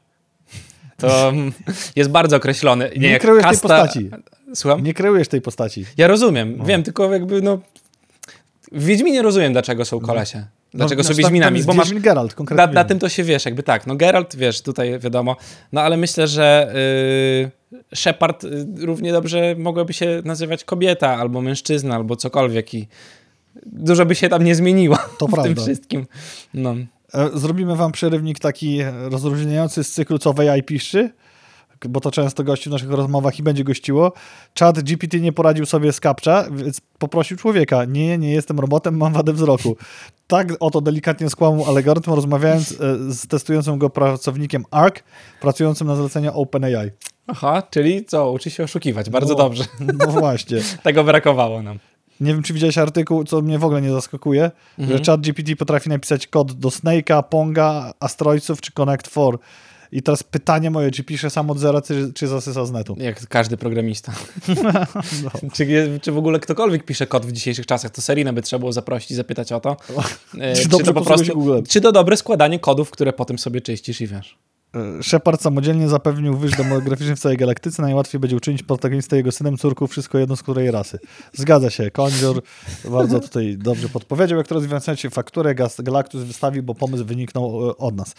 to 0.96 1.32
jest 1.96 2.10
bardzo 2.10 2.36
określony. 2.36 2.90
Nie, 2.94 3.00
Nie 3.00 3.08
jak 3.08 3.22
kryłeś 3.22 3.42
tej 3.42 3.50
kasta... 3.52 3.68
postaci. 3.68 4.10
Słucham? 4.54 4.82
Nie 4.84 4.94
kreujesz 4.94 5.28
tej 5.28 5.40
postaci. 5.40 5.84
Ja 5.96 6.06
rozumiem, 6.06 6.64
wiem, 6.64 6.82
tylko 6.82 7.12
jakby 7.12 7.42
no... 7.42 7.58
W 8.72 8.84
Wiedźminie 8.84 9.22
rozumiem, 9.22 9.52
dlaczego 9.52 9.84
są 9.84 10.00
kolesie. 10.00 10.46
Dlaczego 10.74 11.02
no, 11.02 11.08
są 11.08 11.14
Wiedźminami? 11.14 11.62
Bo 11.62 11.74
masz, 11.74 11.94
Geralt, 11.94 12.30
na, 12.30 12.36
konkretnie. 12.36 12.74
na 12.74 12.84
tym 12.84 12.98
to 12.98 13.08
się 13.08 13.22
wiesz, 13.22 13.44
jakby 13.44 13.62
tak. 13.62 13.86
No 13.86 13.96
Geralt, 13.96 14.36
wiesz, 14.36 14.62
tutaj 14.62 14.98
wiadomo. 14.98 15.36
No 15.72 15.80
ale 15.80 15.96
myślę, 15.96 16.28
że 16.28 16.74
yy, 17.72 17.80
Shepard 17.94 18.44
y, 18.44 18.66
równie 18.78 19.12
dobrze 19.12 19.54
mogłaby 19.58 19.92
się 19.92 20.22
nazywać 20.24 20.64
kobieta, 20.64 21.16
albo 21.16 21.40
mężczyzna, 21.40 21.94
albo 21.94 22.16
cokolwiek 22.16 22.74
i 22.74 22.88
dużo 23.66 24.06
by 24.06 24.14
się 24.14 24.28
tam 24.28 24.44
nie 24.44 24.54
zmieniło 24.54 24.96
To 25.18 25.26
w 25.26 25.30
tym 25.30 25.42
prawda. 25.42 25.62
wszystkim. 25.62 26.06
No. 26.54 26.74
E, 27.14 27.30
Zrobimy 27.34 27.76
wam 27.76 27.92
przerywnik 27.92 28.38
taki 28.38 28.80
rozróżniający 29.10 29.84
z 29.84 29.92
cyklu, 29.92 30.18
co 30.18 30.34
AI 30.38 30.62
piszczy, 30.62 31.10
bo 31.88 32.00
to 32.00 32.10
często 32.10 32.44
gości 32.44 32.68
w 32.68 32.72
naszych 32.72 32.90
rozmowach 32.90 33.38
i 33.38 33.42
będzie 33.42 33.64
gościło. 33.64 34.12
Chat 34.58 34.80
GPT 34.82 35.20
nie 35.20 35.32
poradził 35.32 35.66
sobie 35.66 35.92
z 35.92 36.00
captcha, 36.00 36.44
więc 36.50 36.80
poprosił 36.98 37.36
człowieka. 37.36 37.84
Nie, 37.84 38.18
nie 38.18 38.32
jestem 38.32 38.60
robotem, 38.60 38.96
mam 38.96 39.12
wadę 39.12 39.32
wzroku. 39.32 39.76
Tak 40.26 40.48
oto 40.60 40.80
delikatnie 40.80 41.30
skłamał 41.30 41.64
algorytm, 41.68 42.12
rozmawiając 42.12 42.72
e, 42.72 42.76
z 43.12 43.26
testującym 43.26 43.78
go 43.78 43.90
pracownikiem 43.90 44.64
ARC, 44.70 44.94
pracującym 45.40 45.86
na 45.86 45.96
zlecenia 45.96 46.32
OpenAI. 46.34 46.90
Aha, 47.26 47.62
czyli 47.70 48.04
co, 48.04 48.30
uczy 48.32 48.50
się 48.50 48.64
oszukiwać. 48.64 49.10
Bardzo 49.10 49.32
No. 49.32 49.38
dobrze. 49.38 49.64
No 49.98 50.06
właśnie. 50.06 50.58
Tego 50.82 51.04
brakowało 51.04 51.62
nam. 51.62 51.78
Nie 52.20 52.32
wiem, 52.32 52.42
czy 52.42 52.52
widziałeś 52.54 52.78
artykuł, 52.78 53.24
co 53.24 53.40
mnie 53.42 53.58
w 53.58 53.64
ogóle 53.64 53.82
nie 53.82 53.90
zaskakuje, 53.90 54.50
Mhm. 54.78 54.98
że 54.98 55.04
ChatGPT 55.12 55.56
potrafi 55.58 55.88
napisać 55.88 56.26
kod 56.26 56.52
do 56.52 56.68
Snake'a, 56.68 57.22
Ponga, 57.22 57.92
Astrojców 58.00 58.60
czy 58.60 58.72
Connect 58.72 59.06
4. 59.10 59.38
I 59.92 60.02
teraz 60.02 60.22
pytanie 60.22 60.70
moje, 60.70 60.90
czy 60.90 61.04
pisze 61.04 61.30
sam 61.30 61.50
od 61.50 61.58
zera, 61.58 61.82
czy, 61.82 62.12
czy 62.14 62.28
zasysa 62.28 62.66
z 62.66 62.72
netu? 62.72 62.96
Jak 62.98 63.26
każdy 63.28 63.56
programista. 63.56 64.12
No. 65.22 65.30
czy, 65.52 65.66
czy 66.02 66.12
w 66.12 66.18
ogóle 66.18 66.40
ktokolwiek 66.40 66.84
pisze 66.84 67.06
kod 67.06 67.26
w 67.26 67.32
dzisiejszych 67.32 67.66
czasach? 67.66 67.90
To 67.90 68.02
Serinę 68.02 68.32
by 68.32 68.42
trzeba 68.42 68.60
było 68.60 68.72
zaprosić 68.72 69.10
i 69.10 69.14
zapytać 69.14 69.52
o 69.52 69.60
to. 69.60 69.76
E, 70.40 70.56
Czy 70.56 70.68
dobrze 70.68 70.94
to 70.94 71.24
się 71.24 71.32
Googlem? 71.32 71.64
Czy 71.66 71.80
to 71.80 71.92
dobre 71.92 72.16
składanie 72.16 72.58
kodów, 72.58 72.90
które 72.90 73.12
potem 73.12 73.38
sobie 73.38 73.60
czyścisz 73.60 74.00
i 74.00 74.06
wiesz? 74.06 74.38
E, 74.74 75.02
Shepard 75.02 75.42
samodzielnie 75.42 75.88
zapewnił 75.88 76.36
wyż 76.36 76.56
demograficzny 76.56 77.16
w 77.16 77.20
całej 77.20 77.38
galaktyce. 77.38 77.82
Najłatwiej 77.82 78.20
będzie 78.20 78.36
uczynić 78.36 78.62
protagonistę 78.62 79.16
jego 79.16 79.32
synem, 79.32 79.58
córką, 79.58 79.86
wszystko 79.86 80.18
jedno 80.18 80.36
z 80.36 80.42
której 80.42 80.70
rasy. 80.70 80.98
Zgadza 81.32 81.70
się. 81.70 81.90
Kondzior 81.90 82.42
bardzo 82.90 83.20
tutaj 83.20 83.56
dobrze 83.58 83.88
podpowiedział. 83.88 84.38
Jak 84.38 84.46
to 84.46 84.54
rozwiązać 84.54 85.00
się 85.00 85.10
fakturę, 85.10 85.54
Galactus 85.78 86.22
wystawi, 86.22 86.62
bo 86.62 86.74
pomysł 86.74 87.04
wyniknął 87.04 87.70
e, 87.70 87.76
od 87.76 87.96
nas. 87.96 88.14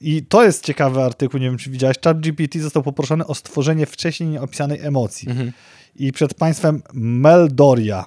I 0.00 0.22
to 0.22 0.44
jest 0.44 0.64
ciekawy 0.64 1.02
artykuł, 1.02 1.40
nie 1.40 1.46
wiem 1.46 1.58
czy 1.58 1.70
widziałeś. 1.70 1.96
ChatGPT 2.04 2.58
został 2.58 2.82
poproszony 2.82 3.26
o 3.26 3.34
stworzenie 3.34 3.86
wcześniej 3.86 4.28
nieopisanej 4.28 4.80
emocji. 4.80 5.28
I 5.96 6.12
przed 6.12 6.34
państwem 6.34 6.82
Meldoria. 6.94 8.04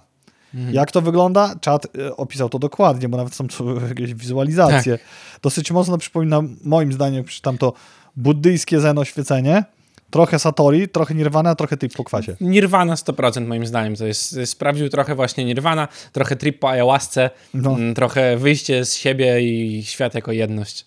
Jak 0.72 0.92
to 0.92 1.02
wygląda? 1.02 1.56
Czat 1.62 1.88
e, 1.98 2.16
opisał 2.18 2.50
to 2.50 2.60
dokładnie, 2.60 3.10
bo 3.10 3.18
nawet 3.18 3.36
są 3.36 3.48
tu 3.48 3.80
jakieś 3.90 4.14
wizualizacje. 4.14 5.00
Dosyć 5.42 5.72
mocno 5.72 5.98
przypomina, 5.98 6.42
moim 6.64 6.94
zdaniem, 6.94 7.24
przeczytam 7.24 7.58
to, 7.58 7.74
buddyjskie 8.16 8.80
zen 8.80 8.98
oświecenie. 8.98 9.64
Trochę 10.10 10.40
Satori, 10.40 10.88
trochę 10.90 11.16
Nirvana, 11.16 11.56
trochę 11.56 11.78
typ 11.78 11.94
po 11.94 12.04
kwasie. 12.04 12.36
Nirvana 12.42 12.96
100% 12.96 13.48
moim 13.48 13.66
zdaniem. 13.66 13.96
To 13.96 14.06
jest, 14.06 14.36
sprawdził 14.46 14.90
trochę 14.90 15.16
właśnie 15.16 15.46
Nirvana, 15.46 15.88
trochę 16.12 16.36
trip 16.36 16.60
po 16.60 16.70
ayahuasce, 16.70 17.30
No. 17.54 17.74
mm, 17.76 17.94
trochę 17.96 18.38
wyjście 18.38 18.86
z 18.86 18.94
siebie 18.96 19.42
i 19.42 19.84
świat 19.86 20.16
jako 20.16 20.32
jedność. 20.32 20.86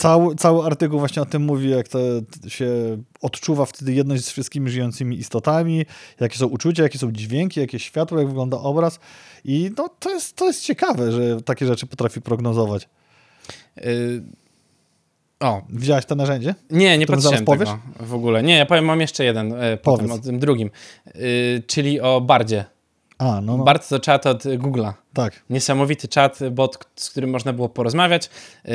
Cały, 0.00 0.34
cały 0.34 0.66
artykuł 0.66 0.98
właśnie 0.98 1.22
o 1.22 1.26
tym 1.26 1.42
mówi, 1.42 1.70
jak 1.70 1.88
to 1.88 1.98
się 2.48 2.68
odczuwa 3.22 3.66
wtedy 3.66 3.92
jedność 3.92 4.24
z 4.24 4.30
wszystkimi 4.30 4.70
żyjącymi 4.70 5.18
istotami, 5.18 5.86
jakie 6.20 6.38
są 6.38 6.46
uczucia, 6.46 6.82
jakie 6.82 6.98
są 6.98 7.12
dźwięki, 7.12 7.60
jakie 7.60 7.78
światło, 7.78 8.18
jak 8.18 8.28
wygląda 8.28 8.58
obraz. 8.58 9.00
I 9.44 9.70
no, 9.78 9.88
to, 9.98 10.10
jest, 10.10 10.36
to 10.36 10.46
jest 10.46 10.62
ciekawe, 10.64 11.12
że 11.12 11.42
takie 11.42 11.66
rzeczy 11.66 11.86
potrafi 11.86 12.20
prognozować. 12.20 12.88
Yy, 13.76 14.22
o, 15.40 15.62
Widziałeś 15.68 16.04
to 16.04 16.14
narzędzie? 16.14 16.54
nie, 16.70 16.98
nie 16.98 17.06
patrzyłem 17.06 17.44
zaraz 17.46 17.58
tego 17.58 17.78
w 18.00 18.14
ogóle. 18.14 18.42
Nie, 18.42 18.56
ja 18.56 18.66
powiem, 18.66 18.84
mam 18.84 19.00
jeszcze 19.00 19.24
jeden, 19.24 19.52
e, 19.52 19.76
potem 19.76 20.12
o 20.12 20.18
tym 20.18 20.38
drugim, 20.38 20.70
Yy, 21.14 21.62
czyli 21.66 22.00
o 22.00 22.20
Bardzie. 22.20 22.64
A, 23.20 23.40
no, 23.40 23.56
no 23.56 23.64
Bard 23.64 23.88
to 23.88 24.00
czat 24.00 24.26
od 24.26 24.44
Google'a. 24.44 24.92
tak. 25.14 25.32
Niesamowity 25.50 26.08
czat, 26.08 26.38
bot, 26.50 26.78
z 26.96 27.10
którym 27.10 27.30
można 27.30 27.52
było 27.52 27.68
porozmawiać. 27.68 28.30
Yy, 28.64 28.72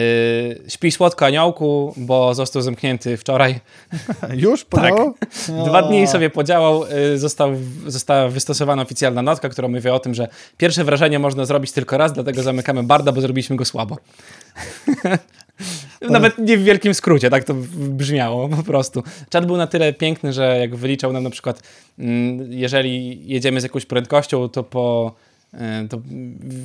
śpi 0.67 0.91
słodko 0.91 1.25
aniołku, 1.25 1.93
bo 1.97 2.33
został 2.33 2.61
zamknięty 2.61 3.17
wczoraj. 3.17 3.59
Już? 4.33 4.65
Podziałało? 4.65 5.13
Dwa 5.67 5.79
O. 5.79 5.87
dni 5.87 6.07
sobie 6.07 6.29
podziałał, 6.29 6.83
y, 7.13 7.17
został, 7.19 7.51
została 7.87 8.27
wystosowana 8.27 8.81
oficjalna 8.81 9.21
notka, 9.21 9.49
która 9.49 9.67
mówi 9.67 9.89
o 9.89 9.99
tym, 9.99 10.13
że 10.13 10.27
pierwsze 10.57 10.83
wrażenie 10.83 11.19
można 11.19 11.45
zrobić 11.45 11.71
tylko 11.71 11.97
raz, 11.97 12.13
dlatego 12.13 12.43
zamykamy 12.43 12.83
Barda, 12.83 13.11
bo 13.11 13.21
zrobiliśmy 13.21 13.55
go 13.55 13.65
słabo. 13.65 13.97
Nawet 16.09 16.37
nie 16.37 16.57
w 16.57 16.63
wielkim 16.63 16.93
skrócie, 16.93 17.29
tak 17.29 17.43
to 17.43 17.53
brzmiało 17.77 18.49
po 18.49 18.63
prostu. 18.63 19.03
Czat 19.29 19.45
był 19.45 19.57
na 19.57 19.67
tyle 19.67 19.93
piękny, 19.93 20.33
że 20.33 20.57
jak 20.59 20.75
wyliczał 20.75 21.13
nam 21.13 21.23
na 21.23 21.29
przykład, 21.29 21.61
mm, 21.99 22.51
jeżeli 22.51 23.27
jedziemy 23.27 23.59
z 23.59 23.63
jakąś 23.63 23.85
prędkością, 23.85 24.49
to 24.49 24.63
po 24.63 25.15
y, 25.53 25.57
to 25.89 26.01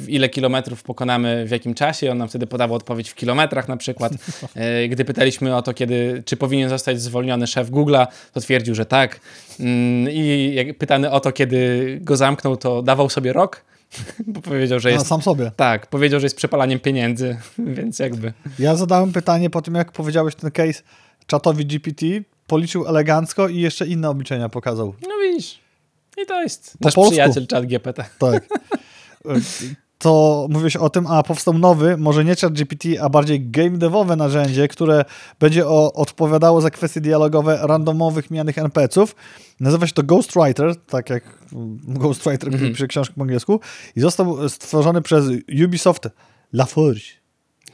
ile 0.09 0.29
kilometrów 0.29 0.83
pokonamy 0.83 1.47
w 1.47 1.51
jakim 1.51 1.75
czasie. 1.75 2.11
On 2.11 2.19
nam 2.19 2.29
wtedy 2.29 2.47
podawał 2.47 2.77
odpowiedź 2.77 3.11
w 3.11 3.15
kilometrach 3.15 3.69
na 3.69 3.77
przykład. 3.77 4.13
Y, 4.13 4.89
Gdy 4.93 5.05
pytaliśmy 5.05 5.57
o 5.57 5.63
to, 5.63 5.75
kiedy, 5.75 6.23
czy 6.27 6.37
powinien 6.37 6.69
zostać 6.69 7.01
zwolniony 7.01 7.47
szef 7.47 7.71
Google'a, 7.71 8.07
to 8.33 8.41
twierdził, 8.41 8.75
że 8.75 8.87
tak. 8.87 9.21
Mm, 9.61 10.13
I 10.13 10.53
jak 10.55 10.79
pytany 10.79 11.11
o 11.11 11.21
to, 11.21 11.33
kiedy 11.33 11.99
go 12.03 12.17
zamknął, 12.17 12.57
to 12.57 12.83
dawał 12.83 13.11
sobie 13.11 13.33
rok, 13.33 13.70
bo 14.27 14.41
powiedział, 14.41 14.81
że 14.81 14.89
A, 14.89 14.93
jest... 14.93 15.07
sam 15.07 15.23
sobie. 15.23 15.51
Tak, 15.57 15.87
powiedział, 15.87 16.21
że 16.21 16.27
jest 16.27 16.37
przepalaniem 16.37 16.81
pieniędzy, 16.81 17.37
więc 17.77 17.99
jakby... 17.99 18.33
Ja 18.59 18.77
zadałem 18.77 19.13
pytanie 19.13 19.51
po 19.51 19.63
tym, 19.63 19.75
jak 19.75 19.93
powiedziałeś 19.93 20.35
ten 20.35 20.51
case 20.51 20.83
czatowi 21.27 21.67
GPT, 21.67 22.07
policzył 22.47 22.87
elegancko 22.87 23.49
i 23.49 23.61
jeszcze 23.61 23.87
inne 23.87 24.11
obliczenia 24.11 24.49
pokazał. 24.49 24.95
No 25.03 25.15
widzisz. 25.23 25.59
I 26.23 26.27
to 26.27 26.43
jest 26.43 26.77
Po 26.81 26.89
nasz 26.89 26.95
polsku. 26.95 27.11
przyjaciel 27.11 27.47
czat 27.47 27.67
GPT. 27.67 28.05
Tak. 28.19 28.49
To 30.01 30.47
mówiłeś 30.51 30.77
o 30.77 30.91
tym, 30.91 31.07
a 31.07 31.23
powstał 31.23 31.59
nowy, 31.59 31.97
może 31.97 32.25
nie 32.25 32.37
chat 32.37 32.53
GPT, 32.53 33.03
a 33.03 33.09
bardziej 33.09 33.51
game 33.51 33.79
devowe 33.79 34.17
narzędzie, 34.17 34.69
które 34.69 35.05
będzie 35.41 35.67
o, 35.67 35.93
odpowiadało 35.93 36.61
za 36.61 36.71
kwestie 36.71 37.01
dialogowe 37.01 37.59
randomowych 37.63 38.31
mianych 38.31 38.59
NPC-ów. 38.59 39.15
Nazywa 39.61 39.87
się 39.87 39.93
to 39.93 40.03
Ghostwriter, 40.03 40.77
tak 40.77 41.11
jak 41.11 41.25
mm, 41.53 41.79
Ghostwriter, 41.85 42.39
który 42.39 42.55
Mhm. 42.55 42.73
pisze 42.73 42.87
książkę 42.87 43.15
po 43.17 43.23
angielsku 43.23 43.61
i 43.97 44.01
został 44.01 44.49
stworzony 44.49 45.03
przez 45.03 45.25
Ubisoft 45.65 46.09
Laforge. 46.53 47.01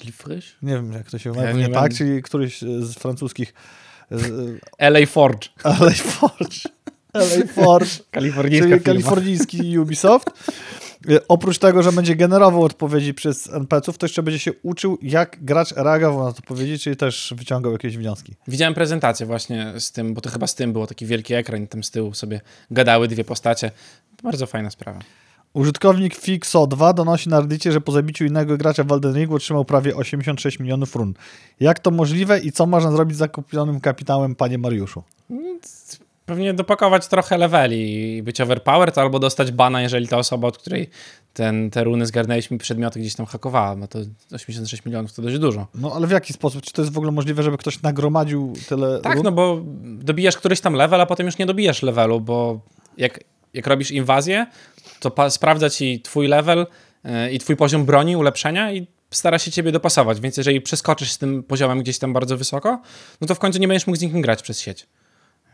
Glifryś? 0.01 0.57
Nie 0.63 0.73
wiem, 0.75 0.93
jak 0.93 1.11
to 1.11 1.19
się 1.19 1.31
Ja 1.31 1.41
mówi, 1.43 1.55
nie 1.63 1.69
nie 1.69 1.75
tak, 1.75 1.95
czyli 1.95 2.23
któryś 2.23 2.61
z 2.61 2.95
francuskich 2.95 3.55
z- 4.11 4.59
LA 4.79 5.07
Forge. 5.07 5.49
LA 5.81 5.91
Forge. 5.91 6.59
LA 7.15 8.33
Forge. 8.33 8.81
Kalifornijski 8.81 9.79
Ubisoft. 9.79 10.31
E, 11.09 11.29
Oprócz 11.29 11.59
tego, 11.59 11.83
że 11.83 11.93
będzie 11.93 12.17
generował 12.17 12.63
odpowiedzi 12.63 13.15
przez 13.15 13.49
NPC-ów, 13.53 13.99
to 13.99 14.07
jeszcze 14.07 14.23
będzie 14.23 14.39
się 14.39 14.53
uczył, 14.63 14.99
jak 15.03 15.45
gracz 15.45 15.73
reagował 15.73 16.23
na 16.23 16.29
odpowiedzi, 16.29 16.79
czyli 16.79 16.97
też 16.97 17.35
wyciągał 17.37 17.73
jakieś 17.73 17.97
wnioski. 17.97 18.35
Widziałem 18.49 18.75
prezentację 18.75 19.27
właśnie 19.27 19.73
z 19.79 19.93
tym, 19.93 20.15
bo 20.15 20.21
to 20.21 20.31
chyba 20.31 20.47
z 20.47 20.55
tym 20.55 20.73
było 20.73 20.87
taki 20.87 21.07
wielki 21.07 21.35
ekran 21.35 21.63
i 21.63 21.69
tam 21.69 21.85
z 21.85 21.91
tyłu 21.91 22.15
sobie 22.15 22.41
gadały 22.71 23.09
dwie 23.09 23.25
postacie. 23.25 23.71
Bardzo 24.23 24.47
fajna 24.47 24.71
sprawa. 24.71 25.01
Użytkownik 25.53 26.15
Fixo2 26.15 26.95
donosi 26.95 27.29
na 27.29 27.41
Reddicie, 27.41 27.73
że 27.73 27.81
po 27.81 27.93
zabiciu 27.93 28.25
innego 28.25 28.57
gracza 28.57 28.85
w 28.85 28.93
Elden 28.93 29.15
Ringu 29.15 29.35
otrzymał 29.35 29.65
prawie 29.65 29.97
86 29.97 30.59
milionów 30.59 30.97
run. 30.97 31.15
Jak 31.61 31.79
to 31.79 31.91
możliwe 31.91 32.41
i 32.41 32.53
co 32.53 32.67
można 32.67 32.93
zrobić 32.93 33.17
z 33.17 33.19
zakupionym 33.19 33.81
kapitałem, 33.81 34.35
panie 34.35 34.59
Mariuszu? 34.59 35.03
Pewnie 36.27 36.55
dopakować 36.55 37.07
trochę 37.07 37.39
leveli 37.39 38.17
i 38.17 38.23
być 38.23 38.41
overpowered, 38.41 38.99
albo 38.99 39.19
dostać 39.19 39.53
bana, 39.53 39.83
jeżeli 39.83 40.09
ta 40.09 40.19
osoba, 40.19 40.49
od 40.49 40.59
której 40.59 40.91
ten, 41.35 41.71
te 41.71 41.85
runy 41.85 42.07
zgarnęliśmy 42.07 42.59
przedmioty 42.59 43.01
gdzieś 43.01 43.15
tam 43.15 43.27
hakowała, 43.27 43.77
bo 43.77 43.89
to 43.89 43.99
86 44.33 44.85
milionów 44.85 45.13
to 45.13 45.23
dość 45.23 45.39
dużo. 45.39 45.67
No 45.75 45.93
ale 45.95 46.07
w 46.07 46.11
jaki 46.11 46.33
sposób? 46.33 46.63
Czy 46.63 46.73
to 46.73 46.83
jest 46.83 46.93
w 46.95 46.99
ogóle 46.99 47.13
możliwe, 47.13 47.43
żeby 47.43 47.59
ktoś 47.59 47.83
nagromadził 47.83 48.53
tyle 48.69 49.01
Tak, 49.01 49.15
run? 49.15 49.25
no 49.25 49.33
bo 49.33 49.61
dobijasz 49.85 50.37
któryś 50.37 50.61
tam 50.61 50.75
level, 50.75 51.01
a 51.01 51.07
potem 51.07 51.27
już 51.27 51.39
nie 51.39 51.47
dobijasz 51.47 51.83
levelu, 51.83 52.21
bo 52.21 52.61
jak, 52.97 53.21
jak 53.55 53.67
robisz 53.67 53.91
inwazję, 53.91 54.47
to 55.01 55.31
sprawdza 55.31 55.71
ci 55.71 56.01
twój 56.01 56.29
level 56.29 56.67
yy, 57.05 57.33
i 57.33 57.39
twój 57.39 57.57
poziom 57.57 57.85
broni, 57.85 58.17
ulepszenia 58.17 58.73
i 58.73 58.87
stara 59.11 59.39
się 59.39 59.51
ciebie 59.51 59.73
dopasować, 59.73 60.21
więc 60.21 60.37
jeżeli 60.37 60.61
przeskoczysz 60.61 61.13
z 61.13 61.19
tym 61.19 61.43
poziomem 61.43 61.81
gdzieś 61.81 61.99
tam 61.99 62.13
bardzo 62.13 62.37
wysoko, 62.37 62.81
no 63.21 63.27
to 63.27 63.35
w 63.35 63.39
końcu 63.39 63.59
nie 63.59 63.69
będziesz 63.69 63.87
mógł 63.87 63.99
z 63.99 64.03
nikim 64.03 64.21
grać 64.21 64.43
przez 64.43 64.61
sieć. 64.61 64.87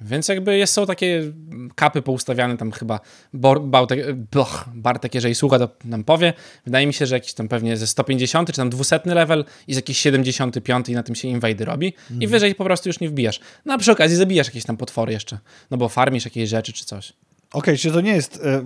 Więc 0.05 0.29
jakby 0.29 0.59
jest, 0.59 0.73
są 0.73 0.87
takie 0.87 1.33
kapy 1.75 2.03
poustawiane 2.03 2.57
tam 2.57 2.73
chyba 2.73 3.01
Bor, 3.33 3.61
Bałtek, 3.61 4.13
bloch, 4.15 4.65
Bartek, 4.75 5.15
jeżeli 5.15 5.35
słucha, 5.35 5.59
to 5.59 5.69
nam 5.85 6.05
powie. 6.05 6.33
Wydaje 6.65 6.87
mi 6.87 6.95
się, 6.95 7.07
że 7.07 7.15
jakiś 7.15 7.35
tam 7.35 7.49
pewnie 7.49 7.77
ze 7.77 7.87
150 7.87 8.51
czy 8.51 8.57
tam 8.57 8.71
200 8.71 9.01
level 9.05 9.45
i 9.67 9.75
z 9.75 9.77
jakiś 9.77 9.99
75 9.99 10.89
i 10.89 10.93
na 10.93 11.03
tym 11.03 11.15
się 11.15 11.29
inwajdy 11.29 11.65
robi 11.65 11.95
i 12.21 12.27
wyżej 12.27 12.55
po 12.55 12.65
prostu 12.65 12.89
już 12.89 13.01
nie 13.01 13.09
wbijasz. 13.09 13.41
No 13.65 13.75
a 13.75 13.79
przy 13.79 13.93
okazji 13.93 14.17
zabijasz 14.17 14.47
jakieś 14.47 14.65
tam 14.65 14.77
potwory 14.77 15.13
jeszcze, 15.13 15.39
no 15.71 15.77
bo 15.77 15.89
farmisz 15.89 16.25
jakieś 16.25 16.49
rzeczy 16.49 16.73
czy 16.73 16.85
coś. 16.85 17.13
Okej, 17.53 17.79
czy 17.79 17.93
to 17.93 18.01
nie 18.01 18.13
jest 18.13 18.41
e, 18.45 18.63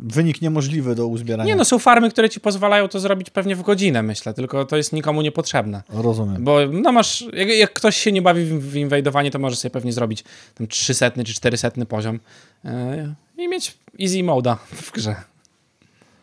wynik 0.00 0.42
niemożliwy 0.42 0.94
do 0.94 1.06
uzbierania? 1.06 1.48
Nie 1.48 1.56
no, 1.56 1.64
są 1.64 1.78
farmy, 1.78 2.10
które 2.10 2.30
ci 2.30 2.40
pozwalają 2.40 2.88
to 2.88 3.00
zrobić 3.00 3.30
pewnie 3.30 3.56
w 3.56 3.62
godzinę, 3.62 4.02
myślę, 4.02 4.34
tylko 4.34 4.64
to 4.64 4.76
jest 4.76 4.92
nikomu 4.92 5.22
niepotrzebne. 5.22 5.82
Rozumiem. 5.88 6.44
Bo 6.44 6.58
no 6.72 6.92
masz, 6.92 7.24
jak, 7.32 7.48
jak 7.48 7.72
ktoś 7.72 7.96
się 7.96 8.12
nie 8.12 8.22
bawi 8.22 8.44
w, 8.44 8.70
w 8.70 8.76
inwajdowanie, 8.76 9.30
to 9.30 9.38
może 9.38 9.56
sobie 9.56 9.70
pewnie 9.70 9.92
zrobić 9.92 10.24
tam 10.54 10.66
300 10.66 11.10
czy 11.10 11.34
400 11.34 11.70
poziom 11.88 12.20
yy, 12.64 13.14
i 13.38 13.48
mieć 13.48 13.78
easy 14.00 14.22
moda 14.22 14.58
w 14.72 14.92
grze. 14.92 15.16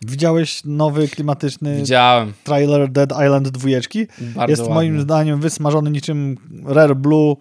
Widziałeś 0.01 0.61
nowy 0.65 1.07
klimatyczny 1.07 1.77
Widziałem. 1.77 2.33
trailer 2.43 2.91
Dead 2.91 3.11
Island 3.11 3.49
2? 3.49 3.69
Bardzo 4.35 4.51
Jest 4.51 4.61
ładny. 4.61 4.75
moim 4.75 5.01
zdaniem 5.01 5.41
wysmażony 5.41 5.91
niczym 5.91 6.37
Rare 6.65 6.95
Blue 6.95 7.35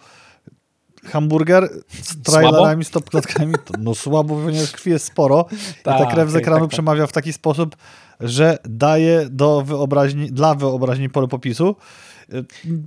hamburger 1.05 1.69
z 2.03 2.23
trailerami, 2.23 2.85
stopklatkami. 2.85 3.55
To, 3.65 3.75
no 3.79 3.95
słabo, 3.95 4.35
ponieważ 4.45 4.73
krwi 4.73 4.91
jest 4.91 5.05
sporo 5.07 5.47
i 5.53 5.83
ta 5.83 5.99
Tak, 5.99 6.15
krew 6.15 6.31
z 6.31 6.33
tak, 6.33 6.43
ekranu 6.43 6.59
tak, 6.61 6.65
tak. 6.65 6.71
przemawia 6.71 7.07
w 7.07 7.13
taki 7.13 7.33
sposób, 7.33 7.77
że 8.21 8.59
daje 8.65 9.27
do 9.31 9.63
wyobraźni, 9.63 10.33
dla 10.33 10.55
wyobraźni 10.55 11.11
pole 11.11 11.29
popisu. 11.29 11.77
Y, 12.35 12.45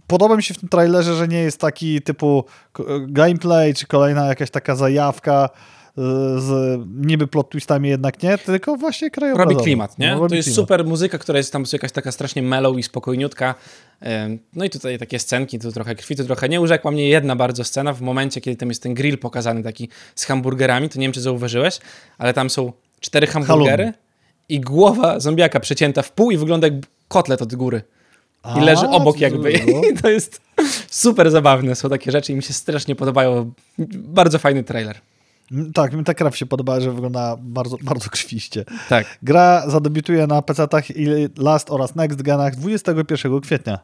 Podoba 0.08 0.36
mi 0.36 0.44
się 0.44 0.54
w 0.54 0.58
tym 0.58 0.70
trailerze, 0.70 1.16
że 1.16 1.28
nie 1.28 1.38
jest 1.40 1.60
taki 1.60 2.02
typu 2.02 2.44
k- 2.74 2.84
gameplay, 3.08 3.74
czy 3.74 3.88
kolejna 3.88 4.26
jakaś 4.26 4.50
taka 4.52 4.76
zajawka 4.76 5.50
y, 5.85 5.85
z 6.38 6.80
niby 6.96 7.28
plot 7.28 7.50
twistami 7.50 7.90
jednak 7.90 8.24
nie, 8.24 8.38
tylko 8.38 8.76
właśnie 8.76 9.12
krajobrazowo. 9.12 9.54
Robi 9.54 9.64
klimat, 9.64 10.00
nie? 10.00 10.12
No, 10.12 10.20
robi 10.20 10.30
to 10.30 10.36
jest 10.36 10.46
klimat. 10.48 10.56
super 10.56 10.86
muzyka, 10.86 11.18
która 11.18 11.38
jest 11.38 11.54
tam 11.54 11.64
jakaś 11.74 11.92
taka 11.92 12.12
strasznie 12.12 12.42
mellow 12.42 12.78
i 12.78 12.84
spokojniutka. 12.84 13.56
Ym, 14.26 14.40
No 14.54 14.66
i 14.66 14.70
tutaj 14.70 14.98
takie 15.00 15.20
scenki, 15.20 15.60
tu 15.60 15.72
trochę 15.72 15.96
krwi, 15.96 16.16
tu 16.16 16.26
trochę 16.26 16.50
nie. 16.50 16.62
Urzekła 16.62 16.92
mnie 16.92 17.10
jedna 17.10 17.36
bardzo 17.36 17.64
scena 17.64 17.94
w 17.94 18.02
momencie, 18.02 18.42
kiedy 18.42 18.58
tam 18.58 18.70
jest 18.70 18.84
ten 18.84 18.94
grill 18.94 19.18
pokazany 19.18 19.64
taki 19.64 19.90
z 20.16 20.26
hamburgerami, 20.26 20.90
to 20.90 21.00
nie 21.00 21.06
wiem, 21.06 21.14
czy 21.14 21.22
zauważyłeś, 21.22 21.80
ale 22.18 22.34
tam 22.34 22.50
są 22.50 22.72
cztery 23.00 23.28
hamburgery 23.28 23.84
Halloumi. 23.84 23.94
i 24.50 24.62
głowa 24.62 25.20
zombiaka 25.20 25.60
przecięta 25.60 26.02
w 26.02 26.12
pół 26.12 26.32
i 26.32 26.38
wygląda 26.38 26.68
jak 26.68 26.76
kotlet 27.08 27.42
od 27.42 27.56
góry. 27.56 27.82
I 28.58 28.62
leży 28.62 28.88
obok 28.88 29.20
jakby. 29.20 29.52
I 29.92 29.98
to 30.02 30.10
jest 30.10 30.42
super 30.90 31.32
zabawne, 31.32 31.76
są 31.76 31.90
takie 31.90 32.12
rzeczy 32.12 32.32
i 32.34 32.36
mi 32.36 32.44
się 32.44 32.54
strasznie 32.54 32.96
podobają. 32.96 33.52
Bardzo 33.98 34.40
fajny 34.40 34.64
trailer. 34.64 34.98
Tak, 35.74 35.94
mi 35.94 36.04
ta 36.04 36.14
krew 36.14 36.38
się 36.38 36.46
podoba, 36.46 36.80
że 36.80 36.92
wygląda 36.92 37.38
bardzo, 37.40 37.78
bardzo 37.82 38.10
krwiście. 38.10 38.66
Tak. 38.90 39.18
Gra 39.24 39.70
zadebiutuje 39.70 40.28
na 40.28 40.42
PC-tach 40.42 40.92
i 40.96 41.08
Last 41.38 41.72
oraz 41.72 41.96
Next 41.96 42.22
Genach 42.22 42.56
21 42.56 43.42
kwietnia. 43.42 43.80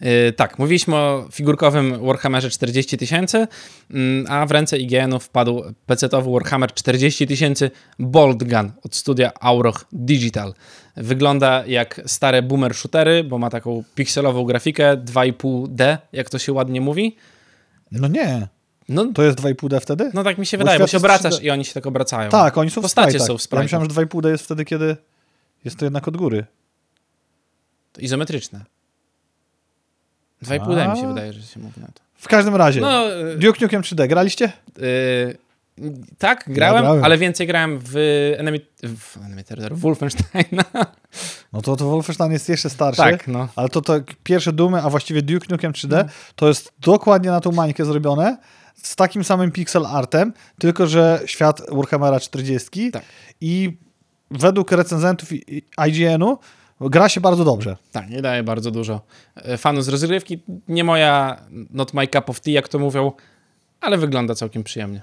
Yy, 0.00 0.32
tak, 0.32 0.58
mówiliśmy 0.58 0.96
o 0.96 1.28
figurkowym 1.32 2.06
Warhammerze 2.06 2.50
40 2.50 2.98
tysięcy, 2.98 3.48
mm, 3.90 4.26
a 4.28 4.46
w 4.46 4.50
ręce 4.50 4.78
IGN-u 4.78 5.18
wpadł 5.20 5.62
PC-towy 5.86 6.32
Warhammer 6.32 6.74
40 6.74 7.26
tysięcy 7.26 7.70
Bolt 7.98 8.44
Gun 8.44 8.72
od 8.82 8.96
studia 8.96 9.32
Auroch 9.40 9.84
Digital. 9.92 10.54
Wygląda 10.96 11.66
jak 11.66 12.00
stare 12.06 12.42
boomer 12.42 12.74
shootery, 12.74 13.24
bo 13.24 13.38
ma 13.38 13.50
taką 13.50 13.84
pikselową 13.94 14.44
grafikę 14.44 14.96
2,5D, 14.96 15.98
jak 16.12 16.30
to 16.30 16.38
się 16.38 16.52
ładnie 16.52 16.80
mówi. 16.80 17.16
No 17.92 18.08
nie, 18.08 18.48
No, 18.90 19.06
to 19.14 19.22
jest 19.22 19.38
2,5D 19.38 19.80
wtedy? 19.80 20.10
no 20.14 20.24
tak 20.24 20.38
mi 20.38 20.46
się 20.46 20.58
Bo 20.58 20.60
wydaje, 20.64 20.78
bo 20.78 20.86
świat 20.86 20.90
się 20.90 20.96
obracasz 20.98 21.34
3D. 21.34 21.42
i 21.44 21.50
oni 21.50 21.64
się 21.64 21.74
tak 21.74 21.86
obracają. 21.86 22.30
Tak, 22.30 22.58
oni 22.58 22.70
są 22.70 22.80
w 22.80 22.82
Postacie 22.84 23.18
sprite'ach. 23.18 23.26
są 23.26 23.38
w 23.38 23.40
Ja 23.40 23.46
sprite'ach. 23.46 23.62
myślałem, 23.62 23.90
że 23.90 23.94
2,5D 24.00 24.28
jest 24.28 24.44
wtedy, 24.44 24.64
kiedy 24.64 24.96
jest 25.64 25.76
to 25.78 25.84
jednak 25.86 26.08
od 26.08 26.16
góry. 26.16 26.44
To 27.92 28.00
izometryczne. 28.00 28.64
2,5D 30.44 30.92
mi 30.94 31.00
się 31.00 31.08
wydaje, 31.08 31.32
że 31.32 31.42
się 31.42 31.60
mówi 31.60 31.80
na 31.80 31.86
to. 31.86 32.00
W 32.14 32.28
każdym 32.28 32.56
razie, 32.56 32.80
No, 32.80 33.04
yy, 33.08 33.36
Duke 33.36 33.58
Nukem 33.62 33.82
3D, 33.82 34.08
graliście? 34.08 34.52
Yy, 34.78 35.36
tak, 36.18 36.44
grałem, 36.46 36.82
grałem. 36.82 37.04
ale 37.04 37.18
więcej 37.18 37.46
grałem 37.46 37.78
w 37.82 37.96
Enemy, 38.38 38.60
w 38.82 39.16
Enemy 39.16 39.44
Terror, 39.44 39.74
w 39.74 39.80
Wolfensteina. 39.80 40.64
No 41.52 41.62
to, 41.62 41.76
to 41.76 41.84
Wolfenstein 41.84 42.32
jest 42.32 42.48
jeszcze 42.48 42.70
starszy. 42.70 43.02
tak, 43.02 43.28
no. 43.28 43.48
Ale 43.56 43.68
to, 43.68 43.80
to 43.80 43.94
pierwsze 44.22 44.52
Dumy, 44.52 44.82
a 44.82 44.90
właściwie 44.90 45.22
Duke 45.22 45.46
Nukem 45.50 45.72
3D, 45.72 45.84
Mhm. 45.92 46.08
to 46.36 46.48
jest 46.48 46.72
dokładnie 46.78 47.30
na 47.30 47.40
tą 47.40 47.52
mańkę 47.52 47.84
zrobione, 47.84 48.36
z 48.82 48.96
takim 48.96 49.24
samym 49.24 49.50
pixel 49.52 49.86
artem, 49.86 50.32
tylko 50.58 50.86
że 50.86 51.20
świat 51.26 51.62
Warhammera 51.72 52.20
40 52.20 52.90
Tak. 52.90 53.02
i 53.40 53.76
według 54.30 54.72
recenzentów 54.72 55.28
IGN-u 55.88 56.38
gra 56.80 57.08
się 57.08 57.20
bardzo 57.20 57.44
dobrze. 57.44 57.76
Tak, 57.92 58.10
nie 58.10 58.22
daje 58.22 58.42
bardzo 58.42 58.70
dużo 58.70 59.00
e, 59.36 59.56
fanów 59.58 59.84
z 59.84 59.88
rozgrywki. 59.88 60.42
Nie 60.68 60.84
moja, 60.84 61.40
not 61.70 61.94
my 61.94 62.06
cup 62.08 62.30
of 62.30 62.40
tea, 62.40 62.52
jak 62.52 62.68
to 62.68 62.78
mówią, 62.78 63.12
ale 63.80 63.98
wygląda 63.98 64.34
całkiem 64.34 64.64
przyjemnie. 64.64 65.02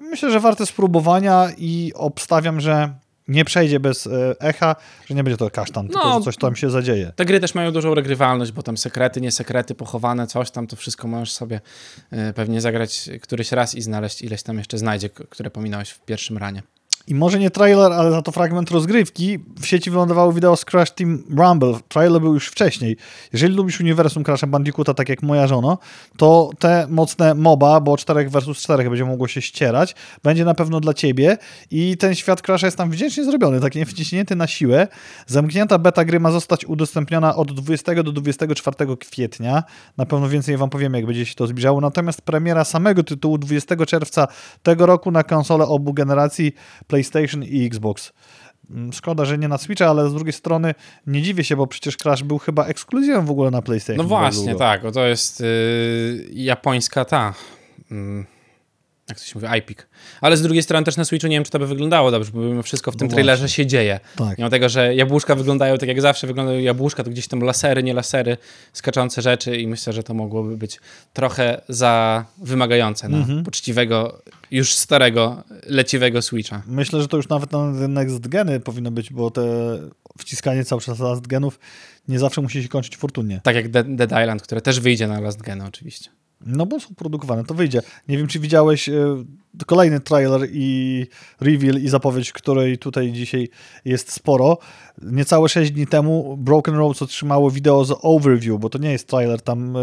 Myślę, 0.00 0.30
że 0.30 0.40
warte 0.40 0.66
spróbowania 0.66 1.48
i 1.58 1.92
obstawiam, 1.94 2.60
że 2.60 2.94
nie 3.28 3.44
przejdzie 3.44 3.80
bez 3.80 4.06
e, 4.06 4.34
echa, 4.40 4.76
że 5.06 5.14
nie 5.14 5.24
będzie 5.24 5.36
to 5.36 5.50
kasztan, 5.50 5.88
tylko 5.88 6.08
No. 6.08 6.18
że 6.18 6.24
coś 6.24 6.36
tam 6.36 6.56
się 6.56 6.70
zadzieje. 6.70 7.12
Te 7.16 7.24
gry 7.24 7.40
też 7.40 7.54
mają 7.54 7.72
dużą 7.72 7.94
regrywalność, 7.94 8.52
bo 8.52 8.62
tam 8.62 8.76
sekrety, 8.76 9.20
nie 9.20 9.30
sekrety, 9.32 9.74
pochowane, 9.74 10.26
coś 10.26 10.50
tam, 10.50 10.66
to 10.66 10.76
wszystko 10.76 11.08
możesz 11.08 11.32
sobie 11.32 11.60
e, 12.10 12.32
pewnie 12.32 12.60
zagrać 12.60 13.10
któryś 13.22 13.52
raz 13.52 13.74
i 13.74 13.82
znaleźć 13.82 14.22
ileś 14.22 14.42
tam 14.42 14.58
jeszcze 14.58 14.78
znajdzie, 14.78 15.08
które 15.08 15.50
pominąłeś 15.50 15.90
w 15.90 16.00
pierwszym 16.00 16.38
ranie. 16.38 16.62
I 17.06 17.14
może 17.14 17.38
nie 17.38 17.50
trailer, 17.50 17.92
ale 17.92 18.10
za 18.10 18.22
to 18.22 18.32
fragment 18.32 18.70
rozgrywki. 18.70 19.38
W 19.60 19.66
sieci 19.66 19.90
wylądowało 19.90 20.32
wideo 20.32 20.56
z 20.56 20.64
Crash 20.64 20.90
Team 20.90 21.24
Rumble. 21.30 21.74
Trailer 21.88 22.20
był 22.20 22.34
już 22.34 22.48
wcześniej. 22.48 22.96
Jeżeli 23.32 23.54
lubisz 23.54 23.80
uniwersum 23.80 24.24
Crash 24.24 24.44
Bandicoota, 24.44 24.94
tak 24.94 25.08
jak 25.08 25.22
moja 25.22 25.46
żona, 25.46 25.78
to 26.16 26.50
te 26.58 26.86
mocne 26.90 27.34
MOBA, 27.34 27.80
bo 27.80 27.96
4 27.96 28.28
versus 28.28 28.58
4 28.58 28.90
będzie 28.90 29.04
mogło 29.04 29.28
się 29.28 29.42
ścierać, 29.42 29.94
będzie 30.22 30.44
na 30.44 30.54
pewno 30.54 30.80
dla 30.80 30.94
ciebie 30.94 31.38
i 31.70 31.96
ten 31.96 32.14
świat 32.14 32.42
Crasha 32.42 32.66
jest 32.66 32.76
tam 32.76 32.90
wdzięcznie 32.90 33.24
zrobiony, 33.24 33.60
tak 33.60 33.74
nie 33.74 33.86
wciśnięty 33.86 34.36
na 34.36 34.46
siłę. 34.46 34.88
Zamknięta 35.26 35.78
beta 35.78 36.04
gry 36.04 36.20
ma 36.20 36.30
zostać 36.30 36.64
udostępniona 36.64 37.36
od 37.36 37.52
20 37.52 38.02
do 38.02 38.12
24 38.12 38.96
kwietnia. 38.96 39.62
Na 39.96 40.06
pewno 40.06 40.28
więcej 40.28 40.56
wam 40.56 40.70
powiemy, 40.70 40.98
jak 40.98 41.06
będzie 41.06 41.26
się 41.26 41.34
to 41.34 41.46
zbliżało. 41.46 41.80
Natomiast 41.80 42.22
premiera 42.22 42.64
samego 42.64 43.02
tytułu 43.02 43.38
20 43.38 43.86
czerwca 43.86 44.28
tego 44.62 44.86
roku 44.86 45.10
na 45.10 45.22
konsole 45.22 45.64
obu 45.64 45.92
generacji 45.92 46.52
PlayStation 46.94 47.42
i 47.44 47.66
Xbox. 47.66 48.12
Mm, 48.70 48.92
Szkoda, 48.92 49.24
że 49.24 49.38
nie 49.38 49.48
na 49.48 49.58
Switcha, 49.58 49.86
ale 49.86 50.08
z 50.10 50.14
drugiej 50.14 50.32
strony 50.32 50.74
nie 51.06 51.22
dziwię 51.22 51.44
się, 51.44 51.56
bo 51.56 51.66
przecież 51.66 51.96
Crash 51.96 52.22
był 52.22 52.38
chyba 52.38 52.64
ekskluzywem 52.66 53.26
w 53.26 53.30
ogóle 53.30 53.50
na 53.50 53.62
PlayStation. 53.62 53.96
No 53.96 54.08
właśnie, 54.08 54.54
tak, 54.54 54.82
to 54.94 55.06
jest 55.06 55.40
y, 55.40 55.44
japońska 56.32 57.04
ta. 57.04 57.34
mm, 57.90 58.26
jak 59.08 59.18
to 59.18 59.24
się 59.24 59.32
mówi, 59.34 59.46
iPic. 59.58 59.78
Ale 60.20 60.36
z 60.36 60.42
drugiej 60.42 60.62
strony 60.62 60.84
też 60.84 60.96
na 60.96 61.04
Switchu 61.04 61.28
nie 61.28 61.36
wiem, 61.36 61.44
czy 61.44 61.50
to 61.50 61.58
by 61.58 61.66
wyglądało 61.66 62.10
dobrze, 62.10 62.30
bo 62.34 62.62
wszystko 62.62 62.92
w 62.92 62.96
tym 62.96 63.08
No 63.08 63.12
trailerze 63.12 63.48
się 63.48 63.66
dzieje. 63.66 64.00
Tak. 64.16 64.38
Mimo 64.38 64.50
tego, 64.50 64.68
że 64.68 64.94
jabłuszka 64.94 65.34
wyglądają 65.34 65.78
tak 65.78 65.88
jak 65.88 66.00
zawsze 66.00 66.26
wyglądają 66.26 66.60
jabłuszka, 66.60 67.04
to 67.04 67.10
gdzieś 67.10 67.28
tam 67.28 67.40
lasery, 67.40 67.82
nie 67.82 67.94
lasery, 67.94 68.36
skaczące 68.72 69.22
rzeczy 69.22 69.56
i 69.56 69.66
myślę, 69.66 69.92
że 69.92 70.02
to 70.02 70.14
mogłoby 70.14 70.56
być 70.56 70.80
trochę 71.12 71.60
za 71.68 72.24
wymagające 72.38 73.08
na 73.08 73.18
Mhm. 73.18 73.44
poczciwego, 73.44 74.22
już 74.50 74.74
starego, 74.74 75.42
leciwego 75.66 76.22
Switcha. 76.22 76.62
Myślę, 76.66 77.02
że 77.02 77.08
to 77.08 77.16
już 77.16 77.28
nawet 77.28 77.52
na 77.52 77.88
next 77.88 78.28
geny 78.28 78.60
powinno 78.60 78.90
być, 78.90 79.10
bo 79.12 79.30
te 79.30 79.42
wciskanie 80.18 80.64
cały 80.64 80.80
czas 80.80 80.98
last 80.98 81.26
genów 81.26 81.58
nie 82.08 82.18
zawsze 82.18 82.40
musi 82.40 82.62
się 82.62 82.68
kończyć 82.68 82.96
fortunnie. 82.96 83.40
Tak 83.42 83.56
jak 83.56 83.70
Dead, 83.70 84.10
Island, 84.22 84.42
które 84.42 84.60
też 84.60 84.80
wyjdzie 84.80 85.08
na 85.08 85.20
Last 85.20 85.42
Gen 85.42 85.60
oczywiście. 85.60 86.10
No 86.46 86.66
bo 86.66 86.80
są 86.80 86.94
produkowane, 86.94 87.44
to 87.44 87.54
wyjdzie. 87.54 87.82
Nie 88.08 88.18
wiem, 88.18 88.26
czy 88.26 88.38
widziałeś 88.38 88.88
e, 88.88 88.94
kolejny 89.66 90.00
trailer 90.00 90.40
i 90.52 91.06
reveal 91.40 91.76
i 91.82 91.88
zapowiedź, 91.88 92.32
której 92.32 92.78
tutaj 92.78 93.12
dzisiaj 93.12 93.48
jest 93.84 94.12
sporo. 94.12 94.58
Niecałe 95.02 95.48
6 95.48 95.70
dni 95.70 95.86
temu 95.86 96.36
Broken 96.36 96.74
Roads 96.74 97.02
otrzymało 97.02 97.50
wideo 97.50 97.84
z 97.84 97.98
overview, 98.02 98.60
bo 98.60 98.68
to 98.70 98.78
nie 98.78 98.92
jest 98.92 99.08
trailer, 99.08 99.40
tam 99.42 99.76
e, 99.76 99.80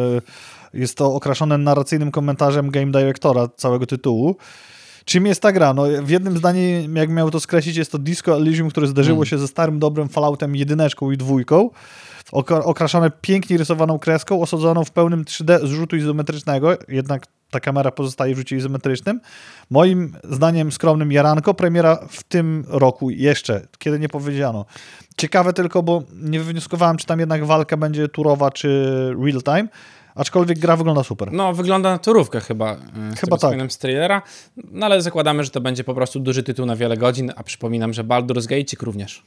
jest 0.74 0.98
to 0.98 1.14
okraszone 1.14 1.58
narracyjnym 1.58 2.12
komentarzem 2.12 2.70
game 2.70 2.92
directora 2.92 3.48
całego 3.58 3.86
tytułu. 3.86 4.36
Czym 5.06 5.26
jest 5.26 5.42
ta 5.42 5.52
gra? 5.52 5.74
No, 5.74 5.84
w 6.04 6.10
jednym 6.10 6.38
zdaniu, 6.38 6.62
jak 6.96 7.10
miał 7.10 7.32
to 7.32 7.40
skreślić, 7.40 7.78
jest 7.78 7.92
to 7.92 7.98
Disco 7.98 8.36
Elysium, 8.36 8.70
które 8.70 8.88
zderzyło 8.88 9.18
Mm. 9.18 9.26
się 9.26 9.38
ze 9.38 9.48
starym, 9.48 9.80
dobrym 9.80 10.10
Falloutem 10.10 10.56
jedyneczką 10.56 11.12
i 11.12 11.18
dwójką, 11.18 11.70
okraszone 12.32 13.12
pięknie 13.22 13.58
rysowaną 13.58 14.00
kreską, 14.00 14.42
osadzoną 14.42 14.84
w 14.86 14.92
pełnym 14.92 15.24
3D 15.24 15.68
zrzutu 15.68 15.96
izometrycznego, 15.96 16.78
jednak 16.88 17.26
ta 17.52 17.60
kamera 17.60 17.92
pozostaje 17.92 18.36
w 18.36 18.38
rzucie 18.38 18.56
izometrycznym. 18.56 19.22
Moim 19.70 20.16
zdaniem 20.24 20.72
skromnym 20.72 21.12
Jaranko, 21.12 21.54
premiera 21.54 22.00
w 22.10 22.24
tym 22.24 22.66
roku 22.68 23.10
jeszcze, 23.10 23.68
kiedy 23.78 24.00
nie 24.00 24.10
powiedziano. 24.10 24.66
Ciekawe 25.18 25.54
tylko, 25.54 25.84
bo 25.84 26.04
nie 26.14 26.40
wywnioskowałem, 26.40 26.98
czy 26.98 27.06
tam 27.06 27.20
jednak 27.20 27.46
walka 27.46 27.78
będzie 27.78 28.08
turowa, 28.08 28.52
czy 28.52 28.94
real 29.26 29.42
time, 29.44 29.68
aczkolwiek 30.16 30.60
gra 30.60 30.78
wygląda 30.78 31.04
super. 31.04 31.32
No, 31.32 31.54
wygląda 31.54 31.92
na 31.92 31.98
turówkę 31.98 32.42
chyba. 32.42 32.76
Chyba 32.76 33.16
Chyba 33.16 33.38
tak. 33.38 33.72
z 33.72 33.78
trailera. 33.78 34.22
No, 34.72 34.86
ale 34.86 35.02
zakładamy, 35.02 35.44
że 35.44 35.50
to 35.50 35.62
będzie 35.62 35.84
po 35.84 35.94
prostu 35.94 36.20
duży 36.20 36.44
tytuł 36.44 36.66
na 36.66 36.76
wiele 36.76 36.98
godzin, 36.98 37.32
a 37.36 37.44
przypominam, 37.44 37.94
że 37.94 38.04
Baldur's 38.04 38.48
Gate 38.48 38.86
również. 38.86 39.24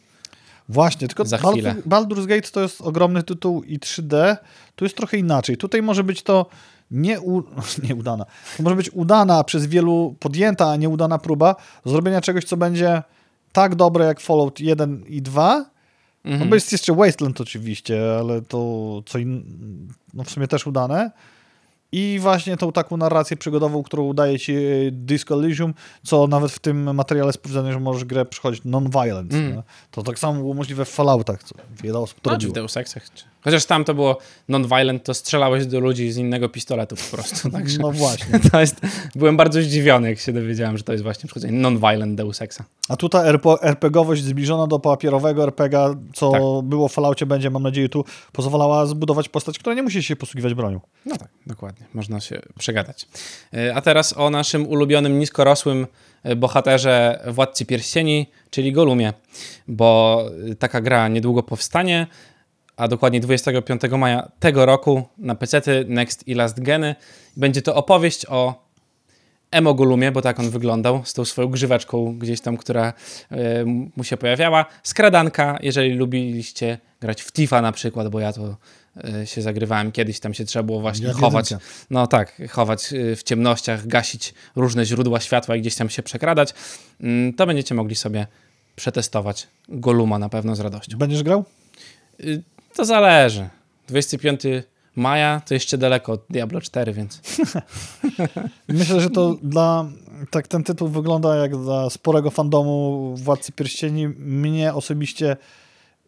Właśnie, 0.68 1.08
tylko 1.08 1.24
Za 1.24 1.38
Baldur, 1.38 1.52
chwilę. 1.52 1.74
Baldur's 1.86 2.26
Gate 2.26 2.50
to 2.50 2.60
jest 2.60 2.80
ogromny 2.80 3.22
tytuł 3.22 3.62
i 3.62 3.78
3D, 3.78 4.36
tu 4.76 4.84
jest 4.84 4.96
trochę 4.96 5.16
inaczej. 5.16 5.56
Tutaj 5.56 5.82
może 5.82 6.04
być 6.04 6.22
to 6.22 6.46
nie 6.90 7.18
nieudana. 7.88 8.24
To 8.56 8.62
może 8.62 8.76
być 8.76 8.90
udana, 8.90 9.44
przez 9.44 9.66
wielu 9.66 10.16
podjęta, 10.20 10.70
a 10.70 10.76
nieudana 10.76 11.18
próba 11.18 11.56
zrobienia 11.84 12.20
czegoś, 12.20 12.44
co 12.44 12.56
będzie 12.56 13.02
tak 13.52 13.74
dobre 13.74 14.04
jak 14.04 14.20
Fallout 14.20 14.60
1 14.60 15.04
i 15.06 15.22
2. 15.22 15.64
Mhm. 16.24 16.40
No 16.40 16.46
bo 16.46 16.54
jest 16.54 16.72
jeszcze 16.72 16.94
Wasteland 16.94 17.40
oczywiście, 17.40 18.16
ale 18.20 18.42
to 18.42 19.02
co 19.06 19.18
in... 19.18 19.44
no 20.14 20.24
w 20.24 20.30
sumie 20.30 20.48
też 20.48 20.66
udane 20.66 21.10
i 21.94 22.18
właśnie 22.18 22.56
tą 22.56 22.72
taką 22.72 22.96
narrację 22.96 23.36
przygodową, 23.36 23.82
którą 23.82 24.04
udaje 24.04 24.38
ci 24.38 24.54
e, 24.54 24.60
Disco 24.92 25.34
Elysium, 25.34 25.74
co 26.02 26.26
nawet 26.26 26.52
w 26.52 26.58
tym 26.58 26.94
materiale 26.94 27.28
jest 27.28 27.38
powiedziane, 27.38 27.72
że 27.72 27.80
możesz 27.80 28.04
grę 28.04 28.24
przechodzić 28.24 28.64
non-violence. 28.64 29.36
Mm. 29.36 29.62
To 29.90 30.02
tak 30.02 30.18
samo 30.18 30.40
było 30.40 30.54
możliwe 30.54 30.84
w 30.84 30.88
Falloutach, 30.88 31.44
co 31.44 31.54
wiele 31.82 31.98
osób 31.98 32.20
to 32.20 32.30
no, 32.30 32.34
robiło. 32.34 32.52
w 32.52 32.54
Deus 32.54 32.76
Exach. 32.76 33.06
Chociaż 33.44 33.66
tam 33.66 33.84
to 33.84 33.94
było 33.94 34.18
non-violent, 34.48 35.04
to 35.04 35.14
strzelałeś 35.14 35.66
do 35.66 35.80
ludzi 35.80 36.12
z 36.12 36.16
innego 36.16 36.48
pistoletu 36.48 36.96
po 36.96 37.16
prostu. 37.16 37.50
Także 37.50 37.78
no 37.78 37.92
właśnie. 37.92 38.40
To 38.52 38.60
jest, 38.60 38.80
byłem 39.14 39.36
bardzo 39.36 39.62
zdziwiony, 39.62 40.08
jak 40.08 40.18
się 40.18 40.32
dowiedziałem, 40.32 40.78
że 40.78 40.84
to 40.84 40.92
jest 40.92 41.04
właśnie 41.04 41.26
przychodzenie 41.26 41.58
non-violent 41.58 42.14
Deus 42.14 42.42
Exa. 42.42 42.64
A 42.88 42.96
tutaj 42.96 43.28
RPGowość 43.62 44.22
zbliżona 44.22 44.66
do 44.66 44.78
papierowego 44.78 45.42
RPGa, 45.42 45.94
co 46.14 46.30
tak. 46.30 46.42
było 46.64 46.88
w 46.88 46.92
Falloutie, 46.92 47.26
będzie, 47.26 47.50
mam 47.50 47.62
nadzieję, 47.62 47.88
tu 47.88 48.04
pozwalała 48.32 48.86
zbudować 48.86 49.28
postać, 49.28 49.58
która 49.58 49.74
nie 49.74 49.82
musi 49.82 50.02
się 50.02 50.16
posługiwać 50.16 50.54
bronią. 50.54 50.80
No 51.06 51.16
tak, 51.16 51.28
dokładnie. 51.46 51.86
Można 51.94 52.20
się 52.20 52.40
przegadać. 52.58 53.08
E, 53.54 53.74
a 53.74 53.80
teraz 53.80 54.18
o 54.18 54.30
naszym 54.30 54.66
ulubionym, 54.66 55.18
niskorosłym 55.18 55.86
e, 56.22 56.36
bohaterze 56.36 57.24
Władcy 57.26 57.66
Pierścieni, 57.66 58.26
czyli 58.50 58.72
Golumie, 58.72 59.12
bo 59.68 60.24
taka 60.58 60.80
gra 60.80 61.08
niedługo 61.08 61.42
powstanie 61.42 62.06
a 62.76 62.88
dokładnie 62.88 63.20
25 63.20 63.82
maja 63.98 64.28
tego 64.40 64.66
roku 64.66 65.02
na 65.18 65.34
PC 65.34 65.62
Next 65.86 66.28
i 66.28 66.34
Last 66.34 66.60
Geny. 66.60 66.94
Będzie 67.36 67.62
to 67.62 67.74
opowieść 67.74 68.26
o 68.28 68.64
Emogulumie, 69.50 70.12
bo 70.12 70.22
tak 70.22 70.40
on 70.40 70.50
wyglądał, 70.50 71.02
z 71.04 71.12
tą 71.12 71.24
swoją 71.24 71.48
grzyweczką 71.48 72.18
gdzieś 72.18 72.40
tam, 72.40 72.56
która 72.56 72.92
y, 73.32 73.36
mu 73.96 74.04
się 74.04 74.16
pojawiała. 74.16 74.66
Skradanka, 74.82 75.58
jeżeli 75.62 75.94
lubiliście 75.94 76.78
grać 77.00 77.22
w 77.22 77.32
Tifa 77.32 77.62
na 77.62 77.72
przykład, 77.72 78.08
bo 78.08 78.20
ja 78.20 78.32
to 78.32 78.56
y, 79.22 79.26
się 79.26 79.42
zagrywałem 79.42 79.92
kiedyś, 79.92 80.20
tam 80.20 80.34
się 80.34 80.44
trzeba 80.44 80.62
było 80.62 80.80
właśnie 80.80 81.06
ja 81.06 81.12
chować. 81.12 81.50
Jedynka. 81.50 81.66
No 81.90 82.06
tak, 82.06 82.42
chować 82.50 82.92
y, 82.92 83.16
w 83.16 83.22
ciemnościach, 83.22 83.86
gasić 83.86 84.34
różne 84.56 84.84
źródła 84.84 85.20
światła 85.20 85.56
i 85.56 85.60
gdzieś 85.60 85.74
tam 85.74 85.90
się 85.90 86.02
przekradać. 86.02 86.54
Mm, 87.00 87.32
to 87.32 87.46
będziecie 87.46 87.74
mogli 87.74 87.94
sobie 87.94 88.26
przetestować 88.76 89.46
Goluma 89.68 90.18
na 90.18 90.28
pewno 90.28 90.56
z 90.56 90.60
radością. 90.60 90.98
Będziesz 90.98 91.22
grał? 91.22 91.44
To 92.74 92.84
zależy. 92.84 93.48
25 93.88 94.42
maja 94.96 95.40
to 95.46 95.54
jeszcze 95.54 95.78
daleko 95.78 96.12
od 96.12 96.24
Diablo 96.30 96.60
4, 96.60 96.92
więc. 96.92 97.20
Myślę, 98.68 99.00
że 99.00 99.10
to 99.10 99.36
dla. 99.42 99.84
Tak 100.30 100.48
ten 100.48 100.64
tytuł 100.64 100.88
wygląda 100.88 101.36
jak 101.36 101.56
dla 101.56 101.90
sporego 101.90 102.30
fandomu 102.30 103.14
Władcy 103.16 103.52
Pierścieni. 103.52 104.08
Mnie 104.08 104.74
osobiście 104.74 105.36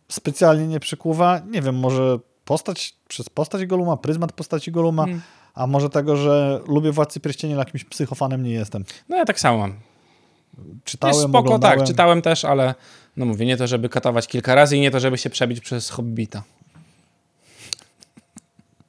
specjalnie 0.08 0.66
nie 0.66 0.80
przykuwa. 0.80 1.40
Nie 1.50 1.62
wiem, 1.62 1.78
może 1.78 2.18
postać, 2.44 2.94
przez 3.08 3.28
postać 3.28 3.66
Goluma, 3.66 3.96
pryzmat 3.96 4.32
postaci 4.32 4.72
Goluma, 4.72 5.04
hmm. 5.04 5.22
a 5.54 5.66
może 5.66 5.90
tego, 5.90 6.16
że 6.16 6.60
lubię 6.68 6.92
Władcy 6.92 7.20
Pierścieni, 7.20 7.54
ale 7.54 7.60
jakimś 7.60 7.84
psychofanem 7.84 8.42
nie 8.42 8.52
jestem. 8.52 8.84
No 9.08 9.16
ja 9.16 9.24
tak 9.24 9.40
samo 9.40 9.58
mam. 9.58 9.74
Czytałem, 10.84 11.16
Jest 11.16 11.28
spoko, 11.28 11.38
oglądałem. 11.38 11.78
tak, 11.78 11.88
czytałem 11.88 12.22
też, 12.22 12.44
ale 12.44 12.74
no 13.16 13.26
mówię, 13.26 13.46
nie 13.46 13.56
to, 13.56 13.66
żeby 13.66 13.88
katować 13.88 14.26
kilka 14.26 14.54
razy 14.54 14.76
i 14.76 14.80
nie 14.80 14.90
to, 14.90 15.00
żeby 15.00 15.18
się 15.18 15.30
przebić 15.30 15.60
przez 15.60 15.90
Hobbita. 15.90 16.42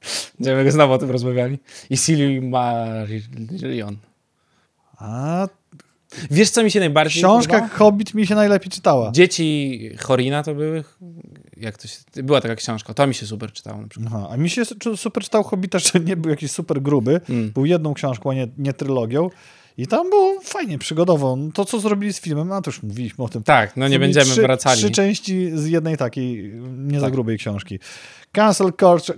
Będziemy 0.38 0.72
znowu 0.72 0.92
o 0.92 0.98
tym 0.98 1.10
rozmawiali. 1.10 1.58
I 1.90 1.96
Silmarillion. 1.96 3.96
A... 4.98 5.48
Wiesz, 6.30 6.50
co 6.50 6.62
mi 6.62 6.70
się 6.70 6.80
najbardziej 6.80 7.22
Książka 7.22 7.54
podoba? 7.54 7.74
Hobbit 7.74 8.14
mi 8.14 8.26
się 8.26 8.34
najlepiej 8.34 8.70
czytała. 8.70 9.12
Dzieci 9.12 9.90
Horina 9.98 10.42
to 10.42 10.54
były? 10.54 10.84
Jak 11.56 11.78
to 11.78 11.88
się... 11.88 11.96
Była 12.22 12.40
taka 12.40 12.56
książka. 12.56 12.94
To 12.94 13.06
mi 13.06 13.14
się 13.14 13.26
super 13.26 13.52
czytało 13.52 13.82
na 13.82 13.88
przykład. 13.88 14.12
Aha, 14.14 14.28
a 14.30 14.36
mi 14.36 14.50
się 14.50 14.62
super 14.96 15.22
czytał 15.22 15.42
Hobbita, 15.42 15.78
że 15.78 16.00
nie 16.00 16.16
był 16.16 16.30
jakiś 16.30 16.50
super 16.50 16.82
gruby. 16.82 17.20
Mm. 17.28 17.50
Był 17.50 17.66
jedną 17.66 17.94
książką, 17.94 18.30
a 18.30 18.34
nie, 18.34 18.48
nie 18.58 18.72
trylogią. 18.72 19.30
I 19.78 19.86
tam 19.86 20.10
było 20.10 20.40
fajnie, 20.42 20.78
przygodowo. 20.78 21.36
No 21.36 21.52
to, 21.52 21.64
co 21.64 21.80
zrobili 21.80 22.12
z 22.12 22.20
filmem, 22.20 22.48
no 22.48 22.62
to 22.62 22.70
już 22.70 22.82
mówiliśmy 22.82 23.24
o 23.24 23.28
tym. 23.28 23.42
Tak, 23.42 23.76
no 23.76 23.88
nie 23.88 23.98
będziemy 23.98 24.26
trzy, 24.26 24.42
wracali. 24.42 24.78
Trzy 24.78 24.90
części 24.90 25.50
z 25.54 25.66
jednej 25.66 25.96
takiej 25.96 26.52
nie 26.76 26.92
tak. 26.92 27.00
za 27.00 27.10
grubej 27.10 27.38
książki. 27.38 27.78
Cancel 28.32 28.72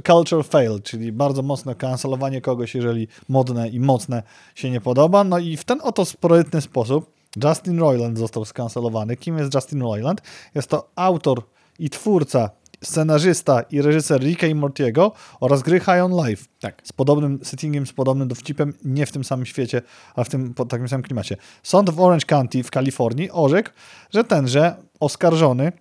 culture, 0.07 0.45
fail, 0.45 0.83
czyli 0.83 1.13
bardzo 1.13 1.43
mocne 1.43 1.75
cancelowanie 1.75 2.41
kogoś, 2.41 2.75
jeżeli 2.75 3.09
modne 3.29 3.69
i 3.69 3.81
mocne 3.81 4.23
się 4.55 4.71
nie 4.71 4.81
podoba. 4.81 5.25
No 5.25 5.39
i 5.39 5.57
w 5.57 5.65
ten 5.65 5.79
oto 5.83 6.05
sprytny 6.05 6.61
sposób 6.61 7.11
Justin 7.45 7.79
Roiland 7.79 8.19
został 8.19 8.45
skancelowany. 8.45 9.17
Kim 9.17 9.39
jest 9.39 9.55
Justin 9.55 9.83
Roiland? 9.83 10.23
Jest 10.55 10.69
to 10.69 10.91
autor 10.97 11.43
i 11.79 11.91
twórca 11.91 12.51
scenarzysta 12.85 13.63
i 13.63 13.83
reżyser 13.83 14.21
Ricka 14.21 14.47
i 14.47 14.55
Mortiego 14.55 15.13
oraz 15.41 15.63
gry 15.63 15.81
High 15.81 16.05
on 16.05 16.27
Life. 16.27 16.45
Tak. 16.61 16.83
Z 16.85 16.93
podobnym 16.93 17.39
settingiem, 17.43 17.87
z 17.87 17.93
podobnym 17.93 18.29
dowcipem, 18.29 18.75
nie 18.85 19.07
w 19.07 19.13
tym 19.13 19.25
samym 19.25 19.47
świecie, 19.47 19.83
ale 20.15 20.25
w 20.25 20.29
tym 20.29 20.55
po 20.55 20.65
takim 20.65 20.89
samym 20.89 21.03
klimacie. 21.03 21.37
Sąd 21.63 21.91
w 21.91 22.01
Orange 22.01 22.27
County 22.27 22.63
w 22.63 22.71
Kalifornii 22.71 23.31
orzekł, 23.31 23.71
że 24.15 24.25
tenże 24.25 24.77
oskarżony 25.01 25.73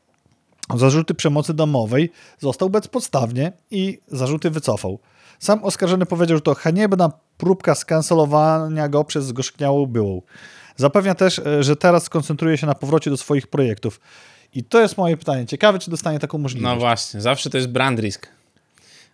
o 0.70 0.78
zarzuty 0.78 1.14
przemocy 1.14 1.54
domowej 1.54 2.12
został 2.40 2.70
bezpodstawnie 2.70 3.52
i 3.72 4.00
zarzuty 4.08 4.50
wycofał. 4.50 5.00
Sam 5.40 5.64
oskarżony 5.64 6.06
powiedział, 6.06 6.38
że 6.38 6.42
to 6.42 6.56
haniebna 6.56 7.12
próbka 7.38 7.76
skancelowania 7.76 8.90
go 8.90 9.04
przez 9.04 9.26
zgorzkniałą 9.26 9.86
byłą. 9.86 10.22
Zapewnia 10.76 11.16
też, 11.16 11.40
e, 11.40 11.64
że 11.64 11.76
teraz 11.76 12.04
skoncentruje 12.04 12.58
się 12.58 12.68
na 12.68 12.76
powrocie 12.76 13.10
do 13.10 13.18
swoich 13.18 13.48
projektów. 13.48 14.00
I 14.56 14.64
to 14.64 14.82
jest 14.82 14.98
moje 14.98 15.18
pytanie. 15.18 15.46
Ciekawe, 15.46 15.80
czy 15.80 15.92
dostanie 15.92 16.20
taką 16.20 16.38
możliwość. 16.38 16.74
No 16.74 16.80
właśnie, 16.80 17.22
zawsze 17.22 17.50
to 17.50 17.58
jest 17.58 17.70
brand 17.70 18.00
risk. 18.00 18.28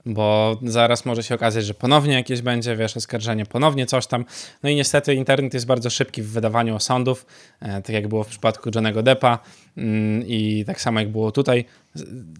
Bo 0.05 0.57
zaraz 0.63 1.05
może 1.05 1.23
się 1.23 1.35
okazać, 1.35 1.65
że 1.65 1.73
ponownie 1.73 2.13
jakieś 2.13 2.41
będzie, 2.41 2.75
wiesz, 2.75 2.97
oskarżenie, 2.97 3.45
ponownie 3.45 3.85
coś 3.85 4.07
tam. 4.07 4.25
No 4.63 4.69
i 4.69 4.75
niestety 4.75 5.13
internet 5.13 5.53
jest 5.53 5.65
bardzo 5.65 5.89
szybki 5.89 6.21
w 6.21 6.31
wydawaniu 6.31 6.75
osądów, 6.75 7.25
e, 7.59 7.81
tak 7.81 7.89
jak 7.89 8.07
było 8.07 8.23
w 8.23 8.27
przypadku 8.27 8.69
Johnego 8.75 9.03
Deppa 9.03 9.39
mm, 9.77 10.27
i 10.27 10.63
tak 10.67 10.81
samo 10.81 10.99
jak 10.99 11.09
było 11.09 11.31
tutaj. 11.31 11.65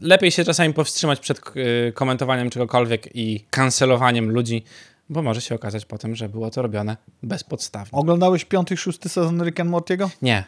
Lepiej 0.01 0.31
się 0.31 0.43
czasami 0.43 0.73
powstrzymać 0.73 1.19
przed 1.19 1.39
e, 1.39 1.91
komentowaniem 1.91 2.49
czegokolwiek 2.49 3.15
i 3.15 3.45
kancelowaniem 3.49 4.31
ludzi, 4.31 4.63
bo 5.09 5.21
może 5.21 5.41
się 5.41 5.55
okazać 5.55 5.85
potem, 5.85 6.15
że 6.15 6.29
było 6.29 6.49
to 6.49 6.61
robione 6.61 6.97
bezpodstawnie. 7.23 7.91
Oglądałeś 7.91 8.45
piąty 8.45 8.73
i 8.73 8.77
szósty 8.77 9.09
sezon 9.09 9.43
Rick 9.43 9.59
and 9.59 9.69
Mortiego? 9.69 10.09
Nie. 10.21 10.43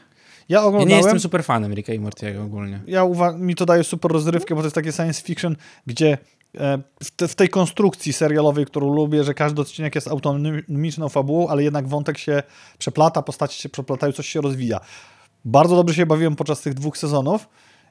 Ja, 0.49 0.59
oglądałem, 0.59 0.89
ja 0.89 0.95
nie 0.95 1.01
jestem 1.01 1.19
super 1.19 1.43
fanem 1.43 1.73
Ricka 1.73 1.93
i 1.93 1.99
Mortiego 1.99 2.43
ogólnie. 2.43 2.81
Ja 2.87 3.03
uwa- 3.03 3.37
mi 3.37 3.55
to 3.55 3.65
daje 3.65 3.83
super 3.83 4.11
rozrywkę, 4.11 4.55
bo 4.55 4.61
to 4.61 4.65
jest 4.65 4.75
takie 4.75 4.91
science 4.91 5.21
fiction, 5.21 5.55
gdzie 5.87 6.17
e, 6.57 6.79
w, 7.03 7.11
te, 7.11 7.27
w, 7.27 7.35
tej 7.35 7.49
konstrukcji 7.49 8.13
serialowej, 8.13 8.65
którą 8.65 8.93
lubię, 8.93 9.23
że 9.23 9.33
każdy 9.33 9.61
odcinek 9.61 9.95
jest 9.95 10.07
autonomiczną 10.07 11.09
fabułą, 11.09 11.47
ale 11.47 11.63
jednak 11.63 11.87
wątek 11.87 12.17
się 12.17 12.43
przeplata, 12.77 13.21
postaci 13.21 13.61
się 13.61 13.69
przeplatają, 13.69 14.13
coś 14.13 14.27
się 14.27 14.41
rozwija. 14.41 14.79
Bardzo 15.45 15.75
dobrze 15.75 15.95
się 15.95 16.05
bawiłem 16.05 16.35
podczas 16.35 16.61
tych 16.61 16.73
dwóch 16.73 16.97
sezonów 16.97 17.49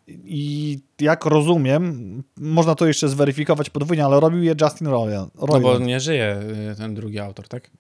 i 0.09 0.79
jak 1.01 1.25
rozumiem, 1.25 2.23
można 2.37 2.75
to 2.75 2.87
jeszcze 2.87 3.09
zweryfikować 3.09 3.71
podwójnie, 3.71 4.05
ale 4.05 4.21
robił 4.21 4.43
je 4.43 4.55
Justin 4.61 4.87
Roiland. 4.87 5.35
No 5.35 5.61
bo 5.61 5.79
nie 5.79 6.01
żyje 6.01 6.41
y, 6.73 6.77
ten 6.77 6.95
drugi 6.95 7.19
autor, 7.19 7.49
tak? 7.49 7.71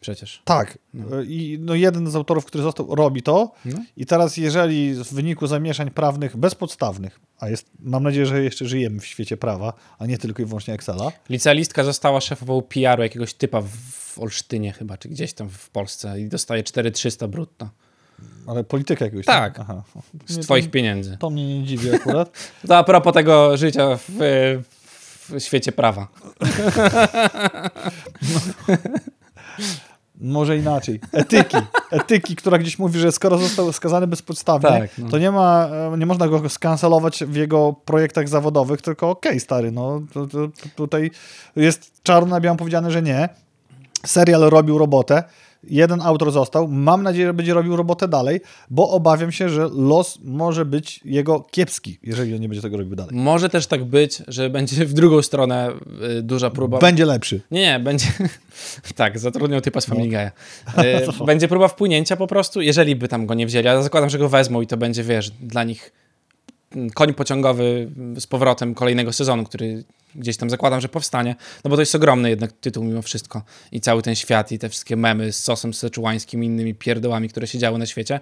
Przecież. 0.00 0.42
Tak. 0.44 0.78
No. 0.94 1.22
I 1.22 1.58
no 1.60 1.74
jeden 1.74 2.10
z 2.10 2.16
autorów, 2.16 2.44
który 2.44 2.64
został, 2.64 2.94
robi 2.94 3.22
to. 3.22 3.52
No. 3.64 3.78
I 3.96 4.06
teraz, 4.06 4.36
jeżeli 4.36 4.94
w 4.94 5.14
wyniku 5.14 5.46
zamieszań 5.46 5.90
prawnych 5.90 6.36
bezpodstawnych, 6.36 7.20
a 7.38 7.48
jest, 7.48 7.66
mam 7.80 8.02
nadzieję, 8.02 8.26
że 8.26 8.42
jeszcze 8.42 8.66
żyjemy 8.66 9.00
w 9.00 9.06
świecie 9.06 9.36
prawa, 9.36 9.72
a 9.98 10.06
nie 10.06 10.18
tylko 10.18 10.42
i 10.42 10.44
wyłącznie 10.44 10.74
Excela. 10.74 11.12
Licealistka 11.30 11.84
została 11.84 12.20
szefową 12.20 12.62
PR-u 12.62 13.02
jakiegoś 13.02 13.34
typa 13.34 13.60
w 13.62 14.18
Olsztynie 14.18 14.72
chyba, 14.72 14.96
czy 14.98 15.08
gdzieś 15.08 15.32
tam 15.32 15.48
w 15.48 15.70
Polsce 15.70 16.20
i 16.20 16.28
dostaje 16.28 16.62
4300 16.62 17.28
brutto. 17.28 17.68
Ale 18.46 18.64
polityka 18.64 19.04
jakiegoś. 19.04 19.26
Tak. 19.26 19.60
Aha. 19.60 19.82
Z 20.26 20.38
twoich 20.38 20.64
to, 20.64 20.70
pieniędzy. 20.70 21.16
To 21.20 21.30
mnie 21.30 21.58
nie 21.58 21.66
dziwi 21.66 21.94
akurat. 21.94 22.30
to 22.68 22.76
a 22.76 22.84
propos 22.84 23.14
tego 23.14 23.56
życia 23.56 23.98
w, 24.08 24.18
w 25.28 25.40
świecie 25.40 25.72
prawa. 25.72 26.08
No. 29.58 29.87
Może 30.20 30.56
inaczej. 30.56 31.00
Etyki. 31.12 31.56
Etyki, 31.90 32.36
która 32.36 32.58
gdzieś 32.58 32.78
mówi, 32.78 33.00
że 33.00 33.12
skoro 33.12 33.38
został 33.38 33.72
skazany 33.72 34.06
bezpodstawnie, 34.06 34.68
tak, 34.68 34.90
no. 34.98 35.08
to 35.08 35.18
nie, 35.18 35.30
ma, 35.30 35.68
nie 35.98 36.06
można 36.06 36.28
go 36.28 36.48
skancelować 36.48 37.24
w 37.24 37.34
jego 37.34 37.72
projektach 37.84 38.28
zawodowych, 38.28 38.82
tylko 38.82 39.10
okej, 39.10 39.32
okay, 39.32 39.40
stary, 39.40 39.72
no 39.72 40.02
to, 40.12 40.26
to, 40.26 40.48
tutaj 40.76 41.10
jest 41.56 42.02
czarno 42.02 42.30
na 42.30 42.40
białym 42.40 42.58
powiedziane, 42.58 42.90
że 42.90 43.02
nie. 43.02 43.28
Serial 44.06 44.40
robił 44.40 44.78
robotę. 44.78 45.24
Jeden 45.64 46.00
autor 46.02 46.32
został. 46.32 46.68
Mam 46.68 47.02
nadzieję, 47.02 47.26
że 47.26 47.34
będzie 47.34 47.54
robił 47.54 47.76
robotę 47.76 48.08
dalej, 48.08 48.40
bo 48.70 48.90
obawiam 48.90 49.32
się, 49.32 49.48
że 49.48 49.68
los 49.72 50.18
może 50.24 50.64
być 50.64 51.00
jego 51.04 51.40
kiepski, 51.40 51.98
jeżeli 52.02 52.34
on 52.34 52.40
nie 52.40 52.48
będzie 52.48 52.62
tego 52.62 52.76
robił 52.76 52.96
dalej. 52.96 53.16
Może 53.16 53.48
też 53.48 53.66
tak 53.66 53.84
być, 53.84 54.22
że 54.28 54.50
będzie 54.50 54.86
w 54.86 54.92
drugą 54.92 55.22
stronę 55.22 55.72
y, 56.18 56.22
duża 56.22 56.50
próba. 56.50 56.78
Będzie 56.78 57.06
lepszy. 57.06 57.40
Nie, 57.50 57.60
nie, 57.60 57.80
będzie. 57.80 58.06
tak, 58.96 59.18
zatrudniał 59.18 59.60
typa 59.60 59.80
z 59.80 59.88
No. 59.88 59.94
Family 59.94 60.16
Guy'a. 60.16 60.30
Y, 61.22 61.26
będzie 61.26 61.48
próba 61.48 61.68
wpłynięcia 61.68 62.16
po 62.16 62.26
prostu, 62.26 62.60
jeżeli 62.60 62.96
by 62.96 63.08
tam 63.08 63.26
go 63.26 63.34
nie 63.34 63.46
wzięli. 63.46 63.66
Ja 63.66 63.82
zakładam, 63.82 64.10
że 64.10 64.18
go 64.18 64.28
wezmą 64.28 64.60
i 64.60 64.66
to 64.66 64.76
będzie, 64.76 65.04
wiesz, 65.04 65.30
dla 65.30 65.64
nich 65.64 65.92
koń 66.94 67.14
pociągowy 67.14 67.90
z 68.18 68.26
powrotem 68.26 68.74
kolejnego 68.74 69.12
sezonu, 69.12 69.44
który 69.44 69.84
gdzieś 70.14 70.36
tam 70.36 70.50
zakładam, 70.50 70.80
że 70.80 70.88
powstanie. 70.88 71.36
No 71.64 71.70
bo 71.70 71.76
to 71.76 71.82
jest 71.82 71.94
ogromny 71.94 72.30
jednak 72.30 72.52
tytuł 72.52 72.84
mimo 72.84 73.02
wszystko. 73.02 73.42
I 73.72 73.80
cały 73.80 74.02
ten 74.02 74.14
świat 74.14 74.52
i 74.52 74.58
te 74.58 74.68
wszystkie 74.68 74.96
memy 74.96 75.32
z 75.32 75.44
sosem 75.44 75.74
seczułańskim 75.74 76.44
i 76.44 76.46
innymi 76.46 76.74
pierdołami, 76.74 77.28
które 77.28 77.46
się 77.46 77.58
działy 77.58 77.78
na 77.78 77.86
świecie. 77.86 78.20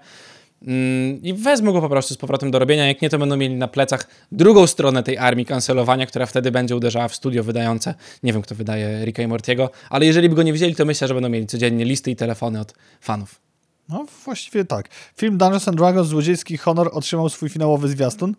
Mm, 0.62 1.22
I 1.22 1.34
wezmą 1.34 1.72
go 1.72 1.80
po 1.80 1.88
prostu 1.88 2.14
z 2.14 2.16
powrotem 2.16 2.50
do 2.50 2.58
robienia. 2.58 2.86
Jak 2.86 3.02
nie, 3.02 3.10
to 3.10 3.18
będą 3.18 3.36
mieli 3.36 3.54
na 3.54 3.68
plecach 3.68 4.06
drugą 4.32 4.66
stronę 4.66 5.02
tej 5.02 5.18
armii 5.18 5.46
kancelowania, 5.46 6.06
która 6.06 6.26
wtedy 6.26 6.50
będzie 6.50 6.76
uderzała 6.76 7.08
w 7.08 7.14
studio 7.14 7.44
wydające. 7.44 7.94
Nie 8.22 8.32
wiem, 8.32 8.42
kto 8.42 8.54
wydaje 8.54 9.04
Ricka 9.04 9.22
i 9.22 9.26
Mortiego, 9.26 9.70
ale 9.90 10.06
jeżeli 10.06 10.28
by 10.28 10.34
go 10.34 10.42
nie 10.42 10.52
wzięli, 10.52 10.74
to 10.74 10.84
myślę, 10.84 11.08
że 11.08 11.14
będą 11.14 11.28
mieli 11.28 11.46
codziennie 11.46 11.84
listy 11.84 12.10
i 12.10 12.16
telefony 12.16 12.60
od 12.60 12.74
fanów. 13.00 13.40
No 13.88 14.06
właściwie 14.24 14.64
tak. 14.64 14.88
Film 15.16 15.38
Dungeons 15.38 15.68
and 15.68 15.76
Dragons 15.76 16.08
Złodziejski 16.08 16.58
Honor 16.58 16.90
otrzymał 16.92 17.28
swój 17.28 17.48
finałowy 17.48 17.88
zwiastun. 17.88 18.34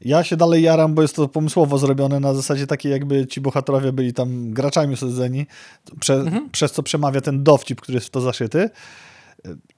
Ja 0.00 0.24
się 0.24 0.36
dalej 0.36 0.62
jaram, 0.62 0.94
bo 0.94 1.02
jest 1.02 1.16
to 1.16 1.28
pomysłowo 1.28 1.78
zrobione 1.78 2.20
na 2.20 2.34
zasadzie 2.34 2.66
takiej, 2.66 2.92
jakby 2.92 3.26
ci 3.26 3.40
bohaterowie 3.40 3.92
byli 3.92 4.12
tam 4.12 4.50
graczami 4.50 4.94
osadzeni, 4.94 5.46
prze, 6.00 6.24
przez 6.52 6.72
co 6.72 6.82
przemawia 6.82 7.20
ten 7.20 7.44
dowcip, 7.44 7.80
który 7.80 7.96
jest 7.96 8.06
w 8.06 8.10
to 8.10 8.20
zaszyty. 8.20 8.70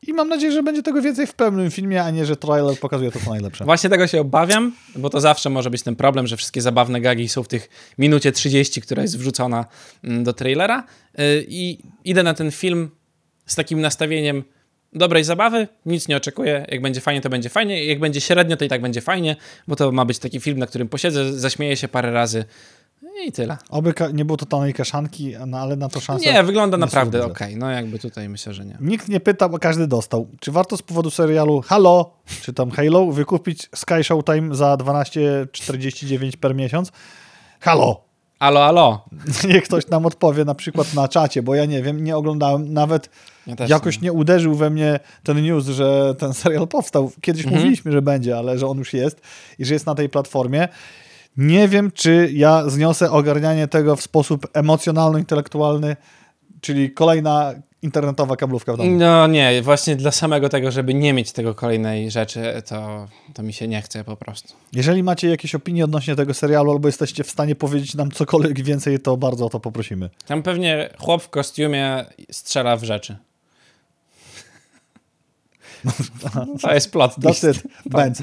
I 0.07 0.13
mam 0.13 0.29
nadzieję, 0.29 0.53
że 0.53 0.63
będzie 0.63 0.83
tego 0.83 1.03
więcej 1.03 1.27
w 1.27 1.35
pełnym 1.35 1.71
filmie, 1.71 2.05
a 2.05 2.11
nie, 2.11 2.27
że 2.27 2.37
trailer 2.37 2.79
pokazuje 2.79 3.11
to 3.11 3.19
co 3.25 3.31
najlepsze. 3.31 3.65
Właśnie 3.65 3.91
tego 3.91 4.07
się 4.07 4.21
obawiam, 4.21 4.73
bo 4.97 5.11
to 5.11 5.21
zawsze 5.21 5.51
może 5.51 5.71
być 5.71 5.83
ten 5.83 5.97
problem, 5.97 6.27
że 6.27 6.37
wszystkie 6.37 6.63
zabawne 6.63 7.01
gagi 7.01 7.29
są 7.29 7.43
w 7.43 7.49
tych 7.49 7.69
minucie 7.99 8.33
30, 8.33 8.81
która 8.81 9.03
jest 9.03 9.19
wrzucona 9.19 9.65
mm, 10.05 10.25
do 10.25 10.33
trailera. 10.33 10.85
Yy, 11.19 11.45
I 11.49 11.79
idę 12.05 12.23
na 12.23 12.35
ten 12.35 12.51
film 12.51 12.91
z 13.47 13.55
takim 13.55 13.81
nastawieniem 13.81 14.45
dobrej 14.93 15.25
zabawy, 15.25 15.69
nic 15.87 16.09
nie 16.09 16.17
oczekuję. 16.17 16.67
Jak 16.69 16.83
będzie 16.83 17.01
fajnie, 17.01 17.21
to 17.21 17.31
będzie 17.31 17.49
fajnie. 17.49 17.85
Jak 17.85 18.01
będzie 18.01 18.21
średnio, 18.21 18.57
to 18.57 18.65
i 18.65 18.69
tak 18.69 18.83
będzie 18.83 19.01
fajnie, 19.01 19.37
bo 19.69 19.77
to 19.77 19.93
ma 19.93 20.05
być 20.05 20.19
taki 20.19 20.41
film, 20.41 20.59
na 20.59 20.67
którym 20.67 20.89
posiedzę, 20.89 21.33
zaśmieję 21.33 21.77
się 21.77 21.89
parę 21.89 22.13
razy 22.13 22.45
i 23.27 23.33
tyle. 23.33 23.57
Oby 23.69 23.95
nie 24.13 24.25
było 24.25 24.37
totalnej 24.37 24.75
kaszanki, 24.75 25.35
no 25.47 25.59
ale 25.59 25.77
na 25.77 25.89
to 25.89 26.01
szansa. 26.01 26.33
Nie, 26.33 26.43
wygląda 26.43 26.77
naprawdę 26.77 27.25
ok. 27.25 27.39
No 27.57 27.71
jakby 27.71 27.99
tutaj 27.99 28.29
myślę, 28.29 28.55
że 28.55 28.65
nie. 28.65 28.77
Nikt 28.81 29.09
nie 29.09 29.21
pyta, 29.21 29.49
bo 29.49 29.59
każdy 29.59 29.87
dostał. 29.87 30.29
Czy 30.41 30.53
warto 30.53 30.77
z 30.77 30.83
powodu 30.83 31.11
serialu 31.11 31.61
Halo, 31.61 32.13
czy 32.43 32.53
tam 32.53 32.71
Halo, 32.71 33.07
wykupić 33.07 33.69
Sky 33.75 34.05
Showtime 34.05 34.55
za 34.55 34.75
12,49 34.75 36.37
per 36.37 36.55
miesiąc? 36.55 36.93
Halo! 37.61 38.11
Alo, 38.39 38.65
alo. 38.65 39.05
Niech 39.49 39.65
ktoś 39.65 39.87
nam 39.87 40.07
odpowie 40.07 40.45
na 40.45 40.55
przykład 40.55 40.95
na 40.95 41.09
czacie, 41.09 41.43
bo 41.43 41.55
ja 41.55 41.65
nie 41.65 41.83
wiem, 41.83 42.05
nie 42.05 42.17
oglądałem, 42.17 42.73
nawet 42.73 43.11
Ja 43.59 43.67
jakoś 43.69 44.01
nie 44.01 44.13
uderzył 44.13 44.55
we 44.55 44.71
mnie 44.71 45.01
ten 45.23 45.43
news, 45.43 45.67
że 45.67 46.15
ten 46.19 46.35
serial 46.35 46.69
powstał. 46.69 47.13
Kiedyś 47.21 47.45
Mhm. 47.45 47.61
mówiliśmy, 47.61 47.93
że 47.93 48.03
będzie, 48.03 48.39
ale 48.39 48.59
że 48.59 48.67
on 48.67 48.79
już 48.79 48.93
jest 48.93 49.21
i 49.59 49.65
że 49.65 49.75
jest 49.75 49.87
na 49.87 49.95
tej 49.95 50.09
platformie. 50.09 50.69
Nie 51.37 51.69
wiem, 51.69 51.91
czy 51.95 52.31
ja 52.33 52.69
zniosę 52.69 53.11
ogarnianie 53.11 53.69
tego 53.69 53.97
w 53.97 54.03
sposób 54.03 54.47
emocjonalno-intelektualny, 54.53 55.97
czyli 56.61 56.91
kolejna 56.91 57.55
internetowa 57.83 58.37
kablówka 58.37 58.73
w 58.73 58.77
domu. 58.77 58.91
No 58.91 59.27
nie, 59.27 59.63
właśnie 59.63 59.97
dla 59.97 60.11
samego 60.11 60.49
tego, 60.49 60.71
żeby 60.71 60.95
nie 60.95 61.13
mieć 61.13 61.33
tego 61.33 61.55
kolejnej 61.55 62.11
rzeczy, 62.11 62.63
to, 62.69 63.07
to 63.35 63.43
mi 63.43 63.53
się 63.53 63.69
nie 63.69 63.83
chce 63.83 64.05
po 64.05 64.17
prostu. 64.17 64.55
Jeżeli 64.73 65.03
macie 65.03 65.29
jakieś 65.29 65.55
opinie 65.55 65.85
odnośnie 65.85 66.17
tego 66.17 66.35
serialu, 66.35 66.71
albo 66.71 66.89
jesteście 66.89 67.25
w 67.25 67.31
stanie 67.31 67.55
powiedzieć 67.55 67.95
nam 67.95 68.11
cokolwiek 68.11 68.63
więcej, 68.63 69.01
to 69.01 69.17
bardzo 69.17 69.47
o 69.47 69.49
to 69.51 69.61
poprosimy. 69.61 70.11
Tam 70.27 70.43
pewnie 70.43 70.91
chłop 70.99 71.23
w 71.23 71.29
kostiumie 71.29 72.05
strzela 72.31 72.77
w 72.77 72.85
rzeczy. 72.85 73.17
To 76.63 76.75
jest 76.75 76.93
plot 76.93 77.15
twist. 77.15 77.45
That's 77.45 77.51
it. 77.51 77.63
Benz. 77.87 78.23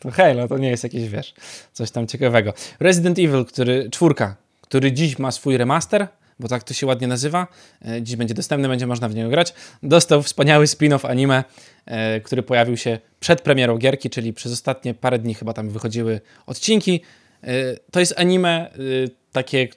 To 0.00 0.10
Halo, 0.10 0.48
to 0.48 0.58
nie 0.58 0.70
jest 0.70 0.84
jakieś, 0.84 1.08
wiesz, 1.08 1.34
coś 1.72 1.90
tam 1.90 2.06
ciekawego. 2.06 2.52
Resident 2.80 3.18
Evil, 3.18 3.44
który, 3.44 3.90
czwórka, 3.90 4.36
który 4.60 4.92
dziś 4.92 5.18
ma 5.18 5.30
swój 5.30 5.56
remaster, 5.56 6.08
bo 6.40 6.48
tak 6.48 6.64
to 6.64 6.74
się 6.74 6.86
ładnie 6.86 7.06
nazywa, 7.06 7.46
e, 7.88 8.02
dziś 8.02 8.16
będzie 8.16 8.34
dostępny, 8.34 8.68
będzie 8.68 8.86
można 8.86 9.08
w 9.08 9.14
niego 9.14 9.30
grać, 9.30 9.54
dostał 9.82 10.22
wspaniały 10.22 10.66
spin-off 10.66 11.10
anime, 11.10 11.44
e, 11.86 12.20
który 12.20 12.42
pojawił 12.42 12.76
się 12.76 12.98
przed 13.20 13.40
premierą 13.40 13.78
gierki, 13.78 14.10
czyli 14.10 14.32
przez 14.32 14.52
ostatnie 14.52 14.94
parę 14.94 15.18
dni 15.18 15.34
chyba 15.34 15.52
tam 15.52 15.68
wychodziły 15.68 16.20
odcinki. 16.46 17.00
E, 17.42 17.48
To 17.90 18.00
jest 18.00 18.14
anime 18.16 18.70
takie, 19.32 19.68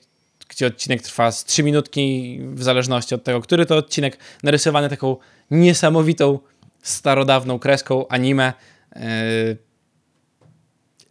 gdzie 0.50 0.68
odcinek 0.68 1.02
trwa 1.02 1.32
z 1.32 1.46
3 1.46 1.64
minutki, 1.64 2.40
w 2.54 2.64
zależności 2.64 3.16
od 3.16 3.24
tego, 3.24 3.42
który 3.42 3.66
to 3.66 3.78
odcinek, 3.78 4.18
narysowany 4.44 4.90
taką 4.90 5.18
niesamowitą, 5.52 6.40
starodawną 6.82 7.60
kreską 7.60 8.08
anime. 8.08 8.54
E, 8.96 9.10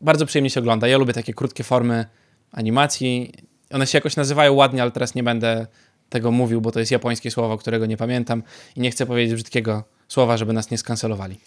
bardzo 0.01 0.27
przyjemnie 0.27 0.51
się 0.51 0.61
ogląda. 0.61 0.89
Ja 0.89 0.99
lubię 0.99 1.13
takie 1.13 1.35
krótkie 1.35 1.65
formy 1.65 2.07
animacji. 2.53 3.33
One 3.71 3.87
się 3.87 3.99
jakoś 3.99 4.17
nazywają 4.17 4.53
ładnie, 4.53 4.83
ale 4.83 4.91
teraz 4.91 5.15
nie 5.15 5.23
będę 5.23 5.67
tego 6.09 6.31
mówił, 6.31 6.61
bo 6.61 6.73
to 6.73 6.81
jest 6.81 6.93
japońskie 6.93 7.31
słowo, 7.31 7.59
którego 7.59 7.87
nie 7.87 7.97
pamiętam 7.97 8.43
i 8.77 8.81
nie 8.81 8.91
chcę 8.91 9.07
powiedzieć 9.07 9.35
brzydkiego 9.35 9.85
słowa, 10.09 10.37
żeby 10.37 10.53
nas 10.53 10.71
nie 10.71 10.79
skancelowali. 10.79 11.41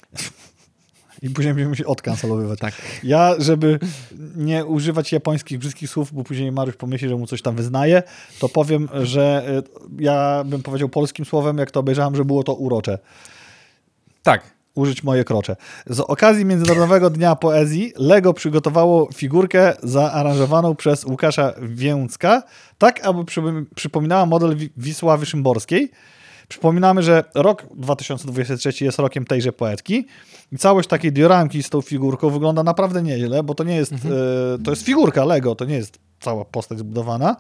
I 1.22 1.30
później 1.30 1.54
będziemy 1.54 1.76
się 1.76 1.86
odkancelowywać. 1.86 2.60
Tak. 2.60 2.74
Ja, 3.04 3.36
żeby 3.40 3.80
nie 4.36 4.66
używać 4.66 5.12
japońskich 5.12 5.60
brzydkich 5.60 5.90
słów, 5.90 6.14
bo 6.14 6.24
później 6.24 6.52
Mariusz 6.52 6.76
pomyśli, 6.76 7.10
że 7.10 7.16
mu 7.16 7.28
coś 7.28 7.42
tam 7.42 7.56
wyznaje, 7.56 8.04
to 8.40 8.50
powiem, 8.50 8.90
że 9.02 9.44
y, 9.98 10.04
ja 10.04 10.44
bym 10.46 10.64
powiedział 10.64 10.90
polskim 10.90 11.26
słowem, 11.26 11.58
jak 11.58 11.72
to 11.72 11.80
obejrzałem, 11.80 12.16
że 12.16 12.26
było 12.26 12.44
to 12.44 12.54
urocze. 12.54 13.00
Tak. 14.24 14.42
Użyć 14.76 15.04
moje 15.04 15.24
krocze. 15.24 15.56
Z 15.88 16.00
okazji 16.00 16.46
Międzynarodowego 16.46 17.10
Dnia 17.10 17.36
Poezji 17.36 17.94
Lego 17.98 18.34
przygotowało 18.34 19.10
figurkę 19.14 19.74
zaaranżowaną 19.84 20.76
przez 20.76 21.06
Łukasza 21.06 21.54
Więcka, 21.62 22.44
tak 22.78 23.06
aby 23.06 23.26
przy, 23.26 23.42
przypominała 23.76 24.26
model 24.26 24.56
Wi- 24.56 24.70
Wisławy 24.78 25.26
Szymborskiej. 25.26 25.92
Przypominamy, 26.48 27.04
że 27.04 27.24
rok 27.36 27.66
2023 27.76 28.86
jest 28.86 29.00
rokiem 29.00 29.26
tejże 29.26 29.52
poetki 29.54 30.06
i 30.52 30.58
całość 30.58 30.90
takiej 30.90 31.12
dioramki 31.12 31.64
z 31.64 31.70
tą 31.70 31.82
figurką 31.82 32.30
wygląda 32.30 32.64
naprawdę 32.64 33.02
nieźle, 33.04 33.44
bo 33.44 33.56
to 33.56 33.64
nie 33.64 33.76
jest, 33.76 33.94
e, 33.94 33.98
to 34.64 34.72
jest 34.72 34.84
figurka 34.84 35.26
Lego, 35.26 35.56
to 35.56 35.66
nie 35.66 35.76
jest 35.76 36.00
cała 36.20 36.46
postać 36.46 36.78
zbudowana 36.80 37.36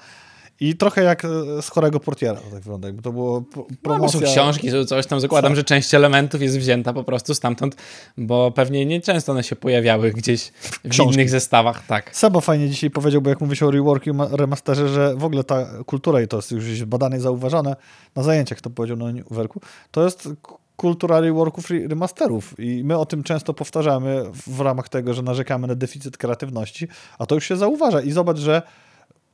i 0.61 0.75
trochę 0.75 1.03
jak 1.03 1.25
e, 1.25 1.29
z 1.61 1.69
chorego 1.69 1.99
portiera 1.99 2.39
tak 2.39 2.49
wygląda, 2.49 2.87
jakby 2.87 3.01
to 3.01 3.11
było 3.11 3.43
No, 3.55 3.63
promocja. 3.81 4.19
są 4.19 4.25
książki, 4.25 4.71
są 4.71 4.85
coś 4.85 5.07
tam. 5.07 5.19
Zakładam, 5.19 5.55
że 5.55 5.63
część 5.63 5.93
elementów 5.93 6.41
jest 6.41 6.57
wzięta 6.59 6.93
po 6.93 7.03
prostu 7.03 7.35
stamtąd, 7.35 7.75
bo 8.17 8.51
pewnie 8.51 8.85
nie 8.85 9.01
często 9.01 9.31
one 9.31 9.43
się 9.43 9.55
pojawiały 9.55 10.11
gdzieś 10.11 10.51
w 10.61 10.89
Książki. 10.89 11.13
innych 11.13 11.29
zestawach. 11.29 11.85
Tak. 11.87 12.15
Seba 12.15 12.41
fajnie 12.41 12.69
dzisiaj 12.69 12.89
powiedział, 12.89 13.21
bo 13.21 13.29
jak 13.29 13.41
mówi 13.41 13.55
się 13.55 13.65
o 13.67 13.71
reworku 13.71 14.09
i 14.09 14.13
ma- 14.13 14.27
remasterze, 14.31 14.89
że 14.89 15.15
w 15.15 15.23
ogóle 15.23 15.43
ta 15.43 15.65
kultura, 15.85 16.21
i 16.21 16.27
to 16.27 16.37
jest 16.37 16.51
już 16.51 16.85
badane 16.85 17.17
i 17.17 17.19
zauważane 17.19 17.75
na 18.15 18.23
zajęciach, 18.23 18.61
to 18.61 18.69
powiedział 18.69 18.97
na 18.97 19.05
Werku, 19.31 19.61
to 19.91 20.03
jest 20.03 20.29
kultura 20.75 21.19
reworków 21.19 21.71
i 21.71 21.87
remasterów. 21.87 22.55
I 22.59 22.83
my 22.83 22.97
o 22.97 23.05
tym 23.05 23.23
często 23.23 23.53
powtarzamy 23.53 24.23
w 24.47 24.59
ramach 24.59 24.89
tego, 24.89 25.13
że 25.13 25.21
narzekamy 25.21 25.67
na 25.67 25.75
deficyt 25.75 26.17
kreatywności, 26.17 26.87
a 27.19 27.25
to 27.25 27.35
już 27.35 27.45
się 27.47 27.57
zauważa. 27.57 28.01
I 28.01 28.11
zobacz, 28.11 28.37
że 28.37 28.61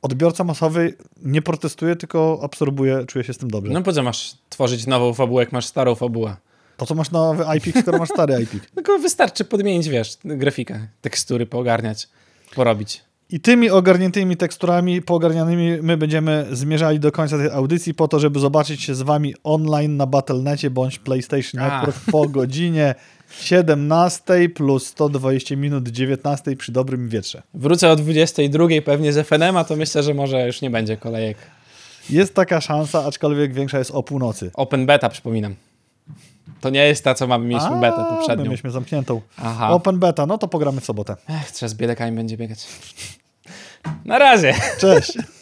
odbiorca 0.02 0.44
masowy 0.44 0.94
nie 1.22 1.42
protestuje, 1.42 1.96
tylko 1.96 2.40
absorbuje, 2.42 3.04
czuje 3.06 3.24
się 3.24 3.32
z 3.32 3.38
tym 3.38 3.50
dobrze. 3.50 3.72
No 3.72 3.82
po 3.82 3.92
co 3.92 4.02
masz 4.02 4.34
tworzyć 4.48 4.86
nową 4.86 5.14
fabułę, 5.14 5.42
jak 5.42 5.52
masz 5.52 5.66
starą 5.66 5.94
fabułę? 5.94 6.36
Po 6.76 6.86
co 6.86 6.94
masz 6.94 7.10
nowy 7.10 7.44
iPik, 7.56 7.78
skoro 7.78 7.98
masz 7.98 8.08
stary 8.08 8.42
iPik? 8.42 8.70
Tylko 8.74 8.98
wystarczy 8.98 9.44
podmienić, 9.44 9.88
wiesz, 9.88 10.16
grafikę, 10.24 10.86
tekstury, 11.00 11.46
poogarniać, 11.46 12.08
porobić. 12.54 13.08
I 13.30 13.40
tymi 13.40 13.70
ogarniętymi 13.70 14.36
teksturami, 14.36 15.02
poogarnianymi 15.02 15.82
my 15.82 15.96
będziemy 15.96 16.46
zmierzali 16.52 17.00
do 17.00 17.12
końca 17.12 17.38
tej 17.38 17.50
audycji 17.50 17.94
po 17.94 18.08
to, 18.08 18.20
żeby 18.20 18.40
zobaczyć 18.40 18.82
się 18.82 18.94
z 18.94 19.02
wami 19.02 19.34
online 19.44 19.96
na 19.96 20.06
Battle.necie 20.06 20.70
bądź 20.70 20.98
PlayStation. 20.98 21.60
Network 21.60 21.96
po 22.12 22.28
godzinie 22.28 22.94
17 23.30 24.48
plus 24.54 24.86
120 24.86 25.56
minut 25.56 25.88
19 25.88 26.56
przy 26.56 26.72
dobrym 26.72 27.08
wietrze. 27.08 27.42
Wrócę 27.54 27.90
o 27.90 27.96
22 27.96 28.66
pewnie 28.84 29.12
z 29.12 29.26
FNM-a, 29.26 29.64
to 29.64 29.76
myślę, 29.76 30.02
że 30.02 30.14
może 30.14 30.46
już 30.46 30.60
nie 30.62 30.70
będzie 30.70 30.96
kolejek. 30.96 31.36
Jest 32.10 32.34
taka 32.34 32.60
szansa, 32.60 33.04
aczkolwiek 33.04 33.54
większa 33.54 33.78
jest 33.78 33.90
o 33.90 34.02
północy. 34.02 34.50
Open 34.54 34.86
beta, 34.86 35.08
przypominam. 35.08 35.54
To 36.60 36.70
nie 36.70 36.84
jest 36.84 37.04
ta, 37.04 37.14
co 37.14 37.26
mamy 37.26 37.46
mieliśmy 37.46 37.68
A, 37.76 37.80
betę 37.80 37.98
My 37.98 38.16
poprzednią. 38.16 38.44
mieliśmy 38.44 38.70
zamkniętą. 38.70 39.20
Aha. 39.36 39.70
Open 39.70 39.98
beta, 39.98 40.26
no 40.26 40.38
to 40.38 40.48
pogramy 40.48 40.80
w 40.80 40.84
sobotę. 40.84 41.16
Ech, 41.28 41.50
trzeba 41.52 41.68
z 41.68 41.74
biedakami 41.74 42.16
będzie 42.16 42.36
biegać. 42.36 42.66
Na 44.04 44.18
razie. 44.18 44.54
Cześć! 44.80 45.12